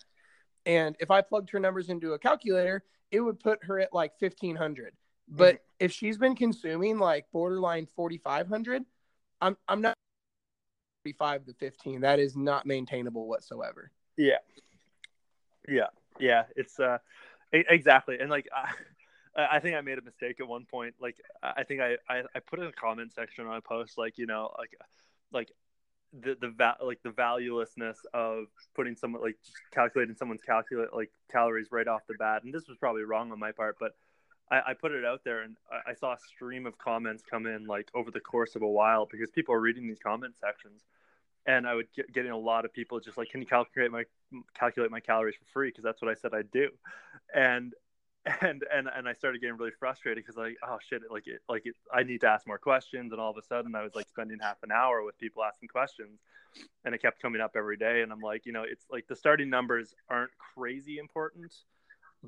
And 0.66 0.96
if 1.00 1.12
I 1.12 1.22
plugged 1.22 1.52
her 1.52 1.60
numbers 1.60 1.90
into 1.90 2.14
a 2.14 2.20
calculator, 2.20 2.84
it 3.12 3.22
would 3.22 3.40
put 3.40 3.64
her 3.64 3.80
at 3.80 3.94
like 3.94 4.14
1500. 4.20 4.94
But 5.30 5.56
Mm-hmm. 5.56 5.64
if 5.80 5.92
she's 5.92 6.18
been 6.18 6.36
consuming 6.36 6.98
like 6.98 7.28
borderline 7.32 7.86
4500, 7.96 8.84
I'm 9.40 9.56
I'm 9.68 9.82
not 9.82 9.94
45 11.06 11.46
to 11.46 11.54
15. 11.54 12.02
That 12.02 12.20
is 12.20 12.36
not 12.36 12.66
maintainable 12.66 13.28
whatsoever. 13.28 13.92
Yeah. 14.18 14.40
Yeah. 15.68 15.88
Yeah. 16.20 16.46
It's 16.56 16.80
uh 16.80 16.98
exactly. 17.52 18.20
And 18.20 18.30
like 18.32 18.48
I, 18.54 18.72
I 19.36 19.60
think 19.60 19.76
I 19.76 19.82
made 19.82 19.98
a 19.98 20.02
mistake 20.02 20.38
at 20.40 20.48
one 20.48 20.66
point. 20.66 20.96
Like 21.00 21.18
I 21.42 21.64
think 21.64 21.82
I, 21.82 21.98
I, 22.10 22.24
I 22.36 22.40
put 22.40 22.60
in 22.60 22.66
a 22.66 22.72
comment 22.72 23.14
section 23.14 23.46
on 23.46 23.56
a 23.56 23.62
post 23.62 23.98
like, 23.98 24.18
you 24.18 24.26
know, 24.26 24.52
like 24.58 24.76
like 25.32 25.52
the 26.14 26.36
the 26.40 26.50
va- 26.50 26.78
like 26.84 27.02
the 27.04 27.12
valuelessness 27.12 27.98
of 28.14 28.46
putting 28.76 28.96
someone 28.96 29.22
like 29.22 29.38
calculating 29.72 30.16
someone's 30.16 30.42
calculate 30.42 30.94
like 30.94 31.12
calories 31.32 31.68
right 31.72 31.88
off 31.88 32.02
the 32.08 32.16
bat. 32.16 32.44
And 32.44 32.54
this 32.54 32.68
was 32.68 32.78
probably 32.78 33.04
wrong 33.04 33.32
on 33.32 33.40
my 33.40 33.52
part, 33.52 33.78
but 33.80 33.96
I, 34.52 34.72
I 34.72 34.74
put 34.74 34.92
it 34.92 35.06
out 35.06 35.22
there 35.24 35.42
and 35.42 35.56
I, 35.72 35.92
I 35.92 35.94
saw 35.94 36.14
a 36.14 36.18
stream 36.36 36.66
of 36.66 36.78
comments 36.78 37.24
come 37.30 37.46
in 37.46 37.66
like 37.66 37.90
over 37.94 38.12
the 38.12 38.20
course 38.20 38.56
of 38.56 38.64
a 38.64 38.68
while 38.68 39.08
because 39.10 39.30
people 39.30 39.54
are 39.54 39.62
reading 39.62 39.88
these 39.88 40.00
comment 40.00 40.36
sections 40.40 40.82
and 41.46 41.68
I 41.68 41.76
would 41.76 41.88
get 41.96 42.12
getting 42.14 42.32
a 42.32 42.38
lot 42.38 42.66
of 42.66 42.74
people 42.74 43.00
just 43.00 43.18
like, 43.18 43.30
can 43.30 43.42
you 43.42 43.48
calculate 43.48 43.92
my 43.92 44.04
calculate 44.58 44.92
my 44.92 45.00
calories 45.00 45.36
for 45.36 45.46
free? 45.52 45.70
Because 45.70 45.84
that's 45.84 46.02
what 46.02 46.10
I 46.10 46.14
said 46.14 46.34
I'd 46.34 46.52
do, 46.52 46.70
and 47.34 47.74
and 48.42 48.64
and 48.74 48.90
and 48.94 49.08
I 49.08 49.14
started 49.14 49.42
getting 49.42 49.58
really 49.58 49.72
frustrated 49.80 50.24
because 50.24 50.38
like, 50.38 50.58
oh 50.68 50.78
shit, 50.88 51.02
like 51.10 51.28
it 51.28 51.42
like 51.48 51.66
it, 51.66 51.76
I 51.94 52.04
need 52.04 52.22
to 52.22 52.28
ask 52.28 52.46
more 52.48 52.58
questions, 52.58 53.12
and 53.12 53.22
all 53.22 53.32
of 53.32 53.38
a 53.38 53.42
sudden 53.44 53.76
I 53.76 53.84
was 53.84 53.96
like 53.96 54.08
spending 54.10 54.40
half 54.42 54.58
an 54.64 54.72
hour 54.72 55.04
with 55.04 55.18
people 55.18 55.44
asking 55.44 55.70
questions, 55.70 56.20
and 56.84 56.94
it 56.94 57.02
kept 57.02 57.22
coming 57.22 57.42
up 57.42 57.52
every 57.56 57.78
day, 57.78 58.02
and 58.02 58.12
I'm 58.12 58.20
like, 58.20 58.46
you 58.46 58.52
know, 58.52 58.64
it's 58.64 58.86
like 58.92 59.08
the 59.08 59.16
starting 59.16 59.50
numbers 59.50 59.94
aren't 60.10 60.32
crazy 60.56 60.98
important. 60.98 61.54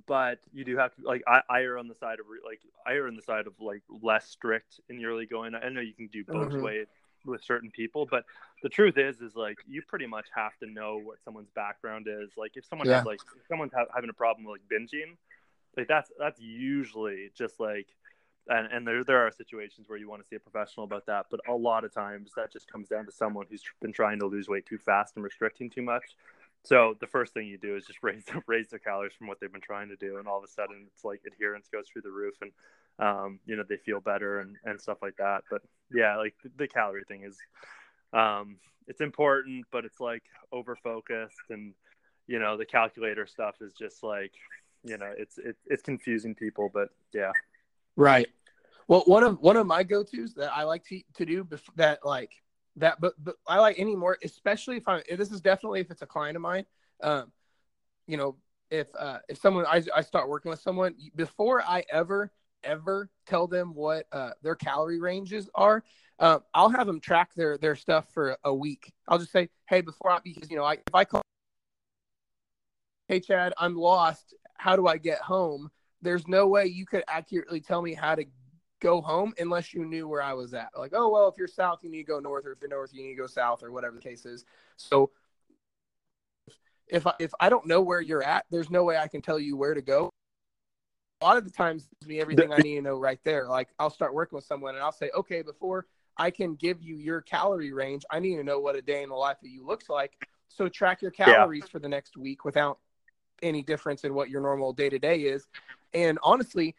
But 0.07 0.39
you 0.53 0.63
do 0.63 0.77
have 0.77 0.95
to 0.95 1.01
like 1.03 1.21
I, 1.27 1.41
I 1.49 1.63
err 1.63 1.77
on 1.77 1.89
the 1.89 1.95
side 1.95 2.19
of 2.21 2.25
like 2.45 2.61
I 2.87 2.93
err 2.93 3.07
on 3.07 3.15
the 3.17 3.21
side 3.21 3.45
of 3.45 3.53
like 3.59 3.83
less 4.01 4.25
strict 4.29 4.79
in 4.87 4.97
your 4.99 5.11
early 5.11 5.25
going. 5.25 5.53
I 5.53 5.67
know 5.67 5.81
you 5.81 5.93
can 5.93 6.07
do 6.07 6.23
both 6.23 6.53
Mhm. 6.53 6.61
ways 6.61 6.87
with 7.25 7.43
certain 7.43 7.69
people, 7.71 8.07
but 8.09 8.23
the 8.63 8.69
truth 8.69 8.97
is 8.97 9.19
is 9.19 9.35
like 9.35 9.57
you 9.67 9.81
pretty 9.81 10.07
much 10.07 10.27
have 10.33 10.57
to 10.59 10.65
know 10.65 10.97
what 10.97 11.21
someone's 11.21 11.49
background 11.51 12.07
is 12.09 12.31
like 12.37 12.55
if 12.55 12.65
someone 12.65 12.87
Yeah. 12.87 12.97
has 12.97 13.05
like 13.05 13.19
if 13.35 13.45
someone's 13.49 13.73
ha- 13.73 13.85
having 13.93 14.09
a 14.09 14.13
problem 14.13 14.45
with 14.45 14.61
like 14.61 14.69
binging 14.81 15.17
like 15.77 15.87
that's 15.87 16.11
that's 16.19 16.39
usually 16.39 17.31
just 17.35 17.59
like 17.59 17.87
and, 18.47 18.67
and 18.71 18.87
there, 18.87 19.03
there 19.03 19.25
are 19.25 19.31
situations 19.31 19.87
where 19.87 19.99
you 19.99 20.09
want 20.09 20.21
to 20.21 20.27
see 20.27 20.35
a 20.35 20.39
professional 20.39 20.83
about 20.83 21.05
that 21.05 21.27
but 21.29 21.39
a 21.47 21.53
lot 21.53 21.83
of 21.83 21.93
times 21.93 22.31
that 22.35 22.51
just 22.51 22.71
comes 22.71 22.89
down 22.89 23.05
to 23.05 23.11
someone 23.11 23.45
who's 23.49 23.63
been 23.81 23.93
trying 23.93 24.19
to 24.19 24.25
lose 24.25 24.49
weight 24.49 24.65
too 24.65 24.77
fast 24.77 25.15
and 25.15 25.23
restricting 25.23 25.69
too 25.69 25.81
much. 25.81 26.15
So 26.63 26.95
the 26.99 27.07
first 27.07 27.33
thing 27.33 27.47
you 27.47 27.57
do 27.57 27.75
is 27.75 27.85
just 27.85 27.99
raise 28.03 28.25
raise 28.47 28.69
their 28.69 28.79
calories 28.79 29.13
from 29.13 29.27
what 29.27 29.39
they've 29.39 29.51
been 29.51 29.61
trying 29.61 29.89
to 29.89 29.95
do 29.95 30.17
and 30.17 30.27
all 30.27 30.37
of 30.37 30.43
a 30.43 30.47
sudden 30.47 30.87
it's 30.93 31.03
like 31.03 31.21
adherence 31.25 31.67
goes 31.71 31.87
through 31.87 32.03
the 32.03 32.11
roof 32.11 32.35
and 32.41 32.51
um, 32.99 33.39
you 33.45 33.55
know 33.55 33.63
they 33.67 33.77
feel 33.77 33.99
better 33.99 34.39
and, 34.39 34.57
and 34.65 34.81
stuff 34.81 34.97
like 35.01 35.17
that. 35.17 35.43
But 35.49 35.61
yeah 35.93 36.17
like 36.17 36.35
the, 36.43 36.51
the 36.57 36.67
calorie 36.67 37.03
thing 37.07 37.23
is 37.23 37.37
um, 38.13 38.57
it's 38.87 39.01
important, 39.01 39.65
but 39.71 39.85
it's 39.85 39.99
like 39.99 40.23
over 40.51 40.75
focused, 40.75 41.49
and 41.49 41.73
you 42.27 42.39
know 42.39 42.57
the 42.57 42.65
calculator 42.65 43.25
stuff 43.25 43.55
is 43.61 43.73
just 43.73 44.03
like 44.03 44.33
you 44.83 44.97
know 44.97 45.11
it's 45.17 45.37
it, 45.37 45.55
it's 45.67 45.83
confusing 45.83 46.35
people. 46.35 46.69
But 46.73 46.89
yeah, 47.13 47.31
Right. 47.95 48.27
Well, 48.87 49.03
one 49.05 49.23
of 49.23 49.39
one 49.39 49.57
of 49.57 49.67
my 49.67 49.83
go 49.83 50.03
tos 50.03 50.33
that 50.35 50.51
I 50.53 50.63
like 50.63 50.83
to 50.85 51.01
to 51.15 51.25
do 51.25 51.43
bef- 51.43 51.75
that 51.75 52.05
like 52.05 52.31
that, 52.77 52.99
but 52.99 53.13
but 53.23 53.35
I 53.47 53.59
like 53.59 53.79
any 53.79 53.95
more, 53.95 54.17
especially 54.23 54.77
if 54.77 54.87
I 54.87 55.01
if 55.07 55.17
this 55.17 55.31
is 55.31 55.41
definitely 55.41 55.81
if 55.81 55.91
it's 55.91 56.01
a 56.01 56.07
client 56.07 56.35
of 56.35 56.41
mine. 56.41 56.65
Um, 57.01 57.31
you 58.07 58.17
know, 58.17 58.37
if 58.69 58.87
uh 58.97 59.19
if 59.29 59.37
someone 59.37 59.65
I 59.65 59.83
I 59.95 60.01
start 60.01 60.29
working 60.29 60.49
with 60.49 60.61
someone 60.61 60.95
before 61.15 61.61
I 61.61 61.83
ever 61.91 62.31
ever 62.63 63.09
tell 63.25 63.47
them 63.47 63.73
what 63.73 64.07
uh 64.11 64.31
their 64.41 64.55
calorie 64.55 64.99
ranges 64.99 65.49
are, 65.55 65.83
uh, 66.19 66.39
I'll 66.53 66.69
have 66.69 66.87
them 66.87 66.99
track 66.99 67.33
their 67.35 67.57
their 67.57 67.75
stuff 67.75 68.11
for 68.13 68.37
a 68.43 68.53
week. 68.53 68.91
I'll 69.07 69.19
just 69.19 69.31
say, 69.31 69.49
hey, 69.69 69.81
before 69.81 70.11
I 70.11 70.19
because 70.23 70.49
you 70.49 70.57
know 70.57 70.63
I 70.65 70.73
if 70.73 70.95
I 70.95 71.05
call, 71.05 71.21
hey 73.07 73.19
Chad, 73.19 73.53
I'm 73.57 73.75
lost. 73.75 74.33
How 74.61 74.75
do 74.75 74.87
I 74.87 74.97
get 74.97 75.19
home? 75.19 75.71
there's 76.01 76.27
no 76.27 76.47
way 76.47 76.65
you 76.65 76.85
could 76.85 77.03
accurately 77.07 77.61
tell 77.61 77.81
me 77.81 77.93
how 77.93 78.15
to 78.15 78.25
go 78.79 79.01
home 79.01 79.33
unless 79.37 79.73
you 79.73 79.85
knew 79.85 80.07
where 80.07 80.21
I 80.21 80.33
was 80.33 80.53
at. 80.53 80.69
Like, 80.77 80.91
oh 80.95 81.09
well, 81.09 81.27
if 81.27 81.35
you're 81.37 81.47
south, 81.47 81.79
you 81.83 81.91
need 81.91 82.03
to 82.03 82.11
go 82.11 82.19
north, 82.19 82.45
or 82.45 82.53
if 82.53 82.59
you're 82.61 82.69
north, 82.69 82.91
you 82.93 83.03
need 83.03 83.15
to 83.15 83.21
go 83.21 83.27
south, 83.27 83.63
or 83.63 83.71
whatever 83.71 83.95
the 83.95 84.01
case 84.01 84.25
is. 84.25 84.45
So 84.77 85.11
if 86.87 87.05
I, 87.05 87.13
if 87.19 87.31
I 87.39 87.49
don't 87.49 87.67
know 87.67 87.81
where 87.81 88.01
you're 88.01 88.23
at, 88.23 88.45
there's 88.49 88.69
no 88.69 88.83
way 88.83 88.97
I 88.97 89.07
can 89.07 89.21
tell 89.21 89.39
you 89.39 89.55
where 89.55 89.73
to 89.73 89.81
go. 89.81 90.09
A 91.21 91.25
lot 91.25 91.37
of 91.37 91.45
the 91.45 91.51
times, 91.51 91.87
me 92.07 92.19
everything 92.19 92.51
I 92.51 92.57
need 92.57 92.75
to 92.75 92.81
know 92.81 92.97
right 92.97 93.19
there. 93.23 93.47
Like, 93.47 93.69
I'll 93.77 93.91
start 93.91 94.13
working 94.15 94.35
with 94.35 94.45
someone, 94.45 94.73
and 94.73 94.83
I'll 94.83 94.91
say, 94.91 95.11
okay, 95.15 95.43
before 95.43 95.85
I 96.17 96.31
can 96.31 96.55
give 96.55 96.81
you 96.81 96.97
your 96.97 97.21
calorie 97.21 97.73
range, 97.73 98.03
I 98.09 98.19
need 98.19 98.37
to 98.37 98.43
know 98.43 98.59
what 98.59 98.75
a 98.75 98.81
day 98.81 99.03
in 99.03 99.09
the 99.09 99.15
life 99.15 99.37
of 99.43 99.49
you 99.49 99.65
looks 99.65 99.87
like. 99.87 100.27
So 100.47 100.67
track 100.67 101.01
your 101.01 101.11
calories 101.11 101.69
for 101.69 101.77
the 101.77 101.87
next 101.87 102.17
week 102.17 102.43
without 102.43 102.79
any 103.41 103.61
difference 103.61 104.03
in 104.03 104.13
what 104.13 104.29
your 104.29 104.41
normal 104.41 104.73
day 104.73 104.89
to 104.89 104.99
day 104.99 105.21
is. 105.21 105.47
And 105.93 106.19
honestly, 106.23 106.75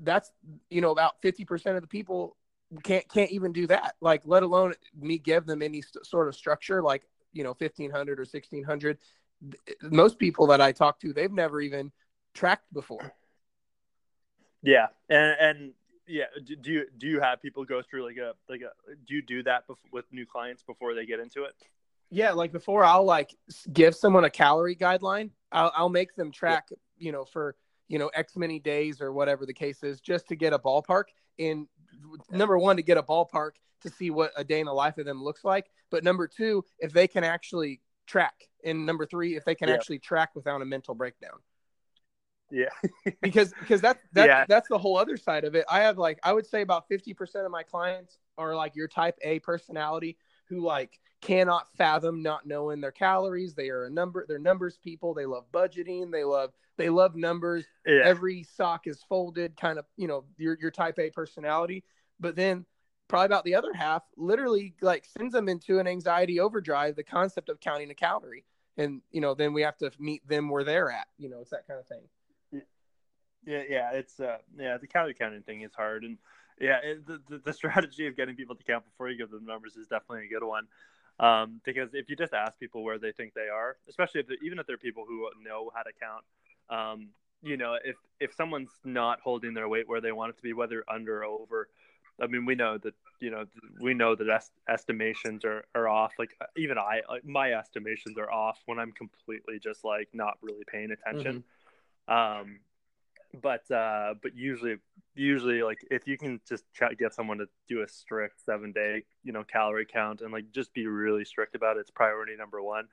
that's 0.00 0.30
you 0.70 0.80
know 0.80 0.90
about 0.90 1.20
50% 1.22 1.76
of 1.76 1.82
the 1.82 1.88
people 1.88 2.36
can't 2.82 3.08
can't 3.08 3.30
even 3.30 3.52
do 3.52 3.66
that. 3.68 3.94
Like 4.00 4.22
let 4.24 4.42
alone 4.42 4.74
me 4.98 5.18
give 5.18 5.46
them 5.46 5.62
any 5.62 5.82
st- 5.82 6.06
sort 6.06 6.28
of 6.28 6.34
structure 6.34 6.82
like, 6.82 7.06
you 7.32 7.44
know, 7.44 7.54
1500 7.58 8.18
or 8.18 8.22
1600. 8.22 8.98
Most 9.82 10.18
people 10.18 10.46
that 10.48 10.60
I 10.60 10.72
talk 10.72 10.98
to, 11.00 11.12
they've 11.12 11.32
never 11.32 11.60
even 11.60 11.92
tracked 12.34 12.72
before. 12.72 13.12
yeah, 14.62 14.86
and 15.08 15.36
and 15.40 15.72
yeah, 16.06 16.24
do, 16.44 16.56
do 16.56 16.72
you 16.72 16.86
do 16.98 17.06
you 17.06 17.20
have 17.20 17.42
people 17.42 17.64
go 17.64 17.82
through 17.82 18.06
like 18.06 18.16
a 18.16 18.32
like 18.48 18.62
a 18.62 18.70
do 19.06 19.14
you 19.14 19.22
do 19.22 19.42
that 19.44 19.66
bef- 19.68 19.76
with 19.92 20.04
new 20.12 20.26
clients 20.26 20.62
before 20.62 20.94
they 20.94 21.06
get 21.06 21.20
into 21.20 21.44
it? 21.44 21.54
Yeah, 22.10 22.32
like 22.32 22.52
before 22.52 22.84
I'll 22.84 23.04
like 23.04 23.34
give 23.72 23.94
someone 23.94 24.24
a 24.24 24.30
calorie 24.30 24.76
guideline, 24.76 25.30
I'll, 25.50 25.72
I'll 25.74 25.88
make 25.88 26.14
them 26.14 26.30
track, 26.30 26.68
you 26.98 27.12
know, 27.12 27.24
for, 27.24 27.56
you 27.88 27.98
know, 27.98 28.08
X 28.08 28.36
many 28.36 28.58
days 28.58 29.00
or 29.00 29.12
whatever 29.12 29.44
the 29.46 29.52
case 29.54 29.82
is, 29.82 30.00
just 30.00 30.28
to 30.28 30.36
get 30.36 30.52
a 30.52 30.58
ballpark. 30.58 31.04
And 31.38 31.66
number 32.30 32.58
one, 32.58 32.76
to 32.76 32.82
get 32.82 32.96
a 32.96 33.02
ballpark 33.02 33.52
to 33.82 33.90
see 33.90 34.10
what 34.10 34.32
a 34.36 34.44
day 34.44 34.60
in 34.60 34.66
the 34.66 34.72
life 34.72 34.98
of 34.98 35.04
them 35.04 35.22
looks 35.22 35.44
like. 35.44 35.66
But 35.90 36.04
number 36.04 36.28
two, 36.28 36.64
if 36.78 36.92
they 36.92 37.08
can 37.08 37.24
actually 37.24 37.80
track. 38.06 38.48
And 38.64 38.86
number 38.86 39.06
three, 39.06 39.36
if 39.36 39.44
they 39.44 39.54
can 39.54 39.68
Yeah. 39.68 39.74
actually 39.74 39.98
track 39.98 40.34
without 40.34 40.62
a 40.62 40.64
mental 40.64 40.94
breakdown. 40.94 41.38
Yeah, 42.50 42.68
Because 43.22 43.52
because 43.58 43.80
that, 43.80 43.98
that 44.12 44.26
Yeah. 44.26 44.44
that's 44.48 44.68
the 44.68 44.78
whole 44.78 44.96
other 44.96 45.16
side 45.16 45.42
of 45.44 45.56
it. 45.56 45.64
I 45.68 45.80
have 45.80 45.98
like 45.98 46.20
I 46.22 46.32
would 46.32 46.46
say 46.46 46.62
about 46.62 46.88
50% 46.88 47.44
of 47.44 47.50
my 47.50 47.64
clients 47.64 48.18
are 48.38 48.54
like 48.54 48.76
your 48.76 48.86
type 48.86 49.18
A 49.22 49.40
personality 49.40 50.16
who 50.48 50.60
like 50.60 50.98
cannot 51.20 51.66
fathom 51.76 52.22
not 52.22 52.46
knowing 52.46 52.80
their 52.80 52.92
calories. 52.92 53.54
They 53.54 53.68
are 53.70 53.84
a 53.84 53.90
number 53.90 54.24
they're 54.28 54.38
numbers 54.38 54.78
people. 54.82 55.14
They 55.14 55.26
love 55.26 55.44
budgeting. 55.52 56.10
They 56.12 56.24
love 56.24 56.52
they 56.76 56.90
love 56.90 57.16
numbers. 57.16 57.64
yeah, 57.86 58.02
Every 58.04 58.42
sock 58.42 58.86
is 58.86 59.02
folded, 59.08 59.56
kind 59.56 59.78
of, 59.78 59.86
you 59.96 60.08
know, 60.08 60.24
your 60.36 60.58
your 60.60 60.70
type 60.70 60.98
A 60.98 61.10
personality. 61.10 61.84
But 62.20 62.36
then 62.36 62.66
probably 63.08 63.26
about 63.26 63.44
the 63.44 63.54
other 63.54 63.72
half 63.72 64.02
literally 64.16 64.74
like 64.80 65.06
sends 65.18 65.32
them 65.32 65.48
into 65.48 65.78
an 65.78 65.86
anxiety 65.86 66.40
overdrive 66.40 66.96
the 66.96 67.04
concept 67.04 67.48
of 67.48 67.60
counting 67.60 67.90
a 67.90 67.94
calorie 67.94 68.44
and 68.76 69.00
you 69.12 69.20
know 69.20 69.34
then 69.34 69.52
we 69.52 69.62
have 69.62 69.76
to 69.76 69.90
meet 69.98 70.26
them 70.28 70.48
where 70.48 70.64
they're 70.64 70.90
at 70.90 71.06
you 71.18 71.28
know 71.28 71.40
it's 71.40 71.50
that 71.50 71.66
kind 71.66 71.78
of 71.78 71.86
thing 71.86 72.02
yeah 73.46 73.62
yeah 73.68 73.92
it's 73.92 74.18
uh 74.18 74.38
yeah 74.58 74.76
the 74.76 74.86
calorie 74.86 75.14
counting 75.14 75.42
thing 75.42 75.62
is 75.62 75.72
hard 75.74 76.02
and 76.02 76.18
yeah 76.60 76.78
it, 76.82 77.06
the, 77.06 77.40
the, 77.44 77.52
strategy 77.52 78.06
of 78.06 78.16
getting 78.16 78.36
people 78.36 78.54
to 78.54 78.64
count 78.64 78.84
before 78.84 79.08
you 79.08 79.16
give 79.16 79.30
them 79.30 79.44
numbers 79.44 79.76
is 79.76 79.86
definitely 79.86 80.26
a 80.26 80.28
good 80.28 80.46
one 80.46 80.66
um, 81.18 81.60
because 81.64 81.94
if 81.94 82.10
you 82.10 82.16
just 82.16 82.34
ask 82.34 82.58
people 82.58 82.84
where 82.84 82.98
they 82.98 83.12
think 83.12 83.34
they 83.34 83.48
are 83.48 83.76
especially 83.88 84.20
if 84.20 84.26
even 84.42 84.58
if 84.58 84.66
they're 84.66 84.76
people 84.76 85.04
who 85.06 85.28
know 85.42 85.70
how 85.74 85.82
to 85.82 85.90
count 86.00 86.24
um, 86.70 87.08
you 87.42 87.56
know 87.56 87.76
if 87.84 87.96
if 88.20 88.34
someone's 88.34 88.70
not 88.84 89.20
holding 89.20 89.54
their 89.54 89.68
weight 89.68 89.88
where 89.88 90.00
they 90.00 90.12
want 90.12 90.30
it 90.30 90.36
to 90.36 90.42
be 90.42 90.52
whether 90.52 90.84
under 90.88 91.22
or 91.22 91.24
over 91.24 91.68
I 92.20 92.26
mean, 92.26 92.46
we 92.46 92.54
know 92.54 92.78
that 92.78 92.94
you 93.20 93.30
know 93.30 93.44
we 93.80 93.94
know 93.94 94.14
that 94.14 94.28
est- 94.28 94.52
estimations 94.68 95.44
are, 95.44 95.64
are 95.74 95.88
off. 95.88 96.12
Like 96.18 96.34
uh, 96.40 96.46
even 96.56 96.78
I, 96.78 97.02
like, 97.08 97.24
my 97.24 97.52
estimations 97.52 98.18
are 98.18 98.30
off 98.30 98.58
when 98.66 98.78
I'm 98.78 98.92
completely 98.92 99.58
just 99.58 99.84
like 99.84 100.08
not 100.12 100.38
really 100.42 100.64
paying 100.66 100.90
attention. 100.90 101.44
Mm-hmm. 102.08 102.40
Um, 102.42 102.60
but 103.40 103.70
uh, 103.70 104.14
but 104.22 104.36
usually 104.36 104.76
usually 105.14 105.62
like 105.62 105.78
if 105.90 106.06
you 106.06 106.18
can 106.18 106.40
just 106.48 106.64
get 106.98 107.14
someone 107.14 107.38
to 107.38 107.46
do 107.68 107.82
a 107.82 107.88
strict 107.88 108.44
seven 108.44 108.72
day 108.72 109.02
you 109.24 109.32
know 109.32 109.44
calorie 109.44 109.86
count 109.86 110.20
and 110.20 110.32
like 110.32 110.50
just 110.52 110.72
be 110.74 110.86
really 110.86 111.24
strict 111.24 111.54
about 111.54 111.76
it, 111.76 111.80
it's 111.80 111.90
priority 111.90 112.36
number 112.36 112.62
one. 112.62 112.86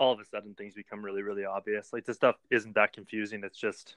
All 0.00 0.12
of 0.12 0.20
a 0.20 0.24
sudden 0.24 0.54
things 0.54 0.74
become 0.74 1.04
really 1.04 1.22
really 1.22 1.44
obvious. 1.44 1.92
Like 1.92 2.04
this 2.04 2.16
stuff 2.16 2.36
isn't 2.50 2.74
that 2.74 2.92
confusing. 2.92 3.42
It's 3.44 3.58
just 3.58 3.96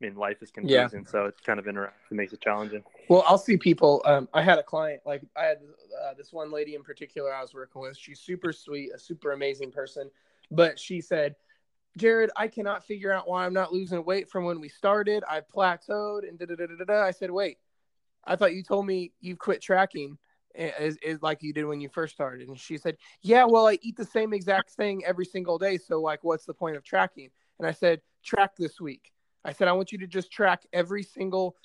I 0.00 0.06
mean, 0.06 0.16
life 0.16 0.42
is 0.42 0.50
confusing, 0.50 1.04
yeah. 1.04 1.10
so 1.10 1.26
it's 1.26 1.40
kind 1.40 1.60
of 1.60 1.66
interactive. 1.66 1.92
It 2.10 2.14
makes 2.14 2.32
it 2.32 2.40
challenging. 2.40 2.82
Well, 3.08 3.24
I'll 3.28 3.38
see 3.38 3.56
people. 3.56 4.02
Um, 4.04 4.28
I 4.34 4.42
had 4.42 4.58
a 4.58 4.62
client, 4.62 5.02
like 5.06 5.22
I 5.36 5.44
had 5.44 5.58
uh, 6.04 6.14
this 6.18 6.32
one 6.32 6.50
lady 6.50 6.74
in 6.74 6.82
particular 6.82 7.32
I 7.32 7.40
was 7.40 7.54
working 7.54 7.80
with. 7.80 7.96
She's 7.96 8.18
super 8.18 8.52
sweet, 8.52 8.90
a 8.92 8.98
super 8.98 9.32
amazing 9.32 9.70
person, 9.70 10.10
but 10.50 10.80
she 10.80 11.00
said, 11.00 11.36
"Jared, 11.96 12.30
I 12.36 12.48
cannot 12.48 12.84
figure 12.84 13.12
out 13.12 13.28
why 13.28 13.44
I'm 13.44 13.54
not 13.54 13.72
losing 13.72 14.04
weight 14.04 14.30
from 14.30 14.44
when 14.44 14.60
we 14.60 14.68
started. 14.68 15.24
I've 15.28 15.48
plateaued." 15.48 16.28
And 16.28 16.38
da 16.38 16.46
da 16.46 16.54
da 16.54 16.66
da 16.66 16.84
da. 16.84 17.02
I 17.02 17.10
said, 17.10 17.30
"Wait, 17.30 17.58
I 18.24 18.36
thought 18.36 18.54
you 18.54 18.62
told 18.62 18.86
me 18.86 19.12
you've 19.20 19.38
quit 19.38 19.60
tracking." 19.62 20.18
Eh, 20.56 20.70
is, 20.78 20.96
is 21.02 21.20
like 21.20 21.42
you 21.42 21.52
did 21.52 21.64
when 21.64 21.80
you 21.80 21.88
first 21.88 22.14
started 22.14 22.46
and 22.46 22.56
she 22.56 22.78
said 22.78 22.96
yeah 23.22 23.44
well 23.44 23.66
i 23.66 23.76
eat 23.82 23.96
the 23.96 24.04
same 24.04 24.32
exact 24.32 24.70
thing 24.70 25.04
every 25.04 25.24
single 25.24 25.58
day 25.58 25.76
so 25.76 26.00
like 26.00 26.22
what's 26.22 26.44
the 26.44 26.54
point 26.54 26.76
of 26.76 26.84
tracking 26.84 27.28
and 27.58 27.66
i 27.66 27.72
said 27.72 28.00
track 28.22 28.54
this 28.56 28.80
week 28.80 29.12
I 29.44 29.52
said, 29.52 29.68
I 29.68 29.72
want 29.72 29.92
you 29.92 29.98
to 29.98 30.06
just 30.06 30.32
track 30.32 30.66
every 30.72 31.02
single 31.02 31.56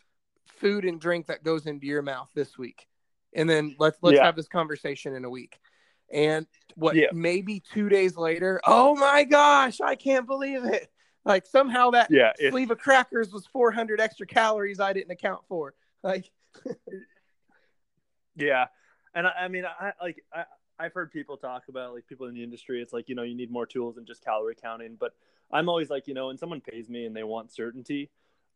food 0.46 0.84
and 0.84 1.00
drink 1.00 1.28
that 1.28 1.44
goes 1.44 1.65
into 1.65 1.88
your 1.88 2.02
mouth 2.02 2.30
this 2.36 2.58
week. 2.58 2.88
And 3.34 3.50
then 3.50 3.76
let's 3.80 3.98
let's 4.02 4.18
yeah. 4.18 4.26
have 4.26 4.36
this 4.36 4.48
conversation 4.48 5.15
in 5.15 5.24
a 5.24 5.30
week. 5.30 5.60
And 6.12 6.48
what 6.76 6.95
yeah. 6.95 7.08
maybe 7.13 7.62
two 7.74 7.89
days 7.89 8.17
later, 8.17 8.62
oh 8.65 8.95
my 8.95 9.24
gosh, 9.24 9.82
I 9.82 9.95
can't 9.95 10.26
believe 10.26 10.65
it. 10.65 10.89
Like 11.26 11.45
somehow 11.45 11.91
that 11.91 12.10
yeah, 12.10 12.32
sleeve 12.50 12.72
of 12.72 12.80
crackers 12.80 13.32
was 13.32 13.45
400 13.48 14.00
extra 14.00 14.26
calories 14.26 14.80
I 14.80 14.93
didn't 14.93 15.12
account 15.12 15.41
for. 15.48 15.74
Like, 16.02 16.32
yeah. 18.38 18.67
And 19.13 19.28
I, 19.28 19.32
I 19.32 19.48
mean, 19.50 19.65
I 19.65 19.91
like, 20.02 20.24
I, 20.34 20.45
I've 20.80 20.93
heard 20.93 21.12
people 21.12 21.36
talk 21.36 21.63
about 21.67 21.93
like 21.93 22.08
people 22.08 22.28
in 22.28 22.34
the 22.34 22.41
industry. 22.41 22.82
It's 22.82 22.93
like, 22.93 23.10
you 23.10 23.15
know, 23.15 23.24
you 23.24 23.36
need 23.36 23.52
more 23.52 23.65
tools 23.65 23.95
than 23.95 24.06
just 24.06 24.24
calorie 24.24 24.56
counting, 24.56 24.95
but 24.98 25.12
I'm 25.52 25.67
always 25.67 25.89
like, 25.89 26.08
you 26.08 26.13
know, 26.13 26.28
when 26.28 26.38
someone 26.38 26.62
pays 26.62 26.88
me 26.88 27.06
and 27.06 27.13
they 27.13 27.24
want 27.24 27.52
certainty, 27.52 28.10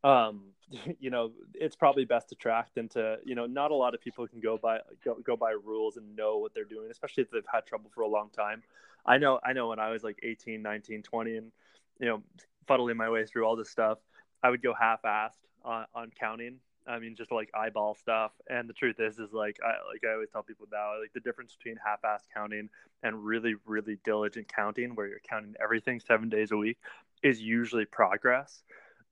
um, 0.03 0.41
you 0.99 1.09
know, 1.09 1.31
it's 1.53 1.75
probably 1.75 2.05
best 2.05 2.29
to 2.29 2.35
track 2.35 2.69
than 2.75 2.89
to, 2.89 3.17
you 3.23 3.35
know, 3.35 3.45
not 3.45 3.71
a 3.71 3.75
lot 3.75 3.93
of 3.93 4.01
people 4.01 4.27
can 4.27 4.39
go 4.39 4.57
by 4.57 4.79
go, 5.03 5.15
go 5.23 5.35
by 5.35 5.51
rules 5.51 5.97
and 5.97 6.15
know 6.15 6.37
what 6.37 6.53
they're 6.53 6.63
doing, 6.63 6.89
especially 6.91 7.23
if 7.23 7.31
they've 7.31 7.43
had 7.51 7.65
trouble 7.65 7.91
for 7.93 8.01
a 8.01 8.07
long 8.07 8.29
time. 8.29 8.63
I 9.05 9.17
know, 9.17 9.39
I 9.43 9.53
know 9.53 9.67
when 9.67 9.79
I 9.79 9.89
was 9.89 10.03
like 10.03 10.19
18, 10.23 10.61
19, 10.61 11.03
20 11.03 11.37
and, 11.37 11.51
you 11.99 12.07
know, 12.07 12.23
fuddling 12.67 12.97
my 12.97 13.09
way 13.09 13.25
through 13.25 13.45
all 13.45 13.57
this 13.57 13.69
stuff, 13.69 13.97
I 14.41 14.49
would 14.49 14.63
go 14.63 14.73
half-assed 14.73 15.39
on, 15.65 15.85
on 15.93 16.11
counting 16.17 16.59
I 16.87 16.99
mean, 16.99 17.15
just 17.15 17.31
like 17.31 17.49
eyeball 17.53 17.95
stuff. 17.95 18.31
And 18.49 18.67
the 18.67 18.73
truth 18.73 18.99
is, 18.99 19.19
is 19.19 19.31
like 19.33 19.57
I 19.63 19.69
like 19.91 20.03
I 20.07 20.13
always 20.13 20.29
tell 20.29 20.43
people 20.43 20.67
now, 20.71 20.99
like 20.99 21.13
the 21.13 21.19
difference 21.19 21.55
between 21.55 21.77
half-ass 21.83 22.23
counting 22.33 22.69
and 23.03 23.23
really, 23.23 23.55
really 23.65 23.97
diligent 24.03 24.51
counting, 24.53 24.95
where 24.95 25.07
you're 25.07 25.21
counting 25.27 25.55
everything 25.61 25.99
seven 25.99 26.29
days 26.29 26.51
a 26.51 26.57
week, 26.57 26.77
is 27.21 27.41
usually 27.41 27.85
progress. 27.85 28.63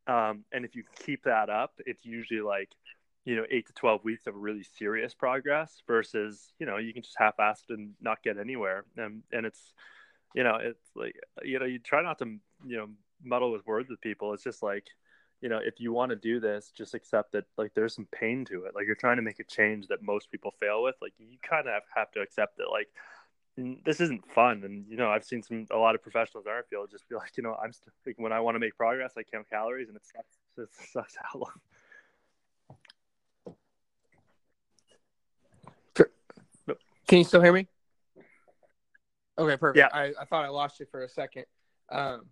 Um, 0.07 0.45
and 0.51 0.65
if 0.65 0.75
you 0.75 0.83
keep 1.03 1.23
that 1.23 1.49
up, 1.49 1.73
it's 1.85 2.05
usually 2.05 2.41
like 2.41 2.69
you 3.25 3.35
know 3.35 3.45
eight 3.51 3.67
to 3.67 3.73
twelve 3.73 4.03
weeks 4.03 4.25
of 4.27 4.35
really 4.35 4.63
serious 4.63 5.13
progress 5.13 5.83
versus 5.85 6.53
you 6.59 6.65
know 6.65 6.77
you 6.77 6.91
can 6.93 7.03
just 7.03 7.15
half-ass 7.17 7.63
and 7.69 7.93
not 8.01 8.23
get 8.23 8.37
anywhere. 8.37 8.85
And 8.97 9.23
and 9.31 9.45
it's 9.45 9.73
you 10.33 10.43
know 10.43 10.57
it's 10.61 10.89
like 10.95 11.15
you 11.43 11.59
know 11.59 11.65
you 11.65 11.79
try 11.79 12.01
not 12.01 12.19
to 12.19 12.25
you 12.65 12.77
know 12.77 12.87
muddle 13.23 13.51
with 13.51 13.65
words 13.65 13.89
with 13.89 14.01
people. 14.01 14.33
It's 14.33 14.43
just 14.43 14.63
like 14.63 14.85
you 15.41 15.49
know, 15.49 15.59
if 15.63 15.79
you 15.79 15.91
want 15.91 16.11
to 16.11 16.15
do 16.15 16.39
this, 16.39 16.71
just 16.75 16.93
accept 16.93 17.31
that 17.31 17.45
like 17.57 17.73
there's 17.73 17.95
some 17.95 18.07
pain 18.11 18.45
to 18.45 18.65
it. 18.65 18.75
Like 18.75 18.85
you're 18.85 18.95
trying 18.95 19.17
to 19.17 19.23
make 19.23 19.39
a 19.39 19.43
change 19.43 19.87
that 19.87 20.03
most 20.03 20.31
people 20.31 20.51
fail 20.59 20.83
with. 20.83 20.95
Like 21.01 21.13
you 21.17 21.37
kind 21.41 21.67
of 21.67 21.81
have 21.95 22.11
to 22.11 22.21
accept 22.21 22.57
that 22.57 22.69
like 22.71 22.89
this 23.57 23.99
isn't 24.01 24.25
fun. 24.31 24.63
And 24.63 24.85
you 24.87 24.97
know, 24.97 25.09
I've 25.09 25.23
seen 25.23 25.43
some 25.43 25.65
a 25.71 25.77
lot 25.77 25.95
of 25.95 26.01
professionals 26.01 26.45
in 26.45 26.51
our 26.51 26.63
field 26.63 26.89
just 26.91 27.07
be 27.09 27.15
like, 27.21 27.37
you 27.37 27.43
know, 27.43 27.55
I'm 27.61 27.73
st- 27.73 27.93
like 28.05 28.15
when 28.17 28.31
I 28.31 28.39
want 28.39 28.55
to 28.55 28.59
make 28.59 28.75
progress, 28.75 29.13
I 29.17 29.23
count 29.23 29.49
calories, 29.49 29.87
and 29.87 29.97
it 29.97 30.05
sucks. 30.05 30.37
It 30.57 30.67
sucks 30.91 31.15
how 31.15 31.39
long. 31.39 31.53
Can 37.07 37.17
you 37.17 37.23
still 37.23 37.41
hear 37.41 37.53
me? 37.53 37.67
Okay, 39.37 39.57
perfect. 39.57 39.77
Yeah. 39.77 39.87
I, 39.97 40.13
I 40.19 40.25
thought 40.25 40.45
I 40.45 40.49
lost 40.49 40.79
you 40.79 40.85
for 40.91 41.03
a 41.03 41.09
second. 41.09 41.45
Um, 41.89 42.25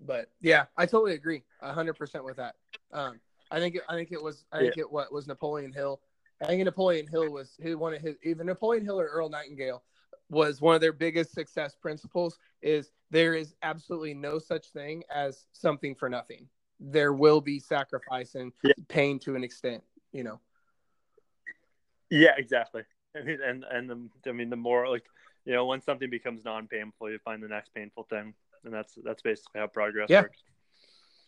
but 0.00 0.28
yeah, 0.40 0.66
I 0.76 0.86
totally 0.86 1.14
agree, 1.14 1.42
hundred 1.60 1.94
percent 1.94 2.24
with 2.24 2.36
that. 2.36 2.54
Um, 2.92 3.20
I 3.50 3.58
think 3.58 3.76
it, 3.76 3.82
I 3.88 3.94
think 3.94 4.12
it 4.12 4.22
was 4.22 4.44
I 4.52 4.58
think 4.60 4.76
yeah. 4.76 4.82
it 4.82 4.92
what 4.92 5.12
was 5.12 5.26
Napoleon 5.26 5.72
Hill. 5.72 6.00
I 6.42 6.46
think 6.46 6.64
Napoleon 6.64 7.06
Hill 7.06 7.30
was 7.30 7.52
who 7.62 7.76
one 7.76 7.94
of 7.94 8.00
his 8.00 8.16
either 8.22 8.44
Napoleon 8.44 8.84
Hill 8.84 9.00
or 9.00 9.06
Earl 9.06 9.28
Nightingale 9.28 9.82
was 10.32 10.60
one 10.60 10.74
of 10.74 10.80
their 10.80 10.92
biggest 10.92 11.32
success 11.32 11.76
principles 11.76 12.38
is 12.62 12.90
there 13.10 13.34
is 13.34 13.54
absolutely 13.62 14.14
no 14.14 14.38
such 14.38 14.68
thing 14.70 15.04
as 15.14 15.46
something 15.52 15.94
for 15.94 16.08
nothing. 16.08 16.48
There 16.80 17.12
will 17.12 17.40
be 17.40 17.60
sacrifice 17.60 18.34
and 18.34 18.52
yeah. 18.64 18.72
pain 18.88 19.18
to 19.20 19.36
an 19.36 19.44
extent, 19.44 19.84
you 20.12 20.24
know. 20.24 20.40
Yeah, 22.10 22.32
exactly. 22.36 22.82
I 23.16 23.22
mean, 23.22 23.38
and 23.44 23.64
and 23.70 23.90
the, 23.90 24.30
I 24.30 24.32
mean, 24.32 24.50
the 24.50 24.56
more 24.56 24.88
like 24.88 25.04
you 25.44 25.52
know, 25.52 25.66
when 25.66 25.82
something 25.82 26.08
becomes 26.08 26.44
non-painful, 26.44 27.10
you 27.10 27.18
find 27.24 27.42
the 27.42 27.48
next 27.48 27.74
painful 27.74 28.04
thing 28.04 28.34
and 28.64 28.72
that's 28.72 28.94
that's 29.04 29.22
basically 29.22 29.60
how 29.60 29.66
progress 29.66 30.08
yeah. 30.08 30.22
works. 30.22 30.42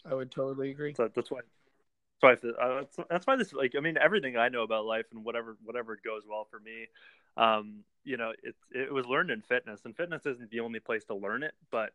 I 0.08 0.14
would 0.14 0.30
totally 0.30 0.70
agree. 0.70 0.94
So 0.94 1.08
that's 1.14 1.30
why. 1.30 1.40
That's 2.22 2.42
why, 2.42 2.50
uh, 2.50 2.84
that's 3.10 3.26
why 3.26 3.36
this 3.36 3.52
like 3.52 3.74
I 3.76 3.80
mean 3.80 3.98
everything 3.98 4.36
I 4.36 4.48
know 4.48 4.62
about 4.62 4.86
life 4.86 5.06
and 5.12 5.24
whatever 5.24 5.56
whatever 5.64 5.98
goes 6.04 6.22
well 6.28 6.46
for 6.50 6.60
me, 6.60 6.86
um, 7.36 7.84
you 8.04 8.16
know 8.16 8.32
it 8.42 8.54
it 8.70 8.92
was 8.92 9.06
learned 9.06 9.30
in 9.30 9.40
fitness 9.40 9.80
and 9.84 9.96
fitness 9.96 10.26
isn't 10.26 10.50
the 10.50 10.60
only 10.60 10.80
place 10.80 11.04
to 11.04 11.14
learn 11.14 11.42
it, 11.42 11.54
but 11.70 11.92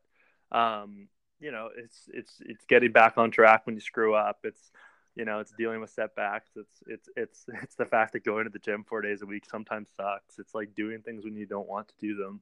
um, 0.52 1.08
you 1.40 1.52
know 1.52 1.70
it's 1.76 2.10
it's 2.14 2.42
it's 2.46 2.66
getting 2.66 2.92
back 2.92 3.18
on 3.18 3.32
track 3.32 3.66
when 3.66 3.76
you 3.76 3.82
screw 3.82 4.16
up. 4.16 4.40
It's 4.44 4.72
you 5.16 5.26
know 5.26 5.40
it's 5.40 5.54
dealing 5.58 5.82
with 5.82 5.90
setbacks. 5.90 6.52
It's 6.56 6.84
it's 6.88 7.10
it's 7.16 7.46
it's 7.64 7.76
the 7.76 7.86
fact 7.86 8.14
that 8.14 8.24
going 8.24 8.46
to 8.46 8.50
the 8.50 8.60
gym 8.60 8.84
four 8.84 9.02
days 9.02 9.22
a 9.22 9.26
week 9.26 9.46
sometimes 9.46 9.90
sucks. 9.96 10.40
It's 10.40 10.56
like 10.56 10.76
doing 10.76 11.02
things 11.02 11.24
when 11.24 11.36
you 11.36 11.46
don't 11.46 11.68
want 11.68 11.88
to 11.90 11.94
do 12.00 12.16
them. 12.16 12.42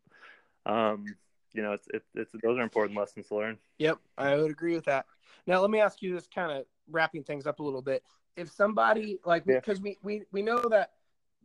Um, 0.65 1.05
you 1.53 1.63
know, 1.63 1.71
it's, 1.73 1.87
it's, 1.93 2.07
it's 2.13 2.31
those 2.43 2.57
are 2.57 2.61
important 2.61 2.97
lessons 2.97 3.27
to 3.27 3.35
learn. 3.35 3.57
Yep, 3.79 3.97
I 4.17 4.35
would 4.35 4.51
agree 4.51 4.75
with 4.75 4.85
that. 4.85 5.05
Now, 5.47 5.61
let 5.61 5.71
me 5.71 5.79
ask 5.79 6.01
you 6.01 6.13
this, 6.13 6.27
kind 6.27 6.51
of 6.51 6.65
wrapping 6.91 7.23
things 7.23 7.47
up 7.47 7.59
a 7.59 7.63
little 7.63 7.81
bit. 7.81 8.03
If 8.35 8.51
somebody 8.51 9.17
like, 9.25 9.45
because 9.45 9.79
yeah. 9.79 9.83
we, 9.83 9.97
we 10.03 10.23
we 10.31 10.41
know 10.43 10.61
that 10.69 10.91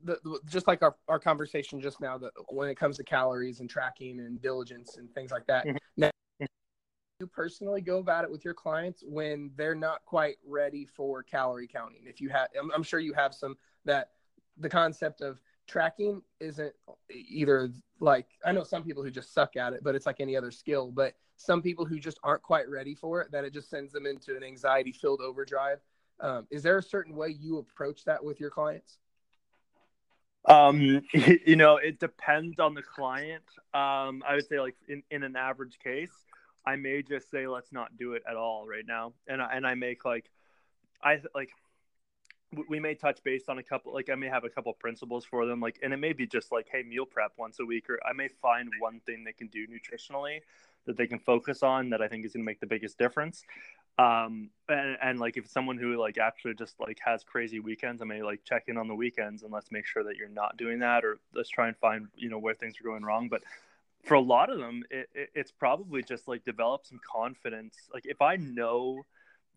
the, 0.04 0.18
the, 0.24 0.40
just 0.46 0.66
like 0.66 0.82
our, 0.82 0.96
our 1.08 1.18
conversation 1.18 1.80
just 1.80 2.00
now, 2.00 2.18
that 2.18 2.32
when 2.48 2.68
it 2.68 2.76
comes 2.76 2.96
to 2.98 3.04
calories 3.04 3.60
and 3.60 3.68
tracking 3.68 4.20
and 4.20 4.40
diligence 4.40 4.96
and 4.96 5.12
things 5.14 5.30
like 5.30 5.46
that. 5.46 5.66
Mm-hmm. 5.66 5.76
Now, 5.96 6.10
you 7.20 7.26
personally 7.28 7.80
go 7.80 7.98
about 7.98 8.24
it 8.24 8.30
with 8.30 8.44
your 8.44 8.54
clients 8.54 9.04
when 9.06 9.50
they're 9.56 9.76
not 9.76 10.04
quite 10.04 10.36
ready 10.46 10.84
for 10.84 11.22
calorie 11.22 11.68
counting? 11.68 12.02
If 12.04 12.20
you 12.20 12.28
have, 12.30 12.48
I'm, 12.58 12.70
I'm 12.72 12.82
sure 12.82 12.98
you 12.98 13.12
have 13.14 13.32
some 13.32 13.56
that 13.84 14.10
the 14.58 14.68
concept 14.68 15.20
of 15.20 15.40
tracking 15.68 16.20
isn't 16.40 16.74
either 17.10 17.70
like 18.00 18.26
I 18.44 18.52
know 18.52 18.64
some 18.64 18.82
people 18.82 19.03
who 19.03 19.11
just 19.11 19.32
suck 19.32 19.57
at 19.57 19.72
it, 19.72 19.80
but 19.84 19.94
it's 19.94 20.07
like 20.07 20.20
any 20.20 20.36
other 20.36 20.50
skill. 20.50 20.90
But 20.90 21.14
some 21.36 21.62
people 21.62 21.84
who 21.84 21.98
just 21.98 22.18
aren't 22.24 22.42
quite 22.42 22.68
ready 22.68 22.94
for 22.94 23.20
it, 23.22 23.30
that 23.30 23.44
it 23.44 23.53
just 23.53 23.70
sends 23.70 23.92
them 23.92 24.07
into 24.07 24.36
an 24.36 24.42
anxiety 24.42 24.92
filled 24.92 25.20
overdrive. 25.20 25.78
Um, 26.20 26.46
is 26.50 26.62
there 26.62 26.78
a 26.78 26.82
certain 26.82 27.14
way 27.14 27.28
you 27.28 27.59
approach 27.59 28.05
that 28.05 28.22
with 28.22 28.40
your 28.40 28.50
clients? 28.50 28.98
Um, 30.45 31.03
you 31.12 31.57
know, 31.57 31.76
it 31.76 32.01
depends 32.01 32.59
on 32.59 32.74
the 32.74 32.82
client. 32.82 33.45
Um, 33.74 34.22
I 34.26 34.34
would 34.34 34.49
say 34.49 34.61
like 34.61 34.76
in, 34.88 35.03
in 35.11 35.22
an 35.22 35.36
average 35.36 35.78
case, 35.82 36.12
I 36.66 36.76
may 36.76 37.03
just 37.03 37.30
say, 37.30 37.47
let's 37.47 37.72
not 37.72 37.97
do 37.97 38.12
it 38.14 38.22
at 38.28 38.36
all 38.36 38.66
right 38.66 38.86
now. 38.86 39.12
And 39.26 39.43
I, 39.43 39.53
and 39.53 39.66
I 39.66 39.74
make 39.74 40.05
like, 40.05 40.30
I 41.03 41.20
like, 41.34 41.51
we 42.68 42.78
may 42.78 42.95
touch 42.95 43.22
base 43.24 43.45
on 43.49 43.59
a 43.59 43.62
couple 43.62 43.95
like 43.95 44.11
i 44.11 44.14
may 44.14 44.28
have 44.28 44.45
a 44.45 44.49
couple 44.49 44.72
principles 44.74 45.24
for 45.24 45.47
them 45.47 45.61
like 45.61 45.78
and 45.82 45.93
it 45.93 45.97
may 45.97 46.12
be 46.12 46.26
just 46.26 46.53
like 46.53 46.68
hey 46.70 46.82
meal 46.82 47.07
prep 47.07 47.32
once 47.38 47.59
a 47.61 47.64
week 47.64 47.88
or 47.88 47.99
i 48.07 48.12
may 48.12 48.28
find 48.28 48.70
one 48.78 49.01
thing 49.07 49.24
they 49.24 49.32
can 49.32 49.47
do 49.47 49.66
nutritionally 49.66 50.40
that 50.84 50.97
they 50.97 51.07
can 51.07 51.18
focus 51.18 51.62
on 51.62 51.88
that 51.88 52.03
i 52.03 52.09
think 52.09 52.24
is 52.26 52.34
going 52.34 52.45
to 52.45 52.47
make 52.47 52.61
the 52.61 52.66
biggest 52.66 52.99
difference 52.99 53.45
um 53.99 54.49
and, 54.68 54.97
and 55.03 55.20
like 55.20 55.36
if 55.36 55.49
someone 55.49 55.76
who 55.76 56.01
like 56.01 56.16
actually 56.16 56.55
just 56.55 56.78
like 56.80 56.99
has 57.05 57.22
crazy 57.24 57.61
weekends 57.61 58.01
i 58.01 58.05
may 58.05 58.22
like 58.22 58.43
check 58.45 58.64
in 58.68 58.78
on 58.78 58.88
the 58.88 58.95
weekends 58.95 59.43
and 59.43 59.53
let's 59.53 59.70
make 59.70 59.86
sure 59.86 60.03
that 60.03 60.16
you're 60.16 60.28
not 60.28 60.57
doing 60.57 60.78
that 60.78 61.05
or 61.05 61.18
let's 61.34 61.51
try 61.51 61.68
and 61.68 61.76
find 61.76 62.09
you 62.16 62.30
know 62.30 62.38
where 62.38 62.55
things 62.55 62.74
are 62.80 62.84
going 62.84 63.05
wrong. 63.05 63.28
But 63.28 63.43
for 64.05 64.14
a 64.14 64.20
lot 64.20 64.51
of 64.51 64.59
them 64.59 64.82
it, 64.90 65.09
it, 65.14 65.30
it's 65.34 65.53
probably 65.53 66.03
just 66.03 66.26
like 66.26 66.45
develop 66.45 66.86
some 66.86 67.01
confidence. 67.11 67.76
Like 67.93 68.07
if 68.07 68.22
i 68.22 68.36
know 68.36 69.05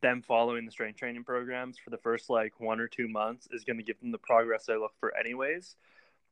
them 0.02 0.22
following 0.22 0.66
the 0.66 0.72
strength 0.72 1.00
training 1.00 1.24
programs 1.24 1.78
for 1.78 1.90
the 1.90 1.98
first 1.98 2.30
like 2.30 2.60
one 2.60 2.82
or 2.82 2.88
two 2.88 3.08
months 3.08 3.48
is 3.52 3.64
going 3.64 3.78
to 3.78 3.84
give 3.84 4.00
them 4.02 4.12
the 4.12 4.18
progress 4.18 4.68
I 4.70 4.76
look 4.76 4.92
for 5.00 5.16
anyways 5.18 5.78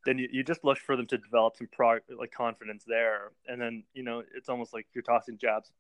then 0.06 0.18
you, 0.18 0.28
you 0.32 0.44
just 0.44 0.64
look 0.64 0.78
for 0.78 0.96
them 0.96 1.06
to 1.08 1.18
develop 1.18 1.56
some 1.58 1.68
pro 1.72 2.00
like 2.18 2.32
confidence 2.32 2.84
there. 2.86 3.32
And 3.48 3.62
then 3.62 3.84
you 3.94 4.04
know 4.04 4.24
it's 4.36 4.50
almost 4.50 4.74
like 4.74 4.88
you're 4.94 5.04
tossing 5.04 5.38
jabs 5.38 5.72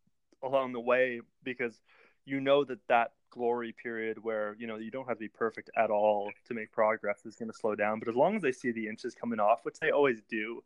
along 0.41 0.73
the 0.73 0.79
way 0.79 1.21
because 1.43 1.81
you 2.25 2.39
know 2.39 2.63
that 2.63 2.79
that 2.87 3.13
glory 3.29 3.73
period 3.73 4.23
where 4.23 4.55
you 4.59 4.67
know 4.67 4.75
you 4.77 4.91
don't 4.91 5.07
have 5.07 5.17
to 5.17 5.21
be 5.21 5.27
perfect 5.27 5.69
at 5.75 5.89
all 5.89 6.31
to 6.45 6.53
make 6.53 6.71
progress 6.71 7.25
is 7.25 7.35
going 7.35 7.49
to 7.49 7.57
slow 7.57 7.75
down 7.75 7.99
but 7.99 8.07
as 8.07 8.15
long 8.15 8.35
as 8.35 8.41
they 8.41 8.51
see 8.51 8.71
the 8.71 8.87
inches 8.87 9.15
coming 9.15 9.39
off 9.39 9.59
which 9.63 9.79
they 9.79 9.89
always 9.89 10.21
do 10.29 10.63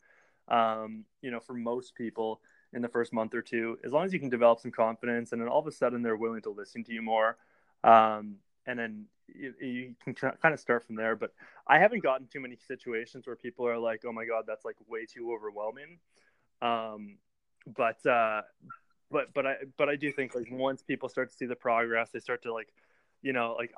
um, 0.49 1.05
you 1.22 1.32
know 1.32 1.39
for 1.39 1.53
most 1.53 1.95
people 1.95 2.41
in 2.74 2.82
the 2.82 2.88
first 2.88 3.14
month 3.14 3.34
or 3.34 3.41
two, 3.41 3.78
as 3.84 3.91
long 3.91 4.05
as 4.05 4.14
you 4.14 4.20
can 4.20 4.30
develop 4.30 4.60
some 4.60 4.72
confidence, 4.72 5.32
and 5.32 5.41
then 5.41 5.47
all 5.47 5.60
of 5.60 5.68
a 5.68 5.72
sudden 5.72 6.01
they're 6.01 6.16
willing 6.16 6.41
to 6.41 6.49
listen 6.49 6.84
to 6.84 6.93
you 6.93 7.01
more, 7.01 7.38
um, 7.84 8.36
and 8.66 8.78
then 8.78 9.05
you, 9.28 9.53
you, 9.62 9.95
can 10.03 10.14
kind 10.14 10.53
of 10.53 10.60
start 10.60 10.86
from 10.86 10.95
there. 10.95 11.16
But 11.16 11.34
I 11.68 11.80
haven't 11.80 12.03
gotten 12.03 12.28
too 12.28 12.39
many 12.39 12.58
situations 12.68 13.26
where 13.26 13.36
people 13.36 13.68
are 13.68 13.78
like, 13.78 14.03
"Oh 14.05 14.12
my 14.12 14.26
god, 14.26 14.43
that's 14.47 14.66
like 14.66 14.76
way 14.88 15.05
too 15.05 15.34
overwhelming." 15.34 15.99
Um, 16.62 17.18
but 17.76 18.05
uh, 18.05 18.41
but 19.12 19.34
but 19.34 19.45
I 19.45 19.55
but 19.78 19.89
I 19.89 19.95
do 19.95 20.12
think 20.12 20.36
like 20.36 20.47
once 20.51 20.84
people 20.84 21.10
start 21.10 21.30
to 21.32 21.36
see 21.36 21.45
the 21.45 21.55
progress, 21.55 22.10
they 22.12 22.20
start 22.20 22.43
to 22.43 22.53
like, 22.53 22.70
you 23.22 23.34
know, 23.34 23.55
like. 23.58 23.74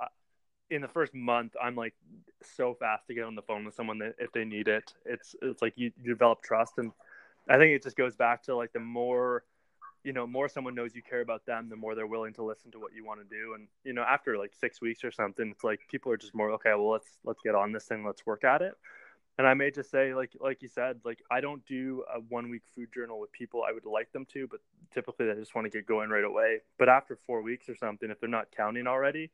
in 0.69 0.81
the 0.81 0.87
first 0.87 1.13
month, 1.15 1.55
I'm 1.61 1.75
like 1.75 1.95
so 2.43 2.75
fast 2.75 3.07
to 3.07 3.13
get 3.13 3.23
on 3.23 3.35
the 3.35 3.41
phone 3.41 3.65
with 3.65 3.73
someone 3.75 3.97
that 3.99 4.15
if 4.19 4.31
they 4.31 4.45
need 4.45 4.67
it, 4.67 4.93
it's 5.05 5.35
it's 5.41 5.61
like 5.61 5.73
you, 5.77 5.91
you 6.01 6.13
develop 6.13 6.43
trust 6.43 6.73
and 6.77 6.91
I 7.49 7.57
think 7.57 7.75
it 7.75 7.83
just 7.83 7.97
goes 7.97 8.15
back 8.15 8.43
to 8.43 8.55
like 8.55 8.73
the 8.73 8.79
more 8.79 9.43
you 10.03 10.13
know 10.13 10.27
more 10.27 10.47
someone 10.47 10.75
knows 10.75 10.95
you 10.95 11.01
care 11.01 11.21
about 11.21 11.45
them 11.45 11.69
the 11.69 11.75
more 11.75 11.95
they're 11.95 12.07
willing 12.07 12.33
to 12.35 12.43
listen 12.43 12.71
to 12.71 12.79
what 12.79 12.93
you 12.93 13.03
want 13.05 13.19
to 13.19 13.35
do 13.35 13.53
and 13.55 13.67
you 13.83 13.93
know 13.93 14.03
after 14.03 14.37
like 14.37 14.53
six 14.59 14.81
weeks 14.81 15.03
or 15.03 15.11
something 15.11 15.49
it's 15.49 15.63
like 15.63 15.81
people 15.89 16.11
are 16.11 16.17
just 16.17 16.35
more 16.35 16.51
okay 16.51 16.71
well 16.75 16.91
let's 16.91 17.17
let's 17.25 17.41
get 17.43 17.55
on 17.55 17.71
this 17.71 17.85
thing 17.85 18.05
let's 18.05 18.25
work 18.25 18.43
at 18.43 18.61
it 18.61 18.73
and 19.39 19.47
i 19.47 19.53
may 19.55 19.71
just 19.71 19.89
say 19.89 20.13
like 20.13 20.33
like 20.39 20.61
you 20.61 20.67
said 20.67 20.99
like 21.03 21.23
i 21.31 21.41
don't 21.41 21.65
do 21.65 22.03
a 22.13 22.19
one 22.29 22.51
week 22.51 22.61
food 22.75 22.89
journal 22.93 23.19
with 23.19 23.31
people 23.31 23.63
i 23.67 23.71
would 23.71 23.85
like 23.85 24.11
them 24.11 24.25
to 24.25 24.47
but 24.47 24.59
typically 24.93 25.25
they 25.25 25.33
just 25.33 25.55
want 25.55 25.65
to 25.65 25.69
get 25.69 25.85
going 25.87 26.09
right 26.09 26.23
away. 26.23 26.59
But 26.77 26.89
after 26.89 27.15
four 27.15 27.41
weeks 27.41 27.69
or 27.69 27.75
something 27.75 28.11
if 28.11 28.19
they're 28.19 28.29
not 28.29 28.47
counting 28.55 28.85
already 28.85 29.31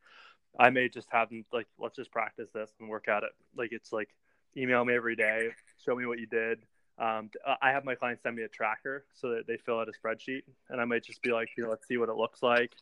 i 0.58 0.70
may 0.70 0.88
just 0.88 1.10
have 1.12 1.30
them 1.30 1.44
like 1.52 1.68
let's 1.80 1.98
just 1.98 2.12
practice 2.12 2.50
this 2.54 2.72
and 2.80 2.88
work 2.88 3.10
at 3.10 3.24
it. 3.24 3.32
Like 3.58 3.72
it's 3.74 3.92
like 3.92 4.10
email 4.56 4.86
me 4.86 4.94
every 4.94 5.16
day 5.16 5.50
show 5.84 5.96
me 5.96 6.06
what 6.06 6.20
you 6.20 6.28
did. 6.28 6.60
Um, 6.98 7.30
I 7.62 7.72
have 7.72 7.84
my 7.84 7.96
clients 7.96 8.24
send 8.24 8.38
me 8.38 8.44
a 8.44 8.48
tracker 8.48 9.06
so 9.14 9.30
that 9.32 9.48
they 9.48 9.58
fill 9.58 9.80
out 9.80 9.90
a 9.90 9.92
spreadsheet, 9.92 10.44
and 10.70 10.80
I 10.80 10.86
might 10.86 11.04
just 11.04 11.22
be 11.22 11.32
like, 11.34 11.50
you 11.58 11.64
know, 11.64 11.70
let's 11.70 11.86
see 11.88 11.98
what 11.98 12.08
it 12.08 12.16
looks 12.16 12.42
like, 12.42 12.74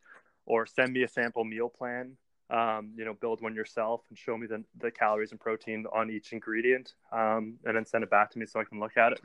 or 0.46 0.68
send 0.68 0.94
me 0.94 1.02
a 1.02 1.08
sample 1.08 1.44
meal 1.44 1.68
plan. 1.68 2.16
Um, 2.54 2.92
you 2.96 3.04
know, 3.04 3.16
build 3.16 3.42
one 3.42 3.56
yourself 3.56 4.02
and 4.10 4.18
show 4.18 4.38
me 4.38 4.46
the, 4.46 4.64
the 4.80 4.92
calories 4.92 5.32
and 5.32 5.40
protein 5.40 5.86
on 5.92 6.12
each 6.12 6.34
ingredient, 6.34 6.94
um, 7.12 7.56
and 7.66 7.76
then 7.76 7.84
send 7.84 8.04
it 8.04 8.12
back 8.12 8.30
to 8.32 8.40
me 8.40 8.46
so 8.46 8.60
I 8.60 8.64
can 8.64 8.80
look 8.80 8.96
at 8.96 9.14
it. 9.14 9.22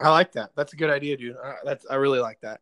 I 0.00 0.10
like 0.10 0.32
that. 0.32 0.50
That's 0.54 0.74
a 0.74 0.76
good 0.76 0.90
idea, 0.90 1.16
dude. 1.16 1.36
Uh, 1.42 1.54
that's 1.64 1.86
I 1.88 1.94
really 1.94 2.20
like 2.20 2.40
that. 2.42 2.60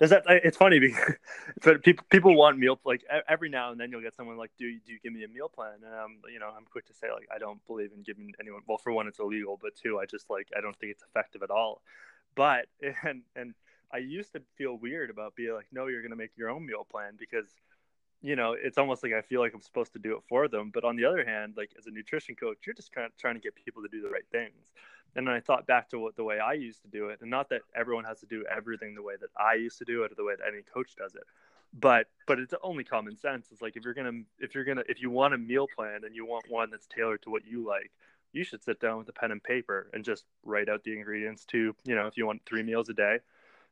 Does 0.00 0.10
that? 0.10 0.24
It's 0.28 0.56
funny 0.56 0.78
because 0.78 1.14
but 1.62 1.82
people 1.82 2.06
people 2.08 2.34
want 2.34 2.58
meal 2.58 2.80
like 2.84 3.04
every 3.28 3.50
now 3.50 3.70
and 3.70 3.78
then 3.78 3.90
you'll 3.90 4.00
get 4.00 4.16
someone 4.16 4.38
like, 4.38 4.50
do 4.58 4.64
you, 4.64 4.80
do 4.86 4.94
you 4.94 4.98
give 5.02 5.12
me 5.12 5.24
a 5.24 5.28
meal 5.28 5.50
plan? 5.50 5.74
And 5.84 5.94
I'm 5.94 6.18
you 6.32 6.38
know 6.38 6.48
I'm 6.56 6.64
quick 6.64 6.86
to 6.86 6.94
say 6.94 7.08
like 7.12 7.28
I 7.34 7.38
don't 7.38 7.64
believe 7.66 7.90
in 7.94 8.02
giving 8.02 8.32
anyone. 8.40 8.62
Well, 8.66 8.78
for 8.78 8.92
one, 8.92 9.06
it's 9.08 9.18
illegal, 9.18 9.58
but 9.60 9.72
two, 9.76 9.98
I 9.98 10.06
just 10.06 10.30
like 10.30 10.48
I 10.56 10.62
don't 10.62 10.74
think 10.78 10.92
it's 10.92 11.02
effective 11.02 11.42
at 11.42 11.50
all. 11.50 11.82
But 12.34 12.66
and 13.04 13.22
and 13.36 13.54
I 13.92 13.98
used 13.98 14.32
to 14.34 14.42
feel 14.56 14.76
weird 14.76 15.10
about 15.10 15.34
being 15.34 15.54
like, 15.54 15.66
no, 15.72 15.86
you're 15.86 16.02
gonna 16.02 16.16
make 16.16 16.36
your 16.36 16.50
own 16.50 16.66
meal 16.66 16.86
plan 16.90 17.14
because 17.18 17.46
you 18.22 18.36
know 18.36 18.52
it's 18.52 18.78
almost 18.78 19.02
like 19.02 19.12
I 19.12 19.22
feel 19.22 19.40
like 19.40 19.54
I'm 19.54 19.62
supposed 19.62 19.92
to 19.94 19.98
do 19.98 20.16
it 20.16 20.22
for 20.28 20.48
them. 20.48 20.70
But 20.72 20.84
on 20.84 20.96
the 20.96 21.04
other 21.04 21.24
hand, 21.24 21.54
like 21.56 21.70
as 21.78 21.86
a 21.86 21.90
nutrition 21.90 22.34
coach, 22.34 22.58
you're 22.66 22.74
just 22.74 22.92
kind 22.92 23.06
of 23.06 23.16
trying 23.16 23.34
to 23.34 23.40
get 23.40 23.54
people 23.54 23.82
to 23.82 23.88
do 23.88 24.02
the 24.02 24.10
right 24.10 24.26
things 24.30 24.72
and 25.16 25.26
then 25.26 25.34
I 25.34 25.40
thought 25.40 25.66
back 25.66 25.88
to 25.90 25.98
what 25.98 26.16
the 26.16 26.24
way 26.24 26.38
I 26.38 26.52
used 26.52 26.82
to 26.82 26.88
do 26.88 27.08
it, 27.08 27.20
and 27.20 27.30
not 27.30 27.48
that 27.50 27.62
everyone 27.74 28.04
has 28.04 28.20
to 28.20 28.26
do 28.26 28.44
everything 28.54 28.94
the 28.94 29.02
way 29.02 29.14
that 29.20 29.30
I 29.36 29.54
used 29.54 29.78
to 29.78 29.84
do 29.84 30.04
it 30.04 30.12
or 30.12 30.14
the 30.14 30.24
way 30.24 30.34
that 30.36 30.46
any 30.46 30.62
coach 30.62 30.94
does 30.96 31.14
it, 31.14 31.24
but 31.78 32.06
but 32.26 32.38
it's 32.38 32.54
only 32.62 32.84
common 32.84 33.16
sense. 33.16 33.48
It's 33.50 33.62
like 33.62 33.76
if 33.76 33.84
you're 33.84 33.94
gonna 33.94 34.22
if 34.38 34.54
you're 34.54 34.64
gonna 34.64 34.84
if 34.88 35.00
you 35.00 35.10
want 35.10 35.34
a 35.34 35.38
meal 35.38 35.66
plan 35.74 36.04
and 36.04 36.14
you 36.14 36.26
want 36.26 36.44
one 36.48 36.70
that's 36.70 36.86
tailored 36.86 37.22
to 37.22 37.30
what 37.30 37.46
you 37.46 37.66
like, 37.66 37.90
you 38.32 38.44
should 38.44 38.62
sit 38.62 38.80
down 38.80 38.98
with 38.98 39.08
a 39.08 39.12
pen 39.12 39.32
and 39.32 39.42
paper 39.42 39.90
and 39.92 40.04
just 40.04 40.24
write 40.44 40.68
out 40.68 40.84
the 40.84 40.96
ingredients 40.96 41.44
to 41.46 41.74
you 41.84 41.94
know 41.94 42.06
if 42.06 42.16
you 42.16 42.26
want 42.26 42.42
three 42.46 42.62
meals 42.62 42.88
a 42.88 42.94
day, 42.94 43.18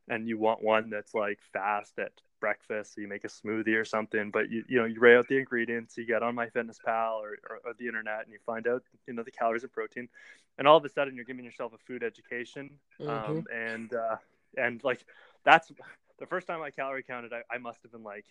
and 0.09 0.27
you 0.27 0.37
want 0.37 0.61
one 0.63 0.89
that's 0.89 1.13
like 1.13 1.39
fast 1.53 1.97
at 1.99 2.11
breakfast, 2.39 2.95
so 2.95 3.01
you 3.01 3.07
make 3.07 3.23
a 3.23 3.27
smoothie 3.27 3.79
or 3.79 3.85
something. 3.85 4.31
But 4.31 4.49
you 4.49 4.63
you 4.67 4.79
know 4.79 4.85
you 4.85 4.99
write 4.99 5.15
out 5.15 5.27
the 5.27 5.37
ingredients, 5.37 5.97
you 5.97 6.05
get 6.05 6.23
on 6.23 6.35
MyFitnessPal 6.35 7.19
or, 7.19 7.37
or, 7.49 7.59
or 7.63 7.73
the 7.77 7.87
internet, 7.87 8.23
and 8.23 8.33
you 8.33 8.39
find 8.45 8.67
out 8.67 8.83
you 9.07 9.13
know 9.13 9.23
the 9.23 9.31
calories 9.31 9.63
and 9.63 9.71
protein, 9.71 10.09
and 10.57 10.67
all 10.67 10.77
of 10.77 10.85
a 10.85 10.89
sudden 10.89 11.15
you're 11.15 11.25
giving 11.25 11.45
yourself 11.45 11.73
a 11.73 11.77
food 11.77 12.03
education, 12.03 12.71
mm-hmm. 12.99 13.09
um, 13.09 13.45
and 13.53 13.93
uh, 13.93 14.17
and 14.57 14.83
like 14.83 15.05
that's 15.45 15.71
the 16.19 16.25
first 16.25 16.47
time 16.47 16.61
I 16.61 16.71
calorie 16.71 17.03
counted. 17.03 17.31
I, 17.31 17.43
I 17.53 17.59
must 17.59 17.81
have 17.83 17.91
been 17.91 18.03
like, 18.03 18.25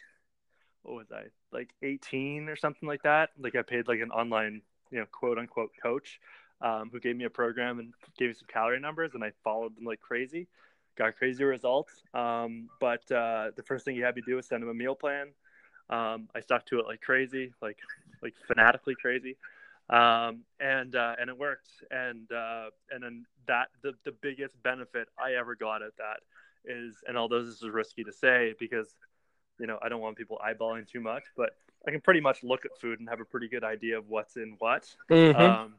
what 0.82 0.96
was 0.96 1.12
I 1.12 1.24
like 1.52 1.70
18 1.82 2.48
or 2.48 2.56
something 2.56 2.88
like 2.88 3.02
that? 3.04 3.30
Like 3.38 3.54
I 3.54 3.62
paid 3.62 3.88
like 3.88 4.00
an 4.00 4.10
online 4.10 4.62
you 4.90 4.98
know 4.98 5.06
quote 5.10 5.38
unquote 5.38 5.70
coach. 5.80 6.20
Um, 6.60 6.90
who 6.90 6.98
gave 6.98 7.14
me 7.14 7.24
a 7.24 7.30
program 7.30 7.78
and 7.78 7.94
gave 8.18 8.30
me 8.30 8.34
some 8.34 8.48
calorie 8.52 8.80
numbers, 8.80 9.12
and 9.14 9.22
I 9.22 9.30
followed 9.44 9.76
them 9.76 9.84
like 9.84 10.00
crazy 10.00 10.48
got 10.98 11.16
crazy 11.16 11.44
results. 11.44 12.02
Um, 12.12 12.68
but 12.80 13.10
uh, 13.10 13.52
the 13.56 13.62
first 13.64 13.84
thing 13.84 13.94
he 13.94 14.02
had 14.02 14.16
me 14.16 14.22
do 14.26 14.36
was 14.36 14.46
send 14.46 14.62
him 14.62 14.68
a 14.68 14.74
meal 14.74 14.94
plan. 14.94 15.28
Um, 15.88 16.28
I 16.34 16.40
stuck 16.40 16.66
to 16.66 16.80
it 16.80 16.86
like 16.86 17.00
crazy, 17.00 17.52
like 17.62 17.78
like 18.22 18.34
fanatically 18.46 18.94
crazy, 19.00 19.36
um, 19.88 20.40
and 20.60 20.94
uh, 20.94 21.14
and 21.18 21.30
it 21.30 21.38
worked. 21.38 21.70
And 21.90 22.30
uh, 22.30 22.70
and 22.90 23.02
then 23.02 23.24
that 23.46 23.68
the 23.82 23.94
the 24.04 24.12
biggest 24.12 24.60
benefit 24.62 25.08
I 25.18 25.34
ever 25.38 25.54
got 25.54 25.82
at 25.82 25.96
that 25.96 26.20
is, 26.70 26.96
and 27.06 27.16
although 27.16 27.42
this 27.42 27.54
is 27.54 27.68
risky 27.70 28.04
to 28.04 28.12
say 28.12 28.54
because 28.58 28.94
you 29.58 29.66
know 29.66 29.78
I 29.80 29.88
don't 29.88 30.02
want 30.02 30.18
people 30.18 30.38
eyeballing 30.44 30.86
too 30.86 31.00
much, 31.00 31.22
but 31.36 31.50
I 31.86 31.90
can 31.90 32.00
pretty 32.02 32.20
much 32.20 32.42
look 32.42 32.66
at 32.66 32.78
food 32.78 33.00
and 33.00 33.08
have 33.08 33.20
a 33.20 33.24
pretty 33.24 33.48
good 33.48 33.64
idea 33.64 33.96
of 33.96 34.08
what's 34.08 34.36
in 34.36 34.56
what. 34.58 34.94
Mm-hmm. 35.10 35.40
Um, 35.40 35.74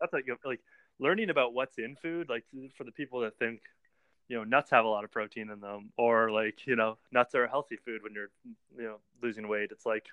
that's 0.00 0.12
like 0.12 0.26
like 0.44 0.60
learning 1.00 1.30
about 1.30 1.52
what's 1.52 1.78
in 1.78 1.96
food. 1.96 2.28
Like 2.28 2.44
for 2.76 2.84
the 2.84 2.92
people 2.92 3.20
that 3.20 3.36
think 3.40 3.60
you 4.32 4.38
know 4.38 4.44
nuts 4.44 4.70
have 4.70 4.86
a 4.86 4.88
lot 4.88 5.04
of 5.04 5.10
protein 5.10 5.50
in 5.50 5.60
them 5.60 5.90
or 5.98 6.30
like 6.30 6.66
you 6.66 6.74
know 6.74 6.96
nuts 7.12 7.34
are 7.34 7.44
a 7.44 7.50
healthy 7.50 7.76
food 7.76 8.02
when 8.02 8.14
you're 8.14 8.30
you 8.78 8.84
know 8.84 8.96
losing 9.22 9.46
weight. 9.46 9.68
It's 9.70 9.84
like 9.84 10.06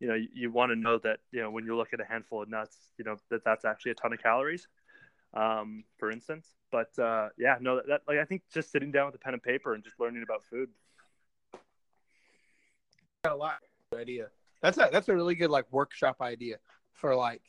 you 0.00 0.06
know 0.06 0.12
you, 0.14 0.28
you 0.34 0.50
want 0.50 0.70
to 0.70 0.76
know 0.76 0.98
that 0.98 1.20
you 1.32 1.40
know 1.40 1.50
when 1.50 1.64
you 1.64 1.74
look 1.74 1.94
at 1.94 2.00
a 2.00 2.04
handful 2.04 2.42
of 2.42 2.50
nuts 2.50 2.76
you 2.98 3.06
know 3.06 3.16
that 3.30 3.42
that's 3.42 3.64
actually 3.64 3.92
a 3.92 3.94
ton 3.94 4.12
of 4.12 4.22
calories 4.22 4.68
um, 5.32 5.82
for 5.96 6.10
instance. 6.10 6.46
But 6.70 6.90
uh, 6.98 7.30
yeah 7.38 7.56
no 7.58 7.76
that, 7.76 7.86
that 7.88 8.00
like 8.06 8.18
i 8.18 8.24
think 8.26 8.42
just 8.52 8.70
sitting 8.70 8.92
down 8.92 9.06
with 9.06 9.14
a 9.14 9.18
pen 9.18 9.32
and 9.32 9.42
paper 9.42 9.72
and 9.72 9.82
just 9.82 9.98
learning 9.98 10.22
about 10.22 10.44
food. 10.44 10.68
A 13.24 13.34
lot 13.34 13.60
idea. 13.96 14.26
That's 14.60 14.76
a 14.76 14.90
that's 14.92 15.08
a 15.08 15.14
really 15.14 15.36
good 15.36 15.50
like 15.50 15.64
workshop 15.72 16.20
idea 16.20 16.58
for 16.92 17.16
like 17.16 17.42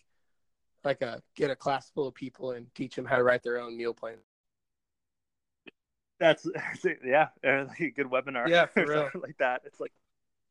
like 0.86 1.02
a 1.02 1.22
get 1.36 1.52
a 1.52 1.58
class 1.58 1.90
full 1.90 2.08
of 2.08 2.14
people 2.14 2.52
and 2.52 2.74
teach 2.74 2.96
them 2.96 3.04
how 3.04 3.18
to 3.18 3.24
write 3.24 3.44
their 3.44 3.60
own 3.60 3.76
meal 3.76 3.94
plan 3.94 4.16
that's 6.20 6.48
yeah, 7.06 7.28
a 7.44 7.66
good 7.96 8.08
webinar. 8.08 8.48
Yeah, 8.48 8.66
for 8.68 8.86
real. 8.86 9.10
like 9.16 9.38
that. 9.38 9.62
It's 9.66 9.80
like, 9.80 9.94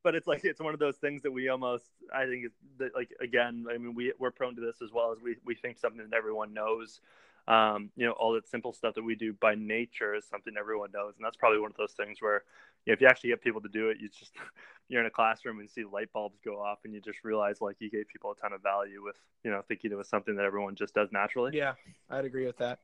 but 0.02 0.14
it's 0.14 0.26
like 0.26 0.44
it's 0.44 0.60
one 0.60 0.74
of 0.74 0.80
those 0.80 0.96
things 0.96 1.22
that 1.22 1.30
we 1.30 1.48
almost 1.48 1.84
I 2.14 2.26
think 2.26 2.46
that 2.78 2.94
like 2.94 3.10
again 3.20 3.66
I 3.72 3.78
mean 3.78 3.94
we 3.94 4.12
we're 4.18 4.30
prone 4.30 4.54
to 4.56 4.60
this 4.60 4.82
as 4.82 4.92
well 4.92 5.12
as 5.12 5.22
we 5.22 5.36
we 5.44 5.54
think 5.54 5.78
something 5.78 6.06
that 6.08 6.16
everyone 6.16 6.52
knows. 6.52 7.00
Um, 7.46 7.90
you 7.94 8.06
know, 8.06 8.12
all 8.12 8.32
that 8.32 8.48
simple 8.48 8.72
stuff 8.72 8.94
that 8.94 9.02
we 9.02 9.14
do 9.14 9.34
by 9.34 9.54
nature 9.54 10.14
is 10.14 10.24
something 10.24 10.54
everyone 10.58 10.90
knows, 10.92 11.12
and 11.16 11.24
that's 11.24 11.36
probably 11.36 11.58
one 11.58 11.70
of 11.70 11.76
those 11.76 11.92
things 11.92 12.22
where 12.22 12.42
you 12.86 12.90
know, 12.90 12.94
if 12.94 13.02
you 13.02 13.06
actually 13.06 13.30
get 13.30 13.42
people 13.42 13.60
to 13.60 13.68
do 13.68 13.90
it, 13.90 13.98
you 14.00 14.08
just 14.08 14.32
you're 14.88 15.00
in 15.00 15.06
a 15.06 15.10
classroom 15.10 15.60
and 15.60 15.68
see 15.68 15.84
light 15.84 16.10
bulbs 16.12 16.38
go 16.42 16.58
off, 16.58 16.78
and 16.84 16.94
you 16.94 17.02
just 17.02 17.22
realize 17.22 17.60
like 17.60 17.76
you 17.80 17.90
gave 17.90 18.08
people 18.08 18.30
a 18.30 18.36
ton 18.36 18.54
of 18.54 18.62
value 18.62 19.02
with 19.02 19.16
you 19.42 19.50
know 19.50 19.62
thinking 19.68 19.92
it 19.92 19.94
was 19.94 20.08
something 20.08 20.36
that 20.36 20.44
everyone 20.46 20.74
just 20.74 20.94
does 20.94 21.10
naturally. 21.12 21.54
Yeah, 21.54 21.74
I'd 22.08 22.24
agree 22.24 22.46
with 22.46 22.56
that. 22.58 22.78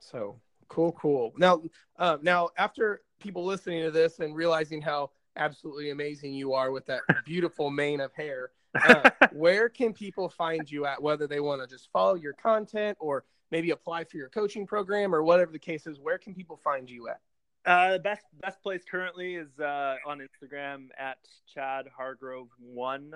So 0.00 0.38
Cool, 0.72 0.92
cool. 0.92 1.34
Now, 1.36 1.60
uh, 1.98 2.16
now 2.22 2.48
after 2.56 3.02
people 3.20 3.44
listening 3.44 3.82
to 3.82 3.90
this 3.90 4.20
and 4.20 4.34
realizing 4.34 4.80
how 4.80 5.10
absolutely 5.36 5.90
amazing 5.90 6.32
you 6.32 6.54
are 6.54 6.72
with 6.72 6.86
that 6.86 7.02
beautiful 7.26 7.70
mane 7.70 8.00
of 8.00 8.12
hair. 8.14 8.50
Uh, 8.74 9.10
where 9.32 9.68
can 9.68 9.92
people 9.92 10.30
find 10.30 10.70
you 10.70 10.86
at? 10.86 11.02
Whether 11.02 11.26
they 11.26 11.40
want 11.40 11.60
to 11.60 11.66
just 11.66 11.90
follow 11.92 12.14
your 12.14 12.32
content 12.32 12.96
or 13.00 13.22
maybe 13.50 13.70
apply 13.70 14.04
for 14.04 14.16
your 14.16 14.30
coaching 14.30 14.66
program 14.66 15.14
or 15.14 15.22
whatever 15.22 15.52
the 15.52 15.58
case 15.58 15.86
is, 15.86 16.00
where 16.00 16.16
can 16.16 16.32
people 16.32 16.56
find 16.56 16.88
you 16.88 17.08
at? 17.08 17.20
Uh, 17.66 17.92
the 17.92 17.98
best 17.98 18.24
best 18.40 18.62
place 18.62 18.82
currently 18.90 19.34
is 19.34 19.60
uh, 19.60 19.96
on 20.06 20.20
Instagram 20.20 20.86
at 20.98 21.18
Chad 21.52 21.84
Hargrove 21.94 22.48
one, 22.58 23.12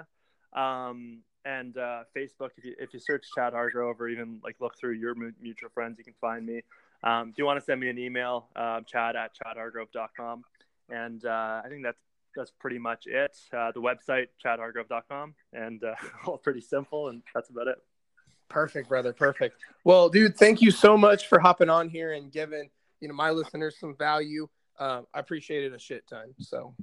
um, 0.52 1.22
and 1.46 1.78
uh, 1.78 2.02
Facebook. 2.14 2.50
If 2.58 2.66
you 2.66 2.74
if 2.78 2.92
you 2.92 3.00
search 3.00 3.24
Chad 3.34 3.54
Hargrove 3.54 3.98
or 3.98 4.08
even 4.08 4.40
like 4.44 4.56
look 4.60 4.78
through 4.78 4.92
your 4.92 5.14
mutual 5.40 5.70
friends, 5.70 5.96
you 5.96 6.04
can 6.04 6.14
find 6.20 6.44
me. 6.44 6.60
Um, 7.02 7.30
if 7.30 7.38
you 7.38 7.44
want 7.44 7.58
to 7.58 7.64
send 7.64 7.80
me 7.80 7.88
an 7.88 7.98
email, 7.98 8.48
uh, 8.56 8.80
Chad 8.82 9.16
at 9.16 9.32
chadhargrove.com, 9.34 10.44
and 10.88 11.24
uh, 11.24 11.62
I 11.64 11.68
think 11.68 11.82
that's 11.84 11.98
that's 12.34 12.52
pretty 12.60 12.78
much 12.78 13.06
it. 13.06 13.36
Uh, 13.52 13.72
the 13.72 13.80
website 13.80 14.26
chadhargrove.com, 14.44 15.34
and 15.52 15.82
uh, 15.82 15.94
all 16.26 16.38
pretty 16.38 16.60
simple, 16.60 17.08
and 17.08 17.22
that's 17.34 17.50
about 17.50 17.66
it. 17.68 17.78
Perfect, 18.48 18.88
brother. 18.88 19.12
Perfect. 19.12 19.56
Well, 19.84 20.08
dude, 20.08 20.36
thank 20.36 20.60
you 20.60 20.70
so 20.70 20.96
much 20.96 21.26
for 21.26 21.40
hopping 21.40 21.68
on 21.68 21.88
here 21.88 22.12
and 22.12 22.30
giving 22.30 22.70
you 23.00 23.08
know 23.08 23.14
my 23.14 23.30
listeners 23.30 23.76
some 23.80 23.96
value. 23.96 24.48
Uh, 24.78 25.02
I 25.14 25.20
appreciate 25.20 25.64
it 25.64 25.72
a 25.72 25.78
shit 25.78 26.06
ton. 26.06 26.34
So, 26.38 26.74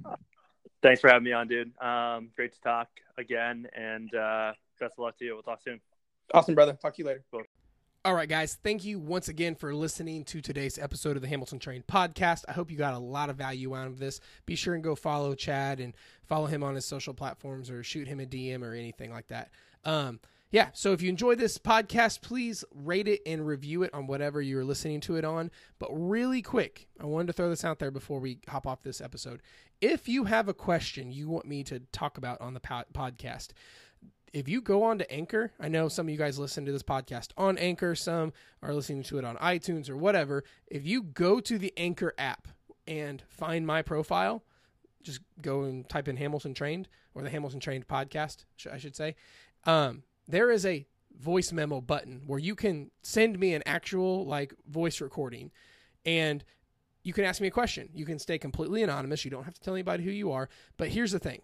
thanks 0.82 1.00
for 1.00 1.08
having 1.08 1.24
me 1.24 1.32
on, 1.32 1.48
dude. 1.48 1.72
Um, 1.80 2.30
great 2.36 2.52
to 2.52 2.60
talk 2.60 2.88
again, 3.16 3.66
and 3.74 4.14
uh, 4.14 4.52
best 4.80 4.94
of 4.98 5.02
luck 5.02 5.18
to 5.18 5.24
you. 5.24 5.34
We'll 5.34 5.42
talk 5.42 5.62
soon. 5.62 5.80
Awesome, 6.32 6.54
brother. 6.54 6.72
Talk 6.80 6.94
to 6.96 7.02
you 7.02 7.06
later. 7.06 7.24
Cool. 7.30 7.44
All 8.06 8.14
right, 8.14 8.28
guys. 8.28 8.58
Thank 8.62 8.84
you 8.84 8.98
once 8.98 9.28
again 9.28 9.54
for 9.54 9.74
listening 9.74 10.24
to 10.24 10.42
today's 10.42 10.78
episode 10.78 11.16
of 11.16 11.22
the 11.22 11.28
Hamilton 11.28 11.58
Trained 11.58 11.86
podcast. 11.86 12.44
I 12.46 12.52
hope 12.52 12.70
you 12.70 12.76
got 12.76 12.92
a 12.92 12.98
lot 12.98 13.30
of 13.30 13.36
value 13.36 13.74
out 13.74 13.86
of 13.86 13.98
this. 13.98 14.20
Be 14.44 14.56
sure 14.56 14.74
and 14.74 14.84
go 14.84 14.94
follow 14.94 15.34
Chad 15.34 15.80
and 15.80 15.94
follow 16.26 16.44
him 16.44 16.62
on 16.62 16.74
his 16.74 16.84
social 16.84 17.14
platforms 17.14 17.70
or 17.70 17.82
shoot 17.82 18.06
him 18.06 18.20
a 18.20 18.26
DM 18.26 18.60
or 18.60 18.74
anything 18.74 19.10
like 19.10 19.28
that. 19.28 19.52
Um, 19.84 20.20
yeah, 20.50 20.68
so 20.74 20.92
if 20.92 21.00
you 21.00 21.08
enjoy 21.08 21.34
this 21.34 21.56
podcast, 21.56 22.20
please 22.20 22.62
rate 22.74 23.08
it 23.08 23.22
and 23.24 23.46
review 23.46 23.82
it 23.84 23.94
on 23.94 24.06
whatever 24.06 24.42
you're 24.42 24.64
listening 24.64 25.00
to 25.00 25.16
it 25.16 25.24
on. 25.24 25.50
But 25.78 25.88
really 25.90 26.42
quick, 26.42 26.88
I 27.00 27.06
wanted 27.06 27.28
to 27.28 27.32
throw 27.32 27.48
this 27.48 27.64
out 27.64 27.78
there 27.78 27.90
before 27.90 28.20
we 28.20 28.38
hop 28.46 28.66
off 28.66 28.82
this 28.82 29.00
episode. 29.00 29.40
If 29.80 30.10
you 30.10 30.24
have 30.24 30.46
a 30.46 30.54
question 30.54 31.10
you 31.10 31.30
want 31.30 31.46
me 31.46 31.64
to 31.64 31.80
talk 31.90 32.18
about 32.18 32.42
on 32.42 32.52
the 32.52 32.60
podcast, 32.60 33.52
if 34.34 34.48
you 34.48 34.60
go 34.60 34.82
on 34.82 34.98
to 34.98 35.10
Anchor, 35.10 35.52
I 35.60 35.68
know 35.68 35.88
some 35.88 36.06
of 36.06 36.10
you 36.10 36.18
guys 36.18 36.40
listen 36.40 36.66
to 36.66 36.72
this 36.72 36.82
podcast 36.82 37.28
on 37.38 37.56
Anchor, 37.56 37.94
some 37.94 38.32
are 38.62 38.74
listening 38.74 39.04
to 39.04 39.18
it 39.18 39.24
on 39.24 39.36
iTunes 39.36 39.88
or 39.88 39.96
whatever. 39.96 40.42
If 40.66 40.84
you 40.84 41.04
go 41.04 41.38
to 41.38 41.56
the 41.56 41.72
Anchor 41.76 42.12
app 42.18 42.48
and 42.86 43.22
find 43.28 43.64
my 43.64 43.80
profile, 43.80 44.42
just 45.02 45.20
go 45.40 45.62
and 45.62 45.88
type 45.88 46.08
in 46.08 46.16
Hamilton 46.16 46.52
Trained 46.52 46.88
or 47.14 47.22
the 47.22 47.30
Hamilton 47.30 47.60
Trained 47.60 47.86
podcast, 47.86 48.44
I 48.70 48.78
should 48.78 48.96
say. 48.96 49.14
Um, 49.66 50.02
there 50.26 50.50
is 50.50 50.66
a 50.66 50.84
voice 51.16 51.52
memo 51.52 51.80
button 51.80 52.22
where 52.26 52.40
you 52.40 52.56
can 52.56 52.90
send 53.02 53.38
me 53.38 53.54
an 53.54 53.62
actual 53.66 54.26
like 54.26 54.52
voice 54.68 55.00
recording 55.00 55.52
and 56.04 56.42
you 57.04 57.12
can 57.12 57.24
ask 57.24 57.40
me 57.40 57.46
a 57.46 57.52
question. 57.52 57.88
You 57.94 58.04
can 58.04 58.18
stay 58.18 58.38
completely 58.38 58.82
anonymous. 58.82 59.24
You 59.24 59.30
don't 59.30 59.44
have 59.44 59.54
to 59.54 59.60
tell 59.60 59.74
anybody 59.74 60.02
who 60.02 60.10
you 60.10 60.32
are. 60.32 60.48
But 60.76 60.88
here's 60.88 61.12
the 61.12 61.18
thing. 61.20 61.42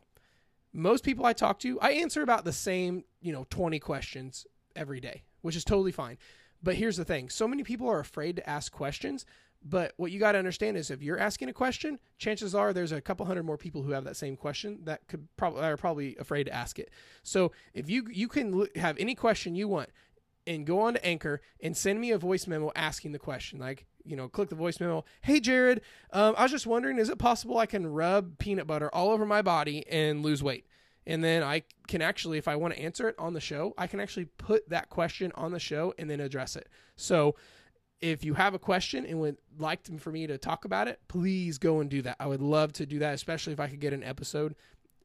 Most 0.73 1.05
people 1.05 1.27
I 1.27 1.33
talk 1.33 1.59
to, 1.61 1.81
I 1.81 1.93
answer 1.93 2.23
about 2.23 2.45
the 2.45 2.53
same, 2.53 3.05
you 3.21 3.33
know, 3.33 3.47
20 3.51 3.79
questions 3.81 4.47
every 4.77 5.01
day, 5.01 5.25
which 5.43 5.57
is 5.57 5.65
totally 5.65 5.93
fine. 5.93 6.19
But 6.63 6.77
here's 6.77 6.97
the 6.97 7.05
thing. 7.05 7.29
So 7.29 7.49
many 7.49 7.65
people 7.65 7.89
are 7.89 8.01
afraid 8.01 8.37
to 8.37 8.49
ask 8.49 8.71
questions 8.71 9.25
but 9.63 9.93
what 9.97 10.11
you 10.11 10.19
got 10.19 10.33
to 10.33 10.39
understand 10.39 10.77
is 10.77 10.91
if 10.91 11.03
you're 11.03 11.19
asking 11.19 11.51
a 11.51 11.53
question, 11.53 11.99
chances 12.19 12.55
are 12.55 12.73
there's 12.73 12.93
a 12.93 13.01
couple 13.01 13.27
hundred 13.27 13.43
more 13.43 13.59
people 13.59 13.83
who 13.83 13.93
have 13.93 14.05
that 14.05 14.17
same 14.17 14.37
question 14.37 14.81
that 14.85 15.07
could 15.07 15.29
probably 15.37 15.63
are 15.63 15.77
probably 15.77 16.17
afraid 16.17 16.45
to 16.45 16.55
ask 16.55 16.79
it. 16.79 16.91
So 17.23 17.53
if 17.75 17.91
you 17.91 18.07
you 18.11 18.27
can 18.29 18.67
have 18.77 18.97
any 18.99 19.15
question 19.15 19.55
you 19.55 19.69
want 19.69 19.91
and 20.47 20.67
go 20.67 20.81
on 20.81 20.95
to 20.95 21.05
Anchor 21.05 21.41
and 21.63 21.77
send 21.77 22.01
me 22.01 22.11
a 22.11 22.19
voice 22.19 22.47
memo 22.47 22.73
asking 22.75 23.13
the 23.13 23.19
question, 23.19 23.59
like 23.59 23.87
you 24.05 24.17
know, 24.17 24.29
click 24.29 24.49
the 24.49 24.55
voice 24.55 24.81
memo. 24.81 25.05
Hey 25.23 25.41
Jared, 25.41 25.83
um, 26.13 26.35
I 26.37 26.43
was 26.43 26.53
just 26.53 26.67
wondering, 26.67 26.99
is 26.99 27.09
it 27.09 27.19
possible 27.19 27.59
I 27.59 27.67
can 27.67 27.87
rub 27.87 28.39
peanut 28.39 28.67
butter 28.67 28.93
all 28.95 29.11
over 29.11 29.27
my 29.27 29.43
body 29.43 29.87
and 29.89 30.23
lose 30.23 30.43
weight? 30.43 30.67
And 31.07 31.25
then 31.25 31.43
I 31.43 31.63
can 31.89 32.03
actually, 32.03 32.39
if 32.39 32.47
I 32.47 32.57
want 32.57 32.75
to 32.75 32.81
answer 32.81 33.09
it 33.09 33.17
on 33.19 33.33
the 33.33 33.41
show, 33.41 33.75
I 33.77 33.87
can 33.87 34.01
actually 34.01 34.27
put 34.27 34.69
that 34.69 34.91
question 34.91 35.33
on 35.35 35.53
the 35.53 35.59
show 35.59 35.95
and 35.99 36.11
then 36.11 36.21
address 36.21 36.57
it. 36.57 36.69
So 36.97 37.37
if 38.01 38.25
you 38.25 38.35
have 38.35 38.55
a 38.55 38.59
question 38.59 39.05
and 39.05 39.21
would 39.21 39.37
like 39.59 39.87
for 39.99 40.11
me 40.11 40.27
to 40.27 40.39
talk 40.39 40.65
about 40.65 40.89
it, 40.89 41.01
please 41.09 41.59
go 41.59 41.81
and 41.81 41.91
do 41.91 42.03
that. 42.03 42.17
I 42.21 42.27
would 42.27 42.43
love 42.43 42.73
to 42.75 42.87
do 42.87 42.99
that, 43.01 43.15
especially 43.15 43.53
if 43.53 43.61
I 43.61 43.69
could 43.69 43.81
get 43.81 43.93
an 43.93 44.05
episode 44.05 44.55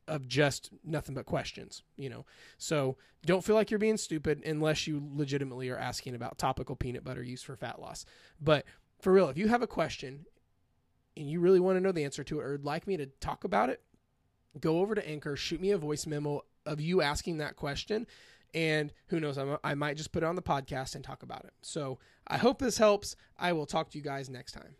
of 0.08 0.28
just 0.28 0.70
nothing 0.84 1.16
but 1.16 1.26
questions, 1.26 1.84
you 1.98 2.10
know. 2.10 2.26
So 2.58 2.98
don't 3.26 3.44
feel 3.44 3.56
like 3.56 3.72
you're 3.72 3.80
being 3.80 3.98
stupid 3.98 4.44
unless 4.46 4.88
you 4.88 5.02
legitimately 5.14 5.70
are 5.70 5.78
asking 5.78 6.16
about 6.16 6.38
topical 6.38 6.76
peanut 6.76 7.04
butter 7.04 7.24
use 7.24 7.42
for 7.42 7.56
fat 7.56 7.80
loss. 7.80 8.06
But 8.40 8.66
for 9.00 9.12
real, 9.14 9.30
if 9.30 9.38
you 9.38 9.48
have 9.48 9.62
a 9.62 9.68
question 9.68 10.26
and 11.18 11.30
you 11.30 11.40
really 11.40 11.60
want 11.60 11.78
to 11.78 11.82
know 11.82 11.92
the 11.92 12.04
answer 12.04 12.24
to 12.24 12.40
it 12.40 12.44
or 12.44 12.52
would 12.54 12.66
like 12.66 12.88
me 12.88 12.98
to 12.98 13.08
talk 13.20 13.44
about 13.44 13.70
it, 13.70 13.82
go 14.60 14.80
over 14.80 14.96
to 14.96 15.08
Anchor, 15.08 15.36
shoot 15.36 15.60
me 15.60 15.72
a 15.72 15.78
voice 15.78 16.06
memo 16.06 16.44
of 16.66 16.80
you 16.80 17.02
asking 17.02 17.38
that 17.38 17.56
question 17.56 18.08
and 18.54 18.94
who 19.08 19.20
knows, 19.20 19.38
I'm, 19.38 19.58
I 19.64 19.76
might 19.76 19.98
just 19.98 20.14
put 20.14 20.24
it 20.24 20.26
on 20.26 20.36
the 20.36 20.42
podcast 20.42 20.96
and 20.96 21.04
talk 21.04 21.24
about 21.24 21.44
it. 21.44 21.54
So 21.62 22.00
I 22.26 22.38
hope 22.38 22.60
this 22.60 22.78
helps. 22.78 23.16
I 23.38 23.52
will 23.52 23.66
talk 23.66 23.90
to 23.92 23.98
you 23.98 24.04
guys 24.04 24.30
next 24.30 24.54
time. 24.54 24.76